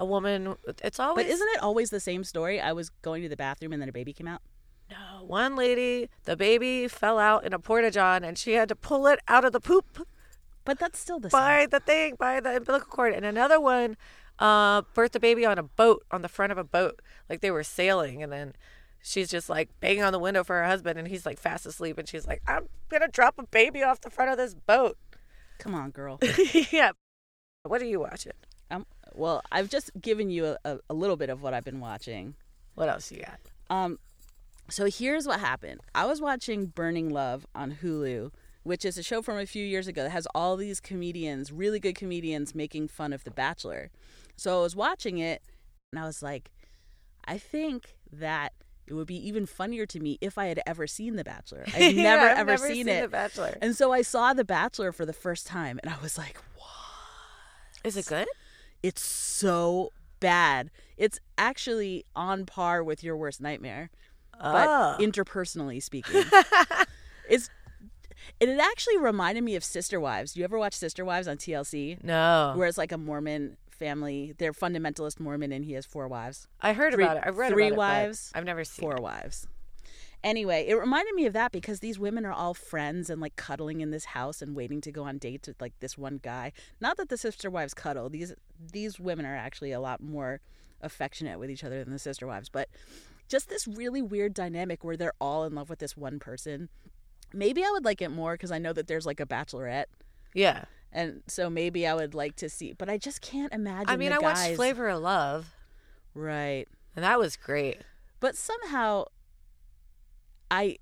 a 0.00 0.04
woman. 0.04 0.56
It's 0.82 0.98
always 0.98 1.26
But 1.26 1.32
isn't 1.32 1.48
it 1.54 1.62
always 1.62 1.90
the 1.90 2.00
same 2.00 2.24
story? 2.24 2.60
I 2.60 2.72
was 2.72 2.90
going 3.02 3.22
to 3.22 3.28
the 3.28 3.36
bathroom 3.36 3.72
and 3.72 3.80
then 3.80 3.88
a 3.88 3.92
baby 3.92 4.12
came 4.12 4.26
out. 4.26 4.40
no 4.90 5.24
one 5.24 5.54
lady. 5.54 6.08
The 6.24 6.36
baby 6.36 6.88
fell 6.88 7.18
out 7.18 7.44
in 7.44 7.52
a 7.52 7.58
porta 7.60 7.90
john, 7.92 8.24
and 8.24 8.36
she 8.36 8.52
had 8.54 8.68
to 8.70 8.74
pull 8.74 9.06
it 9.06 9.20
out 9.28 9.44
of 9.44 9.52
the 9.52 9.60
poop. 9.60 10.06
But 10.64 10.78
that's 10.78 10.98
still 10.98 11.20
the 11.20 11.28
by 11.28 11.66
the 11.70 11.80
thing 11.80 12.16
by 12.18 12.40
the 12.40 12.56
umbilical 12.56 12.88
cord. 12.88 13.12
And 13.12 13.24
another 13.24 13.60
one, 13.60 13.96
uh, 14.38 14.82
birthed 14.82 15.14
a 15.14 15.20
baby 15.20 15.44
on 15.46 15.58
a 15.58 15.62
boat 15.62 16.04
on 16.10 16.22
the 16.22 16.28
front 16.28 16.50
of 16.50 16.58
a 16.58 16.64
boat, 16.64 17.00
like 17.28 17.40
they 17.40 17.50
were 17.50 17.62
sailing, 17.62 18.22
and 18.22 18.32
then. 18.32 18.54
She's 19.02 19.30
just 19.30 19.48
like 19.48 19.70
banging 19.80 20.02
on 20.02 20.12
the 20.12 20.18
window 20.18 20.44
for 20.44 20.56
her 20.56 20.66
husband, 20.66 20.98
and 20.98 21.08
he's 21.08 21.24
like 21.24 21.38
fast 21.38 21.64
asleep. 21.64 21.96
And 21.96 22.06
she's 22.06 22.26
like, 22.26 22.42
"I'm 22.46 22.68
gonna 22.90 23.08
drop 23.08 23.36
a 23.38 23.44
baby 23.44 23.82
off 23.82 24.02
the 24.02 24.10
front 24.10 24.30
of 24.30 24.36
this 24.36 24.52
boat." 24.52 24.98
Come 25.58 25.74
on, 25.74 25.88
girl. 25.90 26.18
yeah. 26.70 26.90
What 27.62 27.80
are 27.80 27.86
you 27.86 28.00
watching? 28.00 28.32
Well, 29.14 29.42
I've 29.52 29.68
just 29.68 29.90
given 30.00 30.30
you 30.30 30.46
a, 30.46 30.56
a, 30.64 30.78
a 30.90 30.94
little 30.94 31.16
bit 31.16 31.30
of 31.30 31.42
what 31.42 31.54
I've 31.54 31.64
been 31.64 31.80
watching. 31.80 32.34
What 32.74 32.88
else 32.88 33.10
you 33.12 33.22
got? 33.22 33.38
Um, 33.68 33.98
so 34.68 34.86
here's 34.86 35.26
what 35.26 35.40
happened. 35.40 35.80
I 35.94 36.06
was 36.06 36.20
watching 36.20 36.66
Burning 36.66 37.10
Love 37.10 37.46
on 37.54 37.76
Hulu, 37.82 38.30
which 38.62 38.84
is 38.84 38.96
a 38.98 39.02
show 39.02 39.22
from 39.22 39.38
a 39.38 39.46
few 39.46 39.64
years 39.64 39.86
ago 39.86 40.02
that 40.04 40.10
has 40.10 40.26
all 40.34 40.56
these 40.56 40.80
comedians, 40.80 41.50
really 41.52 41.80
good 41.80 41.94
comedians, 41.94 42.54
making 42.54 42.88
fun 42.88 43.12
of 43.12 43.24
The 43.24 43.30
Bachelor. 43.30 43.90
So 44.36 44.58
I 44.58 44.62
was 44.62 44.76
watching 44.76 45.18
it, 45.18 45.42
and 45.92 46.00
I 46.02 46.06
was 46.06 46.22
like, 46.22 46.50
I 47.26 47.36
think 47.38 47.96
that 48.12 48.52
it 48.86 48.94
would 48.94 49.06
be 49.06 49.28
even 49.28 49.46
funnier 49.46 49.86
to 49.86 50.00
me 50.00 50.18
if 50.20 50.36
I 50.38 50.46
had 50.46 50.60
ever 50.66 50.86
seen 50.86 51.16
The 51.16 51.24
Bachelor. 51.24 51.64
I've 51.74 51.92
Yeah, 51.94 52.02
never 52.02 52.24
I've 52.28 52.38
ever 52.38 52.50
never 52.52 52.66
seen, 52.68 52.86
seen 52.86 52.88
it. 52.88 53.02
The 53.02 53.08
Bachelor. 53.08 53.56
And 53.60 53.76
so 53.76 53.92
I 53.92 54.02
saw 54.02 54.32
The 54.32 54.44
Bachelor 54.44 54.90
for 54.92 55.04
the 55.06 55.12
first 55.12 55.46
time 55.46 55.78
and 55.82 55.92
I 55.92 56.00
was 56.02 56.18
like, 56.18 56.38
Is 57.84 57.96
it 57.96 58.06
good? 58.06 58.26
It's 58.82 59.02
so 59.04 59.92
bad. 60.20 60.70
It's 60.96 61.18
actually 61.38 62.04
on 62.14 62.46
par 62.46 62.82
with 62.84 63.02
your 63.02 63.16
worst 63.16 63.40
nightmare, 63.40 63.90
Ah. 64.38 64.96
but 64.98 65.04
interpersonally 65.04 65.82
speaking, 65.82 66.22
it's. 67.28 67.50
And 68.40 68.50
it 68.50 68.60
actually 68.60 68.98
reminded 68.98 69.42
me 69.44 69.56
of 69.56 69.64
Sister 69.64 69.98
Wives. 69.98 70.32
Do 70.34 70.40
you 70.40 70.44
ever 70.44 70.58
watch 70.58 70.74
Sister 70.74 71.04
Wives 71.04 71.26
on 71.26 71.36
TLC? 71.38 72.02
No. 72.04 72.52
Where 72.54 72.68
it's 72.68 72.76
like 72.78 72.92
a 72.92 72.98
Mormon 72.98 73.56
family. 73.70 74.34
They're 74.38 74.52
fundamentalist 74.52 75.18
Mormon, 75.20 75.52
and 75.52 75.64
he 75.64 75.72
has 75.72 75.86
four 75.86 76.06
wives. 76.06 76.46
I 76.60 76.74
heard 76.74 76.92
Three- 76.92 77.04
about 77.04 77.16
it. 77.16 77.22
I've 77.26 77.38
read 77.38 77.50
three 77.50 77.68
about 77.68 77.74
it, 77.74 77.78
wives. 77.78 78.30
I've 78.34 78.44
never 78.44 78.62
seen 78.64 78.82
four 78.82 78.96
it. 78.96 79.02
wives. 79.02 79.46
Anyway, 80.22 80.66
it 80.68 80.74
reminded 80.74 81.14
me 81.14 81.24
of 81.24 81.32
that 81.32 81.50
because 81.50 81.80
these 81.80 81.98
women 81.98 82.26
are 82.26 82.32
all 82.32 82.52
friends 82.52 83.08
and 83.08 83.20
like 83.20 83.36
cuddling 83.36 83.80
in 83.80 83.90
this 83.90 84.06
house 84.06 84.42
and 84.42 84.54
waiting 84.54 84.80
to 84.82 84.92
go 84.92 85.04
on 85.04 85.16
dates 85.16 85.48
with 85.48 85.60
like 85.60 85.72
this 85.80 85.96
one 85.96 86.20
guy. 86.22 86.52
Not 86.80 86.98
that 86.98 87.08
the 87.08 87.16
sister 87.16 87.50
wives 87.50 87.72
cuddle. 87.72 88.10
These 88.10 88.34
these 88.72 89.00
women 89.00 89.24
are 89.24 89.36
actually 89.36 89.72
a 89.72 89.80
lot 89.80 90.02
more 90.02 90.40
affectionate 90.82 91.38
with 91.38 91.50
each 91.50 91.64
other 91.64 91.82
than 91.82 91.92
the 91.92 91.98
sister 91.98 92.26
wives, 92.26 92.50
but 92.50 92.68
just 93.28 93.48
this 93.48 93.66
really 93.66 94.02
weird 94.02 94.34
dynamic 94.34 94.84
where 94.84 94.96
they're 94.96 95.14
all 95.20 95.44
in 95.44 95.54
love 95.54 95.70
with 95.70 95.78
this 95.78 95.96
one 95.96 96.18
person. 96.18 96.68
Maybe 97.32 97.64
I 97.64 97.70
would 97.70 97.84
like 97.84 98.02
it 98.02 98.10
more 98.10 98.34
because 98.34 98.50
I 98.50 98.58
know 98.58 98.72
that 98.72 98.88
there's 98.88 99.06
like 99.06 99.20
a 99.20 99.26
bachelorette. 99.26 99.86
Yeah. 100.34 100.64
And 100.92 101.22
so 101.28 101.48
maybe 101.48 101.86
I 101.86 101.94
would 101.94 102.14
like 102.14 102.34
to 102.36 102.48
see, 102.48 102.72
but 102.72 102.88
I 102.88 102.98
just 102.98 103.20
can't 103.20 103.52
imagine. 103.52 103.88
I 103.88 103.96
mean, 103.96 104.12
I 104.12 104.18
watched 104.18 104.56
Flavor 104.56 104.88
of 104.88 105.00
Love. 105.00 105.54
Right. 106.12 106.66
And 106.96 107.04
that 107.04 107.18
was 107.18 107.36
great. 107.36 107.78
But 108.18 108.36
somehow, 108.36 109.04
I, 110.50 110.78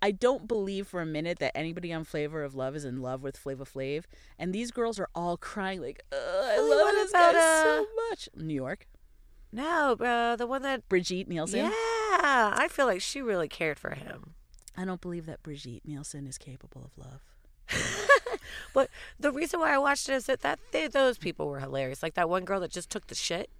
I 0.00 0.10
don't 0.10 0.48
believe 0.48 0.86
for 0.86 1.00
a 1.00 1.06
minute 1.06 1.38
that 1.40 1.56
anybody 1.56 1.92
on 1.92 2.04
Flavor 2.04 2.42
of 2.42 2.54
Love 2.54 2.74
is 2.74 2.84
in 2.84 3.00
love 3.00 3.22
with 3.22 3.36
Flava 3.36 3.64
Flav. 3.64 4.04
And 4.38 4.52
these 4.52 4.70
girls 4.70 4.98
are 4.98 5.08
all 5.14 5.36
crying 5.36 5.80
like, 5.80 6.02
"Ugh, 6.12 6.18
I 6.18 6.58
love 6.58 6.68
What 6.68 6.92
this 6.92 7.12
guy 7.12 7.32
so 7.32 7.82
uh, 7.82 8.10
much. 8.10 8.28
New 8.36 8.54
York. 8.54 8.86
No, 9.52 9.92
uh, 9.92 10.36
the 10.36 10.46
one 10.46 10.62
that 10.62 10.88
Brigitte 10.88 11.28
Nielsen. 11.28 11.66
Yeah, 11.66 11.70
I 11.72 12.68
feel 12.70 12.86
like 12.86 13.02
she 13.02 13.20
really 13.20 13.48
cared 13.48 13.78
for 13.78 13.90
him. 13.94 14.34
I 14.76 14.86
don't 14.86 15.00
believe 15.00 15.26
that 15.26 15.42
Brigitte 15.42 15.86
Nielsen 15.86 16.26
is 16.26 16.38
capable 16.38 16.82
of 16.84 16.96
love. 16.96 17.20
But 18.72 18.90
the 19.18 19.32
reason 19.32 19.60
why 19.60 19.74
I 19.74 19.78
watched 19.78 20.08
it 20.08 20.14
is 20.14 20.26
that, 20.26 20.40
that 20.40 20.58
they, 20.72 20.86
those 20.88 21.18
people 21.18 21.48
were 21.48 21.60
hilarious. 21.60 22.02
Like 22.02 22.14
that 22.14 22.28
one 22.28 22.44
girl 22.44 22.60
that 22.60 22.70
just 22.70 22.90
took 22.90 23.06
the 23.06 23.14
shit. 23.14 23.50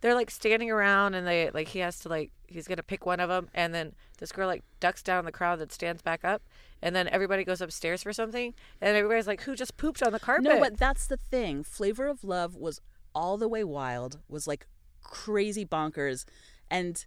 They're 0.00 0.14
like 0.14 0.30
standing 0.30 0.70
around 0.70 1.14
and 1.14 1.26
they 1.26 1.50
like 1.50 1.68
he 1.68 1.80
has 1.80 1.98
to 2.00 2.08
like 2.08 2.30
he's 2.46 2.66
gonna 2.66 2.82
pick 2.82 3.04
one 3.06 3.20
of 3.20 3.28
them 3.28 3.48
and 3.54 3.74
then 3.74 3.94
this 4.18 4.32
girl 4.32 4.46
like 4.46 4.62
ducks 4.80 5.02
down 5.02 5.20
in 5.20 5.24
the 5.24 5.32
crowd 5.32 5.58
that 5.58 5.72
stands 5.72 6.02
back 6.02 6.24
up 6.24 6.42
and 6.82 6.96
then 6.96 7.06
everybody 7.08 7.44
goes 7.44 7.60
upstairs 7.60 8.02
for 8.02 8.12
something 8.12 8.54
and 8.80 8.96
everybody's 8.96 9.26
like 9.26 9.42
who 9.42 9.54
just 9.54 9.76
pooped 9.76 10.02
on 10.02 10.12
the 10.12 10.20
carpet? 10.20 10.44
No, 10.44 10.58
but 10.58 10.78
that's 10.78 11.06
the 11.06 11.16
thing. 11.16 11.62
Flavor 11.62 12.06
of 12.06 12.24
Love 12.24 12.56
was 12.56 12.80
all 13.14 13.36
the 13.36 13.48
way 13.48 13.62
wild, 13.64 14.18
was 14.28 14.46
like 14.46 14.66
crazy 15.02 15.64
bonkers. 15.64 16.24
And 16.70 17.04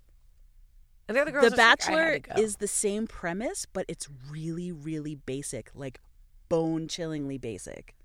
And 1.08 1.18
the 1.18 1.22
other 1.22 1.32
girls 1.32 1.46
The 1.46 1.50
like, 1.52 1.58
Bachelor 1.58 2.20
go." 2.20 2.42
is 2.42 2.58
the 2.58 2.68
same 2.68 3.08
premise, 3.08 3.66
but 3.66 3.86
it's 3.88 4.08
really, 4.30 4.72
really 4.72 5.16
basic, 5.16 5.72
like 5.74 6.00
bone 6.50 6.88
chillingly 6.88 7.38
basic. 7.38 7.96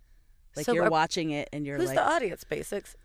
Like 0.56 0.66
So, 0.66 0.72
you're 0.72 0.86
uh, 0.86 0.90
watching 0.90 1.30
it 1.30 1.48
and 1.52 1.66
you're 1.66 1.76
who's 1.76 1.88
like, 1.88 1.96
the 1.96 2.08
audience 2.08 2.44
basics? 2.44 2.96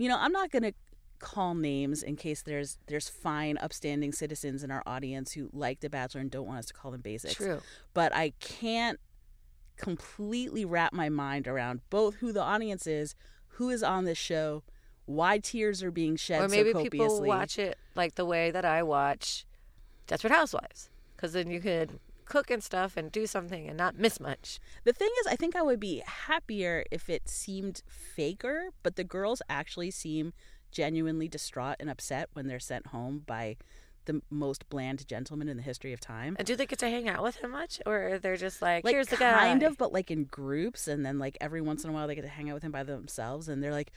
You 0.00 0.08
know, 0.08 0.16
I'm 0.18 0.32
not 0.32 0.50
gonna 0.50 0.72
call 1.18 1.54
names 1.54 2.02
in 2.02 2.16
case 2.16 2.40
there's 2.40 2.78
there's 2.86 3.10
fine, 3.10 3.58
upstanding 3.58 4.12
citizens 4.12 4.64
in 4.64 4.70
our 4.70 4.82
audience 4.86 5.32
who 5.32 5.50
like 5.52 5.80
The 5.80 5.90
Bachelor 5.90 6.22
and 6.22 6.30
don't 6.30 6.46
want 6.46 6.60
us 6.60 6.66
to 6.66 6.72
call 6.72 6.90
them 6.90 7.02
basics. 7.02 7.34
True. 7.34 7.60
But 7.92 8.14
I 8.14 8.32
can't 8.40 8.98
completely 9.76 10.64
wrap 10.64 10.94
my 10.94 11.10
mind 11.10 11.46
around 11.46 11.80
both 11.90 12.16
who 12.16 12.32
the 12.32 12.40
audience 12.40 12.86
is, 12.86 13.14
who 13.48 13.68
is 13.68 13.82
on 13.82 14.06
this 14.06 14.16
show, 14.16 14.62
why 15.04 15.36
tears 15.38 15.82
are 15.82 15.90
being 15.90 16.16
shed 16.16 16.40
or 16.40 16.48
maybe 16.48 16.72
so 16.72 16.82
people 16.82 17.22
watch 17.22 17.58
it 17.58 17.76
like 17.94 18.14
the 18.14 18.24
way 18.24 18.50
that 18.50 18.64
I 18.64 18.82
watch 18.82 19.44
Desperate 20.06 20.32
Housewives, 20.32 20.88
because 21.14 21.34
then 21.34 21.50
you 21.50 21.60
could 21.60 22.00
cook 22.30 22.50
and 22.50 22.62
stuff 22.62 22.96
and 22.96 23.12
do 23.12 23.26
something 23.26 23.68
and 23.68 23.76
not 23.76 23.98
miss 23.98 24.18
much. 24.20 24.58
The 24.84 24.92
thing 24.94 25.10
is, 25.20 25.26
I 25.26 25.36
think 25.36 25.54
I 25.54 25.62
would 25.62 25.80
be 25.80 26.02
happier 26.06 26.84
if 26.90 27.10
it 27.10 27.28
seemed 27.28 27.82
faker, 27.88 28.70
but 28.82 28.96
the 28.96 29.04
girls 29.04 29.42
actually 29.50 29.90
seem 29.90 30.32
genuinely 30.72 31.28
distraught 31.28 31.76
and 31.80 31.90
upset 31.90 32.30
when 32.32 32.46
they're 32.46 32.60
sent 32.60 32.86
home 32.88 33.22
by 33.26 33.56
the 34.06 34.22
most 34.30 34.68
bland 34.70 35.06
gentleman 35.06 35.48
in 35.48 35.56
the 35.56 35.62
history 35.62 35.92
of 35.92 36.00
time. 36.00 36.34
And 36.38 36.46
do 36.46 36.56
they 36.56 36.64
get 36.66 36.78
to 36.78 36.88
hang 36.88 37.08
out 37.08 37.22
with 37.22 37.36
him 37.36 37.50
much, 37.50 37.80
or 37.84 38.08
are 38.14 38.18
they're 38.18 38.36
just 38.36 38.62
like, 38.62 38.84
Like 38.84 38.94
here's 38.94 39.08
the 39.08 39.16
guy? 39.16 39.32
kind 39.32 39.62
of, 39.62 39.76
but 39.76 39.92
like 39.92 40.10
in 40.10 40.24
groups, 40.24 40.88
and 40.88 41.04
then 41.04 41.18
like 41.18 41.36
every 41.40 41.60
once 41.60 41.84
in 41.84 41.90
a 41.90 41.92
while 41.92 42.06
they 42.06 42.14
get 42.14 42.22
to 42.22 42.28
hang 42.28 42.48
out 42.48 42.54
with 42.54 42.62
him 42.62 42.72
by 42.72 42.82
themselves, 42.84 43.48
and 43.48 43.62
they're 43.62 43.72
like, 43.72 43.90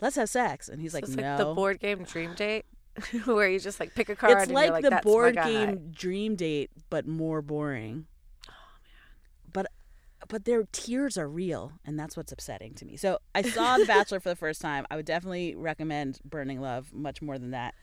"Let's 0.00 0.16
have 0.16 0.28
sex," 0.28 0.68
and 0.68 0.80
he's 0.80 0.92
So 0.92 0.98
like, 0.98 1.04
it's 1.04 1.16
"No." 1.16 1.22
like 1.22 1.38
the 1.38 1.54
board 1.54 1.80
game 1.80 2.04
Dream 2.04 2.34
Date, 2.34 2.64
where 3.24 3.48
you 3.48 3.58
just 3.58 3.80
like 3.80 3.94
pick 3.94 4.08
a 4.08 4.16
card. 4.16 4.32
it's 4.32 4.42
and 4.44 4.52
like, 4.52 4.66
you're 4.66 4.74
like 4.74 4.84
the 4.84 5.00
board 5.02 5.36
game 5.36 5.90
dream 5.90 6.36
date, 6.36 6.70
but 6.90 7.06
more 7.06 7.42
boring. 7.42 8.06
Oh 8.48 8.52
man! 8.82 9.52
But 9.52 9.66
but 10.28 10.44
their 10.44 10.64
tears 10.72 11.16
are 11.16 11.28
real, 11.28 11.72
and 11.84 11.98
that's 11.98 12.16
what's 12.16 12.32
upsetting 12.32 12.74
to 12.74 12.84
me. 12.84 12.96
So 12.96 13.18
I 13.34 13.42
saw 13.42 13.78
The 13.78 13.86
Bachelor 13.86 14.20
for 14.20 14.28
the 14.28 14.36
first 14.36 14.60
time. 14.60 14.86
I 14.90 14.96
would 14.96 15.06
definitely 15.06 15.54
recommend 15.56 16.20
Burning 16.24 16.60
Love 16.60 16.92
much 16.92 17.22
more 17.22 17.38
than 17.38 17.52
that. 17.52 17.74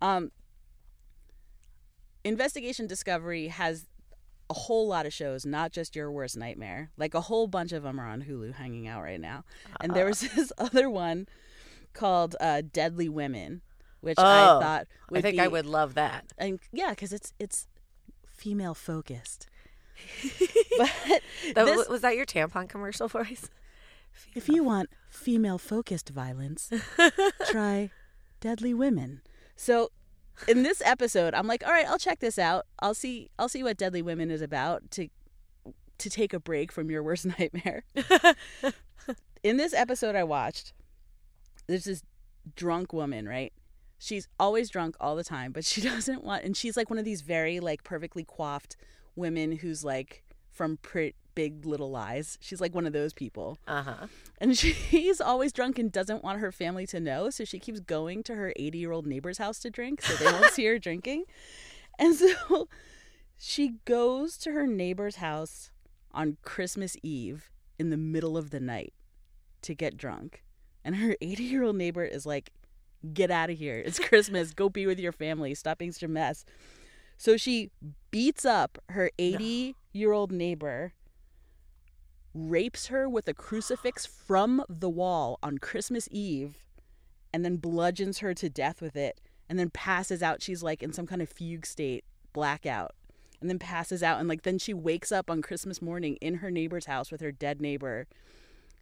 Um, 0.00 0.30
Investigation 2.24 2.86
Discovery 2.86 3.48
has 3.48 3.86
a 4.50 4.54
whole 4.54 4.86
lot 4.88 5.06
of 5.06 5.12
shows, 5.12 5.44
not 5.44 5.72
just 5.72 5.96
Your 5.96 6.10
Worst 6.10 6.36
Nightmare. 6.36 6.90
Like 6.96 7.14
a 7.14 7.20
whole 7.20 7.46
bunch 7.46 7.72
of 7.72 7.82
them 7.82 8.00
are 8.00 8.06
on 8.06 8.22
Hulu 8.22 8.54
hanging 8.54 8.86
out 8.86 9.02
right 9.02 9.20
now. 9.20 9.44
And 9.80 9.94
there 9.94 10.06
was 10.06 10.20
this 10.34 10.52
other 10.58 10.88
one 10.88 11.26
called 11.92 12.36
uh, 12.40 12.62
Deadly 12.72 13.08
Women, 13.08 13.62
which 14.04 14.18
I 14.18 14.44
Oh, 14.50 14.60
thought 14.60 14.86
I 15.12 15.20
think 15.20 15.36
be, 15.36 15.40
I 15.40 15.48
would 15.48 15.66
love 15.66 15.94
that. 15.94 16.32
And 16.38 16.60
yeah, 16.72 16.90
because 16.90 17.12
it's 17.12 17.32
it's 17.38 17.66
female 18.26 18.74
focused. 18.74 19.46
but 20.78 20.90
That, 21.54 21.64
this- 21.66 21.88
was 21.88 22.00
that 22.02 22.16
your 22.16 22.26
tampon 22.26 22.68
commercial 22.68 23.08
voice? 23.08 23.48
if 24.34 24.48
you 24.48 24.62
want 24.62 24.88
female 25.10 25.58
focused 25.58 26.10
violence, 26.10 26.70
try 27.50 27.90
Deadly 28.40 28.72
Women. 28.74 29.22
So 29.56 29.90
in 30.48 30.62
this 30.62 30.82
episode, 30.84 31.34
I'm 31.34 31.46
like, 31.46 31.64
all 31.66 31.72
right, 31.72 31.86
I'll 31.88 31.98
check 31.98 32.20
this 32.20 32.38
out. 32.38 32.66
I'll 32.80 32.94
see 32.94 33.30
I'll 33.38 33.48
see 33.48 33.62
what 33.62 33.76
Deadly 33.76 34.02
Women 34.02 34.30
is 34.30 34.42
about 34.42 34.90
to 34.92 35.08
to 35.98 36.10
take 36.10 36.32
a 36.32 36.40
break 36.40 36.72
from 36.72 36.90
your 36.90 37.02
worst 37.02 37.24
nightmare. 37.38 37.84
in 39.42 39.56
this 39.56 39.72
episode 39.72 40.14
I 40.16 40.24
watched, 40.24 40.72
there's 41.68 41.84
this 41.84 42.02
drunk 42.56 42.92
woman, 42.92 43.28
right? 43.28 43.52
She's 44.04 44.28
always 44.38 44.68
drunk 44.68 44.96
all 45.00 45.16
the 45.16 45.24
time, 45.24 45.52
but 45.52 45.64
she 45.64 45.80
doesn't 45.92 46.22
want 46.22 46.44
and 46.44 46.56
she's 46.56 46.76
like 46.76 46.90
one 46.90 46.98
of 46.98 47.04
these 47.04 47.22
very 47.22 47.58
like 47.58 47.84
perfectly 47.84 48.24
coiffed 48.24 48.76
women 49.16 49.52
who's 49.52 49.82
like 49.82 50.24
from 50.50 50.76
pretty 50.76 51.16
big 51.34 51.64
little 51.64 51.90
lies. 51.90 52.38
She's 52.40 52.60
like 52.60 52.74
one 52.74 52.86
of 52.86 52.92
those 52.92 53.12
people. 53.12 53.58
Uh 53.66 53.82
huh. 53.82 54.06
And 54.38 54.56
she's 54.58 55.20
always 55.20 55.52
drunk 55.52 55.78
and 55.78 55.90
doesn't 55.90 56.22
want 56.22 56.40
her 56.40 56.52
family 56.52 56.86
to 56.88 57.00
know, 57.00 57.30
so 57.30 57.44
she 57.44 57.58
keeps 57.58 57.80
going 57.80 58.22
to 58.24 58.34
her 58.34 58.52
80 58.56 58.78
year 58.78 58.92
old 58.92 59.06
neighbor's 59.06 59.38
house 59.38 59.58
to 59.60 59.70
drink 59.70 60.02
so 60.02 60.14
they 60.14 60.30
won't 60.30 60.44
see 60.52 60.66
her 60.66 60.78
drinking. 60.78 61.24
And 61.98 62.14
so 62.14 62.68
she 63.38 63.76
goes 63.84 64.36
to 64.38 64.52
her 64.52 64.66
neighbor's 64.66 65.16
house 65.16 65.70
on 66.12 66.36
Christmas 66.42 66.96
Eve 67.02 67.50
in 67.78 67.90
the 67.90 67.96
middle 67.96 68.36
of 68.36 68.50
the 68.50 68.60
night 68.60 68.92
to 69.62 69.74
get 69.74 69.96
drunk. 69.96 70.42
And 70.84 70.96
her 70.96 71.16
80 71.22 71.42
year 71.42 71.62
old 71.62 71.76
neighbor 71.76 72.04
is 72.04 72.26
like, 72.26 72.50
Get 73.12 73.30
out 73.30 73.50
of 73.50 73.58
here. 73.58 73.82
It's 73.84 73.98
Christmas. 73.98 74.54
Go 74.54 74.68
be 74.68 74.86
with 74.86 74.98
your 74.98 75.12
family. 75.12 75.54
Stop 75.54 75.78
being 75.78 75.92
such 75.92 76.02
a 76.02 76.08
mess. 76.08 76.44
So 77.16 77.36
she 77.36 77.70
beats 78.10 78.44
up 78.44 78.78
her 78.90 79.10
80 79.18 79.76
year 79.92 80.12
old 80.12 80.32
neighbor 80.32 80.92
rapes 82.34 82.88
her 82.88 83.08
with 83.08 83.28
a 83.28 83.34
crucifix 83.34 84.04
from 84.04 84.64
the 84.68 84.90
wall 84.90 85.38
on 85.42 85.58
Christmas 85.58 86.08
Eve 86.10 86.64
and 87.32 87.44
then 87.44 87.56
bludgeons 87.56 88.18
her 88.18 88.34
to 88.34 88.50
death 88.50 88.82
with 88.82 88.96
it 88.96 89.20
and 89.48 89.58
then 89.58 89.70
passes 89.70 90.22
out. 90.22 90.42
She's 90.42 90.62
like 90.62 90.82
in 90.82 90.92
some 90.92 91.06
kind 91.06 91.22
of 91.22 91.28
fugue 91.28 91.64
state, 91.64 92.04
blackout, 92.32 92.92
and 93.40 93.48
then 93.48 93.58
passes 93.58 94.02
out. 94.02 94.18
And 94.18 94.28
like 94.28 94.42
then 94.42 94.58
she 94.58 94.74
wakes 94.74 95.12
up 95.12 95.30
on 95.30 95.42
Christmas 95.42 95.80
morning 95.80 96.16
in 96.16 96.36
her 96.36 96.50
neighbor's 96.50 96.86
house 96.86 97.12
with 97.12 97.20
her 97.20 97.32
dead 97.32 97.60
neighbor. 97.60 98.06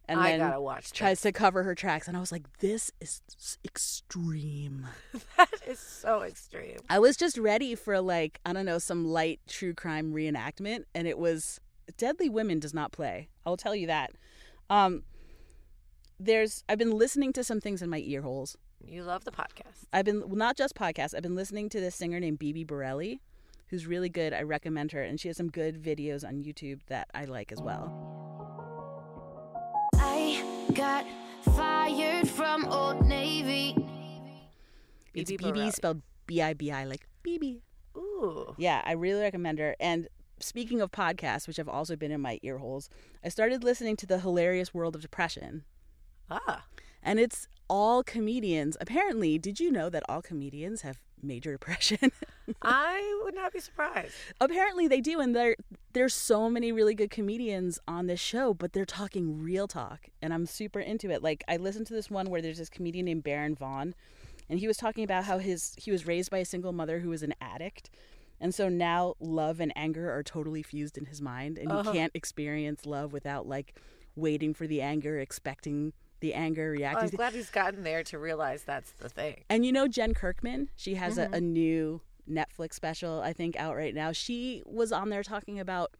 And 0.09 0.19
I 0.19 0.33
then 0.33 0.41
gotta 0.41 0.61
watch 0.61 0.93
tries 0.93 1.21
to 1.23 1.33
cover 1.33 1.63
her 1.63 1.75
tracks. 1.75 2.09
And 2.09 2.17
I 2.17 2.21
was 2.21 2.33
like, 2.33 2.59
this 2.59 2.91
is 3.01 3.23
extreme. 3.65 4.87
that 5.37 5.49
is 5.67 5.79
so 5.79 6.23
extreme. 6.23 6.79
I 6.91 6.99
was 6.99 7.17
just 7.17 7.39
ready 7.39 7.75
for 7.75 8.01
like 8.01 8.41
I 8.45 8.53
don't 8.53 8.67
know 8.67 8.79
some 8.79 9.07
light 9.07 9.41
true 9.49 9.75
crime 9.75 10.13
reenactment, 10.13 10.85
and 10.95 11.07
it 11.07 11.19
was 11.19 11.61
Deadly 11.97 12.29
Women 12.29 12.59
does 12.59 12.75
not 12.75 12.93
play. 12.93 13.29
I'll 13.47 13.57
tell 13.57 13.75
you 13.75 13.87
that. 13.87 14.13
Um, 14.71 15.05
there's 16.19 16.65
I've 16.69 16.79
been 16.79 16.97
listening 16.97 17.33
to 17.35 17.45
some 17.45 17.61
things 17.61 17.83
in 17.83 17.91
my 17.91 17.99
ear 17.99 18.23
holes 18.23 18.57
You 18.85 19.03
love 19.05 19.25
the 19.25 19.33
podcast. 19.33 19.87
I've 19.93 20.05
been 20.05 20.21
well, 20.21 20.37
not 20.37 20.57
just 20.57 20.75
podcasts. 20.75 21.15
I've 21.15 21.23
been 21.23 21.35
listening 21.37 21.69
to 21.71 21.81
this 21.81 21.95
singer 21.95 22.21
named 22.21 22.39
Bibi 22.39 22.65
Bourelly, 22.65 23.21
who's 23.69 23.87
really 23.87 24.09
good. 24.09 24.33
I 24.33 24.43
recommend 24.43 24.93
her, 24.93 25.03
and 25.03 25.19
she 25.21 25.29
has 25.29 25.37
some 25.37 25.49
good 25.49 25.83
videos 25.83 26.27
on 26.27 26.43
YouTube 26.43 26.81
that 26.89 27.09
I 27.15 27.25
like 27.25 27.53
as 27.53 27.61
well. 27.61 28.32
I 30.73 30.75
got 30.75 31.07
fired 31.55 32.27
from 32.27 32.64
Old 32.64 33.05
Navy. 33.05 33.77
It's 35.12 35.31
Bibi 35.31 35.45
BB 35.45 35.73
spelled 35.75 36.01
B 36.27 36.41
I 36.41 36.55
B 36.55 36.70
I, 36.70 36.85
like 36.85 37.07
BB. 37.23 37.61
Ooh. 37.95 38.55
Yeah, 38.57 38.81
I 38.83 38.93
really 38.93 39.20
recommend 39.20 39.59
her. 39.59 39.77
And 39.79 40.09
speaking 40.41 40.81
of 40.81 40.91
podcasts, 40.91 41.47
which 41.47 41.59
have 41.59 41.68
also 41.68 41.95
been 41.95 42.11
in 42.11 42.23
my 42.23 42.39
ear 42.43 42.57
holes, 42.57 42.89
I 43.23 43.29
started 43.29 43.62
listening 43.62 43.97
to 43.97 44.07
the 44.07 44.20
Hilarious 44.20 44.73
World 44.73 44.97
of 44.97 45.03
Depression. 45.03 45.64
Ah. 46.31 46.64
And 47.03 47.19
it's 47.19 47.49
all 47.69 48.03
comedians. 48.03 48.77
Apparently, 48.81 49.39
did 49.39 49.59
you 49.61 49.71
know 49.73 49.89
that 49.91 50.03
all 50.09 50.23
comedians 50.23 50.83
have 50.83 50.99
major 51.23 51.53
depression? 51.59 52.13
I 52.63 53.21
would 53.25 53.35
not 53.35 53.53
be 53.53 53.61
surprised. 53.61 54.13
Apparently 54.41 54.89
they 54.89 55.01
do, 55.01 55.21
and 55.21 55.35
there 55.35 55.57
there's 55.93 56.15
so 56.15 56.49
many 56.49 56.73
really 56.73 56.95
good 56.95 57.11
comedians 57.11 57.79
on 57.89 58.07
this 58.07 58.21
show, 58.21 58.55
but 58.55 58.73
they're 58.73 58.85
talking 58.85 59.43
real 59.43 59.67
talk, 59.69 60.09
and 60.21 60.33
I'm 60.35 60.47
super 60.47 60.81
into 60.81 61.11
it. 61.11 61.23
Like 61.23 61.45
I 61.49 61.57
listened 61.57 61.87
to 61.89 61.95
this 61.95 62.11
one 62.11 62.31
where 62.31 62.43
there's 62.43 62.59
this 62.59 62.69
comedian 62.71 63.07
named 63.07 63.25
Baron 63.25 63.55
Vaughn, 63.55 63.95
and 64.49 64.59
he 64.59 64.67
was 64.67 64.77
talking 64.77 65.05
about 65.05 65.25
how 65.25 65.39
his 65.39 65.75
he 65.79 65.91
was 65.91 66.07
raised 66.07 66.31
by 66.31 66.39
a 66.39 66.45
single 66.45 66.73
mother 66.73 67.01
who 67.01 67.09
was 67.11 67.23
an 67.23 67.35
addict, 67.41 67.91
and 68.41 68.55
so 68.55 68.69
now 68.69 69.15
love 69.21 69.61
and 69.61 69.73
anger 69.77 70.11
are 70.13 70.23
totally 70.23 70.63
fused 70.63 70.99
in 70.99 71.07
his 71.07 71.21
mind, 71.23 71.59
and 71.59 71.71
Uh-huh. 71.71 71.91
he 71.93 71.99
can't 71.99 72.13
experience 72.15 72.85
love 72.87 73.13
without 73.13 73.47
like 73.47 73.79
waiting 74.17 74.53
for 74.53 74.67
the 74.67 74.83
anger, 74.83 75.19
expecting 75.19 75.93
the 76.23 76.33
anger, 76.33 76.68
Oh, 76.68 76.70
reacting. 76.70 77.11
I'm 77.11 77.16
glad 77.16 77.35
he's 77.35 77.51
gotten 77.51 77.83
there 77.83 78.03
to 78.05 78.18
realize 78.18 78.62
that's 78.62 78.93
the 78.93 79.11
thing. 79.11 79.45
and 79.51 79.66
you 79.66 79.73
know 79.73 79.87
Jen 79.87 80.14
Kirkman? 80.14 80.70
She 80.77 80.95
has 80.95 81.18
Mhm. 81.18 81.33
a, 81.33 81.37
a 81.37 81.41
new 81.41 82.01
Netflix 82.31 82.75
special, 82.75 83.20
I 83.20 83.33
think, 83.35 83.57
out 83.57 83.77
right 83.77 83.95
now. 83.95 84.12
She 84.12 84.62
was 84.64 84.91
on 84.93 85.11
there 85.11 85.23
talking 85.23 85.61
about 85.61 85.95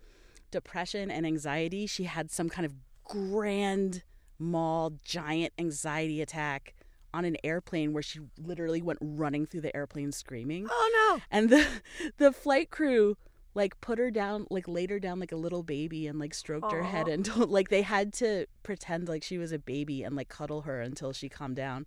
depression 0.51 1.11
and 1.11 1.27
anxiety. 1.27 1.87
She 1.87 2.05
had 2.05 2.31
some 2.31 2.49
kind 2.49 2.65
of 2.65 2.73
grand 3.05 4.03
mal 4.39 4.93
giant 5.05 5.53
anxiety 5.59 6.23
attack 6.23 6.75
on 7.15 7.25
an 7.25 7.37
airplane 7.45 7.93
where 7.93 8.03
she 8.03 8.21
literally 8.39 8.81
went 8.81 8.99
running 9.03 9.45
through 9.47 9.61
the 9.61 9.75
airplane 9.77 10.13
screaming. 10.13 10.67
Oh 10.71 11.17
no. 11.19 11.23
And 11.31 11.51
the 11.51 11.67
the 12.19 12.33
flight 12.33 12.71
crew 12.71 13.17
like 13.55 13.81
put 13.81 13.99
her 13.99 14.11
down 14.11 14.47
like 14.51 14.67
laid 14.67 14.91
her 14.91 14.99
down 14.99 15.21
like 15.21 15.33
a 15.33 15.37
little 15.37 15.63
baby 15.63 16.07
and 16.07 16.19
like 16.19 16.35
stroked 16.35 16.73
her 16.73 16.83
head 16.83 17.09
and 17.09 17.25
told, 17.25 17.51
like 17.51 17.69
they 17.69 17.83
had 17.83 18.13
to 18.15 18.47
pretend 18.63 19.09
like 19.09 19.23
she 19.23 19.39
was 19.39 19.53
a 19.53 19.59
baby 19.59 20.03
and 20.03 20.17
like 20.17 20.29
cuddle 20.29 20.63
her 20.63 20.81
until 20.81 21.13
she 21.13 21.29
calmed 21.29 21.57
down. 21.57 21.87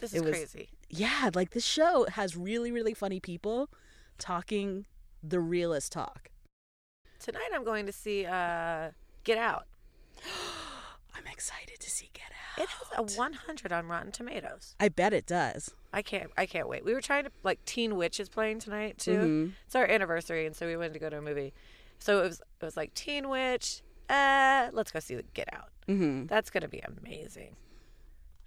This 0.00 0.14
is 0.14 0.22
was- 0.22 0.30
crazy. 0.30 0.70
Yeah, 0.90 1.30
like 1.34 1.50
this 1.50 1.64
show 1.64 2.06
has 2.10 2.36
really 2.36 2.70
really 2.70 2.94
funny 2.94 3.20
people 3.20 3.70
talking 4.18 4.86
the 5.22 5.40
realest 5.40 5.92
talk. 5.92 6.30
Tonight 7.18 7.50
I'm 7.54 7.64
going 7.64 7.86
to 7.86 7.92
see 7.92 8.26
uh, 8.26 8.90
Get 9.24 9.38
Out. 9.38 9.66
I'm 11.16 11.26
excited 11.32 11.78
to 11.80 11.90
see 11.90 12.10
Get 12.12 12.24
Out. 12.58 12.62
It 12.64 12.68
has 12.68 13.14
a 13.14 13.18
100 13.18 13.72
on 13.72 13.86
Rotten 13.88 14.12
Tomatoes. 14.12 14.74
I 14.80 14.88
bet 14.88 15.12
it 15.12 15.26
does. 15.26 15.70
I 15.92 16.02
can't. 16.02 16.30
I 16.36 16.46
can't 16.46 16.68
wait. 16.68 16.84
We 16.84 16.92
were 16.94 17.00
trying 17.00 17.24
to 17.24 17.30
like 17.42 17.64
Teen 17.64 17.96
Witch 17.96 18.18
is 18.20 18.28
playing 18.28 18.58
tonight 18.60 18.98
too. 18.98 19.16
Mhm. 19.18 19.52
It's 19.66 19.74
our 19.76 19.86
anniversary, 19.86 20.46
and 20.46 20.54
so 20.56 20.66
we 20.66 20.76
wanted 20.76 20.94
to 20.94 20.98
go 20.98 21.08
to 21.08 21.18
a 21.18 21.22
movie. 21.22 21.54
So 21.98 22.18
it 22.20 22.22
was 22.22 22.40
it 22.60 22.64
was 22.64 22.76
like 22.76 22.92
Teen 22.94 23.28
Witch. 23.28 23.82
Uh, 24.08 24.68
let's 24.72 24.90
go 24.90 24.98
see 25.00 25.18
Get 25.34 25.52
Out. 25.52 25.68
Mhm. 25.88 26.28
That's 26.28 26.50
gonna 26.50 26.68
be 26.68 26.80
amazing. 26.80 27.56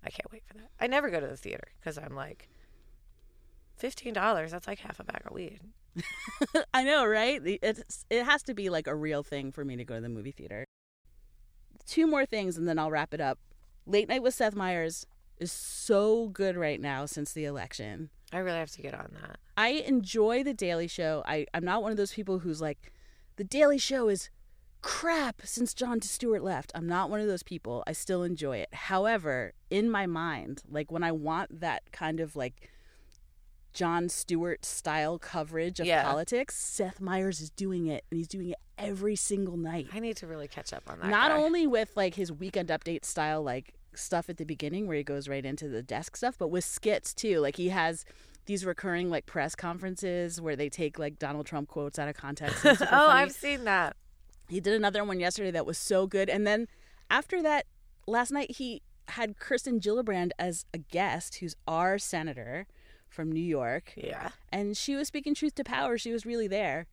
I 0.03 0.09
can't 0.09 0.31
wait 0.31 0.43
for 0.45 0.53
that. 0.55 0.69
I 0.79 0.87
never 0.87 1.09
go 1.09 1.19
to 1.19 1.27
the 1.27 1.37
theater 1.37 1.67
because 1.79 1.97
I'm 1.97 2.15
like, 2.15 2.49
fifteen 3.77 4.13
dollars. 4.13 4.51
That's 4.51 4.67
like 4.67 4.79
half 4.79 4.99
a 4.99 5.03
bag 5.03 5.21
of 5.25 5.31
weed. 5.33 5.59
I 6.73 6.83
know, 6.83 7.05
right? 7.05 7.41
It's, 7.43 8.05
it 8.09 8.23
has 8.23 8.43
to 8.43 8.53
be 8.53 8.69
like 8.69 8.85
a 8.87 8.93
real 8.95 9.23
thing 9.23 9.51
for 9.51 9.65
me 9.65 9.75
to 9.77 9.83
go 9.83 9.95
to 9.95 10.01
the 10.01 10.09
movie 10.09 10.31
theater. 10.31 10.65
Two 11.87 12.05
more 12.05 12.25
things 12.25 12.57
and 12.57 12.67
then 12.67 12.77
I'll 12.77 12.91
wrap 12.91 13.13
it 13.13 13.21
up. 13.21 13.39
Late 13.85 14.09
Night 14.09 14.21
with 14.21 14.35
Seth 14.35 14.55
Meyers 14.55 15.07
is 15.37 15.51
so 15.51 16.27
good 16.27 16.55
right 16.55 16.79
now 16.79 17.05
since 17.05 17.31
the 17.31 17.45
election. 17.45 18.09
I 18.33 18.39
really 18.39 18.57
have 18.59 18.71
to 18.71 18.81
get 18.81 18.93
on 18.93 19.09
that. 19.21 19.37
I 19.55 19.69
enjoy 19.69 20.43
The 20.43 20.53
Daily 20.53 20.87
Show. 20.87 21.23
I, 21.25 21.47
I'm 21.53 21.63
not 21.63 21.81
one 21.81 21.91
of 21.91 21.97
those 21.97 22.13
people 22.13 22.39
who's 22.39 22.61
like, 22.61 22.91
The 23.37 23.45
Daily 23.45 23.77
Show 23.77 24.09
is 24.09 24.29
crap 24.81 25.41
since 25.45 25.73
Jon 25.73 26.01
Stewart 26.01 26.43
left. 26.43 26.71
I'm 26.75 26.87
not 26.87 27.09
one 27.09 27.21
of 27.21 27.27
those 27.27 27.43
people. 27.43 27.83
I 27.87 27.93
still 27.93 28.23
enjoy 28.23 28.57
it. 28.57 28.73
However, 28.73 29.53
in 29.69 29.89
my 29.89 30.05
mind, 30.05 30.63
like 30.69 30.91
when 30.91 31.03
I 31.03 31.11
want 31.11 31.61
that 31.61 31.91
kind 31.91 32.19
of 32.19 32.35
like 32.35 32.69
Jon 33.77 34.09
Stewart 34.09 34.65
style 34.65 35.19
coverage 35.19 35.79
of 35.79 35.85
Yeah. 35.85 36.01
politics, 36.03 36.55
Seth 36.55 36.99
Meyers 36.99 37.39
is 37.39 37.51
doing 37.51 37.85
it 37.85 38.03
and 38.09 38.17
he's 38.17 38.27
doing 38.27 38.49
it 38.49 38.55
every 38.75 39.15
single 39.15 39.55
night. 39.55 39.87
I 39.93 39.99
need 39.99 40.17
to 40.17 40.25
really 40.25 40.47
catch 40.47 40.73
up 40.73 40.89
on 40.89 40.99
that. 40.99 41.09
Not 41.09 41.29
guy. 41.29 41.37
only 41.37 41.67
with 41.67 41.91
like 41.95 42.15
his 42.15 42.31
weekend 42.31 42.69
update 42.69 43.05
style 43.05 43.43
like 43.43 43.75
stuff 43.93 44.29
at 44.29 44.37
the 44.37 44.45
beginning 44.45 44.87
where 44.87 44.97
he 44.97 45.03
goes 45.03 45.29
right 45.29 45.45
into 45.45 45.67
the 45.67 45.83
desk 45.83 46.17
stuff, 46.17 46.37
but 46.39 46.47
with 46.47 46.63
skits 46.63 47.13
too. 47.13 47.39
Like 47.39 47.55
he 47.57 47.69
has 47.69 48.03
these 48.47 48.65
recurring 48.65 49.11
like 49.11 49.27
press 49.27 49.53
conferences 49.53 50.41
where 50.41 50.55
they 50.55 50.69
take 50.69 50.97
like 50.97 51.19
Donald 51.19 51.45
Trump 51.45 51.67
quotes 51.67 51.99
out 51.99 52.09
of 52.09 52.15
context. 52.15 52.65
oh, 52.65 52.73
funny. 52.75 52.89
I've 52.91 53.31
seen 53.31 53.63
that. 53.65 53.95
He 54.49 54.59
did 54.59 54.73
another 54.73 55.03
one 55.03 55.19
yesterday 55.19 55.51
that 55.51 55.67
was 55.67 55.77
so 55.77 56.07
good. 56.07 56.31
And 56.31 56.47
then 56.47 56.67
after 57.11 57.43
that, 57.43 57.67
last 58.07 58.31
night 58.31 58.55
he 58.57 58.81
had 59.09 59.37
Kirsten 59.37 59.79
Gillibrand 59.79 60.31
as 60.39 60.65
a 60.73 60.79
guest, 60.79 61.35
who's 61.35 61.55
our 61.67 61.99
senator 61.99 62.65
from 63.09 63.31
New 63.31 63.43
York. 63.43 63.93
Yeah. 63.95 64.29
And 64.51 64.75
she 64.77 64.95
was 64.95 65.07
speaking 65.07 65.33
truth 65.33 65.55
to 65.55 65.63
power. 65.63 65.97
She 65.97 66.11
was 66.11 66.25
really 66.25 66.47
there. 66.47 66.87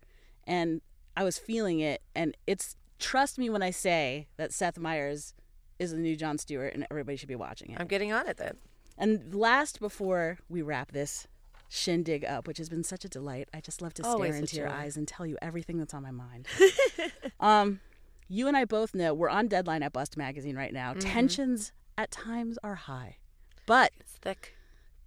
And 0.46 0.80
I 1.16 1.24
was 1.24 1.38
feeling 1.38 1.80
it. 1.80 2.02
And 2.14 2.36
it's 2.46 2.76
trust 2.98 3.38
me 3.38 3.50
when 3.50 3.62
I 3.62 3.70
say 3.70 4.28
that 4.36 4.52
Seth 4.52 4.78
Meyers 4.78 5.34
is 5.78 5.90
the 5.90 5.98
new 5.98 6.16
Jon 6.16 6.38
Stewart 6.38 6.72
and 6.74 6.86
everybody 6.90 7.16
should 7.16 7.28
be 7.28 7.34
watching 7.36 7.70
it. 7.70 7.80
I'm 7.80 7.86
getting 7.88 8.12
on 8.12 8.28
it 8.28 8.36
then. 8.36 8.56
And 8.96 9.34
last 9.34 9.80
before 9.80 10.38
we 10.48 10.62
wrap 10.62 10.92
this 10.92 11.26
shindig 11.68 12.24
up, 12.24 12.46
which 12.46 12.58
has 12.58 12.68
been 12.68 12.84
such 12.84 13.04
a 13.04 13.08
delight, 13.08 13.48
I 13.52 13.60
just 13.60 13.82
love 13.82 13.92
to 13.94 14.04
Always 14.06 14.30
stare 14.34 14.40
into 14.40 14.56
your 14.56 14.68
joy. 14.68 14.72
eyes 14.74 14.96
and 14.96 15.08
tell 15.08 15.26
you 15.26 15.36
everything 15.42 15.78
that's 15.78 15.92
on 15.94 16.02
my 16.04 16.12
mind. 16.12 16.46
um, 17.40 17.80
you 18.28 18.46
and 18.48 18.56
I 18.56 18.64
both 18.64 18.94
know 18.94 19.12
we're 19.12 19.28
on 19.28 19.48
deadline 19.48 19.82
at 19.82 19.92
Bust 19.92 20.16
Magazine 20.16 20.56
right 20.56 20.72
now. 20.72 20.94
Mhm. 20.94 21.00
Tensions 21.00 21.72
at 21.98 22.10
times 22.10 22.58
are 22.62 22.76
high, 22.76 23.16
but 23.66 23.92
It's 24.00 24.12
thick. 24.12 24.54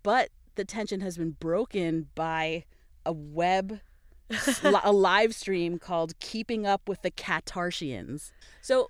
but 0.03 0.29
the 0.57 0.65
tension 0.65 0.99
has 1.01 1.17
been 1.17 1.31
broken 1.31 2.07
by 2.15 2.65
a 3.05 3.13
web 3.13 3.79
a 4.83 4.91
live 4.91 5.33
stream 5.33 5.79
called 5.79 6.19
keeping 6.19 6.65
up 6.65 6.89
with 6.89 7.01
the 7.01 7.11
Kattarshians 7.11 8.31
so 8.61 8.89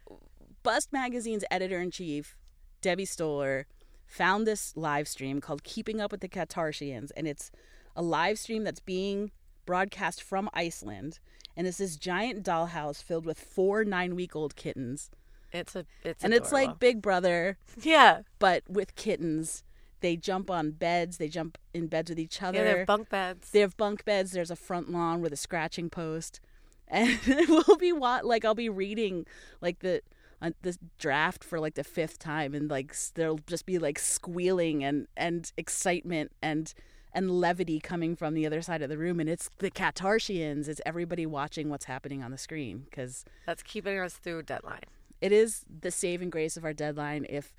bust 0.64 0.92
magazine's 0.92 1.44
editor-in-chief 1.52 2.36
debbie 2.82 3.06
stoller 3.06 3.68
found 4.08 4.48
this 4.48 4.76
live 4.76 5.08
stream 5.08 5.40
called 5.40 5.64
keeping 5.64 6.02
up 6.02 6.12
with 6.12 6.22
the 6.22 6.30
Kattarshians 6.30 7.12
and 7.16 7.28
it's 7.28 7.52
a 7.96 8.02
live 8.02 8.40
stream 8.40 8.64
that's 8.64 8.80
being 8.80 9.30
broadcast 9.66 10.24
from 10.24 10.50
iceland 10.54 11.20
and 11.56 11.68
it's 11.68 11.78
this 11.78 11.96
giant 11.98 12.44
dollhouse 12.44 13.04
filled 13.04 13.26
with 13.26 13.40
four 13.40 13.84
nine-week-old 13.84 14.56
kittens 14.56 15.12
It's 15.54 15.76
a. 15.76 15.86
It's 16.04 16.24
and 16.24 16.34
it's 16.34 16.52
like 16.52 16.78
Big 16.80 17.02
Brother, 17.02 17.58
Yeah. 17.82 18.22
but 18.40 18.64
with 18.68 18.96
kittens. 18.96 19.64
They 20.02 20.16
jump 20.16 20.52
on 20.52 20.72
beds. 20.72 21.18
They 21.18 21.28
jump 21.28 21.58
in 21.74 21.88
beds 21.88 22.10
with 22.10 22.20
each 22.20 22.42
other. 22.42 22.60
Yeah, 22.60 22.64
they 22.64 22.78
have 22.80 22.88
bunk 22.88 23.10
beds. 23.10 23.52
They 23.52 23.60
have 23.62 23.76
bunk 23.78 24.06
beds. 24.06 24.32
There's 24.32 24.52
a 24.52 24.56
front 24.56 24.92
lawn 24.92 25.22
with 25.22 25.34
a 25.34 25.38
scratching 25.38 25.90
post, 25.90 26.40
and 26.88 27.20
we'll 27.28 27.78
be 27.78 27.92
what 27.92 28.26
like 28.26 28.46
I'll 28.46 28.56
be 28.56 28.70
reading 28.70 29.26
like 29.62 29.80
the 29.80 30.02
uh, 30.42 30.52
this 30.62 30.78
draft 31.00 31.44
for 31.44 31.60
like 31.60 31.76
the 31.76 31.84
fifth 31.84 32.20
time, 32.20 32.54
and 32.54 32.70
like 32.70 32.96
there'll 33.16 33.40
just 33.48 33.66
be 33.66 33.80
like 33.80 33.98
squealing 34.00 34.84
and 34.84 35.08
and 35.18 35.52
excitement 35.58 36.32
and 36.42 36.74
and 37.14 37.32
levity 37.32 37.80
coming 37.80 38.16
from 38.16 38.36
the 38.36 38.46
other 38.46 38.62
side 38.62 38.84
of 38.84 38.90
the 38.90 38.98
room, 38.98 39.20
and 39.20 39.28
it's 39.28 39.50
the 39.58 39.72
Kattarshians. 39.72 40.68
It's 40.68 40.82
everybody 40.86 41.26
watching 41.26 41.70
what's 41.70 41.86
happening 41.86 42.22
on 42.22 42.30
the 42.32 42.38
screen 42.38 42.86
because 42.90 43.26
That's 43.48 43.64
keeping 43.64 43.98
us 43.98 44.14
through 44.14 44.44
deadline. 44.44 44.82
it 45.22 45.32
is 45.32 45.66
the 45.82 45.90
saving 45.90 46.30
grace 46.30 46.56
of 46.56 46.64
our 46.64 46.74
deadline. 46.74 47.26
If 47.28 47.54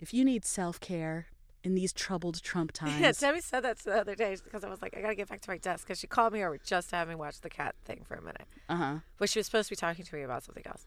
if 0.00 0.12
you 0.12 0.24
need 0.24 0.44
self 0.44 0.80
care 0.80 1.26
in 1.68 1.74
these 1.74 1.92
troubled 1.92 2.42
Trump 2.42 2.72
times, 2.80 2.98
Yeah, 3.00 3.12
Debbie 3.12 3.40
said 3.40 3.60
that 3.64 3.78
the 3.78 4.00
other 4.00 4.14
day 4.14 4.36
because 4.42 4.64
I 4.64 4.68
was 4.68 4.80
like, 4.82 4.96
I 4.96 5.00
gotta 5.02 5.14
get 5.14 5.28
back 5.28 5.40
to 5.42 5.50
my 5.50 5.58
desk 5.58 5.86
because 5.86 5.98
she 6.00 6.06
called 6.06 6.32
me 6.32 6.42
over 6.42 6.58
just 6.58 6.90
having 6.90 7.18
watched 7.18 7.42
the 7.42 7.50
cat 7.50 7.74
thing 7.84 8.04
for 8.08 8.14
a 8.14 8.22
minute. 8.22 8.46
uh 8.68 8.76
huh. 8.76 8.94
But 9.18 9.28
she 9.28 9.38
was 9.38 9.46
supposed 9.46 9.68
to 9.68 9.72
be 9.72 9.76
talking 9.76 10.04
to 10.04 10.14
me 10.16 10.22
about 10.22 10.42
something 10.44 10.66
else, 10.66 10.86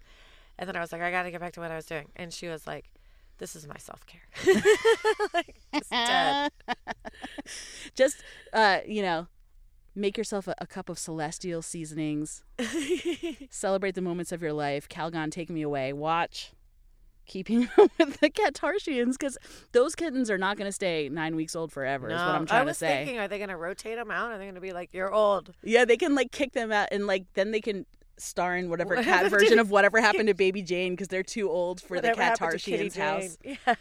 and 0.58 0.68
then 0.68 0.76
I 0.76 0.80
was 0.82 0.92
like, 0.92 1.02
I 1.02 1.12
gotta 1.12 1.30
get 1.32 1.40
back 1.40 1.54
to 1.54 1.60
what 1.62 1.72
I 1.72 1.76
was 1.76 1.86
doing, 1.86 2.08
and 2.16 2.34
she 2.34 2.48
was 2.48 2.66
like, 2.66 2.86
This 3.38 3.56
is 3.56 3.68
my 3.68 3.78
self 3.78 4.06
care. 4.08 4.22
like, 5.34 5.62
dead. 5.90 6.52
just 7.96 8.24
uh, 8.54 8.80
you 8.88 9.02
know, 9.02 9.28
make 9.96 10.18
yourself 10.18 10.48
a, 10.48 10.56
a 10.58 10.68
cup 10.68 10.90
of 10.90 10.98
celestial 10.98 11.62
seasonings. 11.62 12.44
Celebrate 13.50 13.96
the 13.96 14.02
moments 14.02 14.32
of 14.32 14.42
your 14.42 14.54
life. 14.54 14.90
Calgon, 14.90 15.32
take 15.32 15.50
me 15.50 15.62
away. 15.62 15.94
Watch 15.94 16.52
keeping 17.26 17.70
up 17.78 17.92
with 17.98 18.20
the 18.20 18.30
Kattarshians 18.30 19.14
because 19.14 19.38
those 19.72 19.96
kittens 19.96 20.30
are 20.30 20.38
not 20.38 20.58
going 20.58 20.68
to 20.68 20.72
stay 20.72 21.10
nine 21.10 21.36
weeks 21.36 21.56
old 21.56 21.72
forever. 21.72 22.08
is 22.08 22.14
what 22.14 22.20
No, 22.20 22.32
I'm 22.34 22.46
trying 22.46 22.60
to 22.60 22.62
I 22.62 22.64
was 22.66 22.80
thinking, 22.80 23.20
are 23.20 23.28
they 23.28 23.38
going 23.38 23.50
to 23.50 23.58
rotate 23.58 23.98
them 23.98 24.12
out? 24.12 24.32
Are 24.32 24.38
they 24.38 24.46
going 24.46 24.56
to 24.56 24.62
be 24.62 24.74
like, 24.74 24.94
you're 24.94 25.14
old? 25.14 25.54
Yeah, 25.64 25.86
they 25.86 25.98
can 25.98 26.16
like 26.16 26.32
kick 26.32 26.54
them 26.54 26.72
out 26.72 26.90
and 26.92 27.08
like 27.08 27.26
then 27.34 27.52
they 27.52 27.62
can 27.62 27.86
star 28.18 28.56
in 28.56 28.70
whatever 28.70 28.96
What 28.96 29.06
cat 29.06 29.30
version 29.30 29.60
of 29.60 29.72
whatever 29.72 30.00
happened 30.02 30.28
to 30.28 30.34
Baby 30.34 30.62
Jane 30.62 30.94
because 30.94 31.08
they're 31.08 31.24
too 31.24 31.50
old 31.50 31.82
for 31.82 31.96
Whatever 31.96 32.16
the 32.18 32.24
happened 32.24 32.52
to 32.52 32.58
Kitty 32.60 32.90
Kattarshians 32.90 32.98
house. 32.98 33.38
Jane. 33.44 33.58
Yeah. 33.68 33.76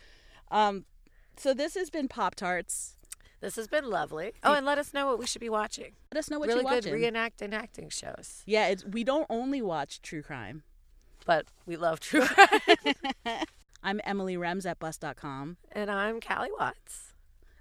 Um, 0.50 0.84
so 1.36 1.54
this 1.54 1.74
has 1.74 1.90
been 1.90 2.08
Pop 2.08 2.34
Tarts. 2.34 2.96
This 3.40 3.56
has 3.56 3.68
been 3.68 3.88
lovely. 3.88 4.32
Oh, 4.42 4.52
and 4.54 4.66
let 4.66 4.76
us 4.78 4.92
know 4.92 5.06
what 5.06 5.18
we 5.18 5.26
should 5.26 5.40
be 5.40 5.48
watching. 5.48 5.92
Let 6.12 6.18
us 6.18 6.30
know 6.30 6.38
what 6.38 6.48
really 6.48 6.60
you're 6.60 6.64
watching. 6.64 6.92
Really 6.92 7.10
good 7.10 7.14
reenacting 7.14 7.54
acting 7.54 7.88
shows. 7.88 8.42
Yeah, 8.44 8.66
it's 8.68 8.84
we 8.84 9.04
don't 9.04 9.26
only 9.30 9.62
watch 9.62 10.02
true 10.02 10.22
crime 10.22 10.62
but 11.30 11.46
we 11.64 11.76
love 11.76 12.00
true 12.08 12.22
crime. 12.22 12.48
I'm 13.84 14.00
Emily 14.02 14.36
Rems 14.36 14.68
at 14.68 14.80
bust.com. 14.80 15.58
And 15.70 15.88
I'm 15.88 16.20
Callie 16.20 16.50
Watts. 16.58 17.12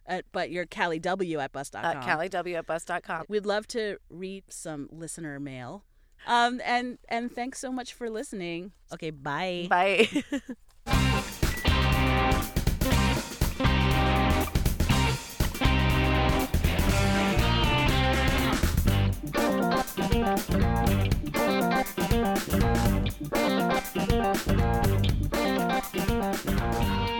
Uh, 0.07 0.23
but 0.31 0.49
you're 0.49 0.65
Callie 0.65 0.97
W 0.97 1.37
at 1.37 1.51
bust.com. 1.51 1.97
Uh, 1.97 2.01
Callie 2.03 2.29
W 2.29 2.55
at 2.55 2.65
bust.com. 2.65 3.25
We'd 3.29 3.45
love 3.45 3.67
to 3.67 3.97
read 4.09 4.45
some 4.49 4.89
listener 4.91 5.39
mail. 5.39 5.83
Um, 6.25 6.59
and, 6.65 6.97
and 7.09 7.31
thanks 7.31 7.59
so 7.59 7.71
much 7.71 7.93
for 7.93 8.09
listening. 8.09 8.71
Okay, 8.91 9.11
bye. 9.11 9.67
Bye. 9.69 10.09
Thank 20.01 21.03
you. 21.03 21.08
Thank 21.31 21.89
you. 27.09 27.18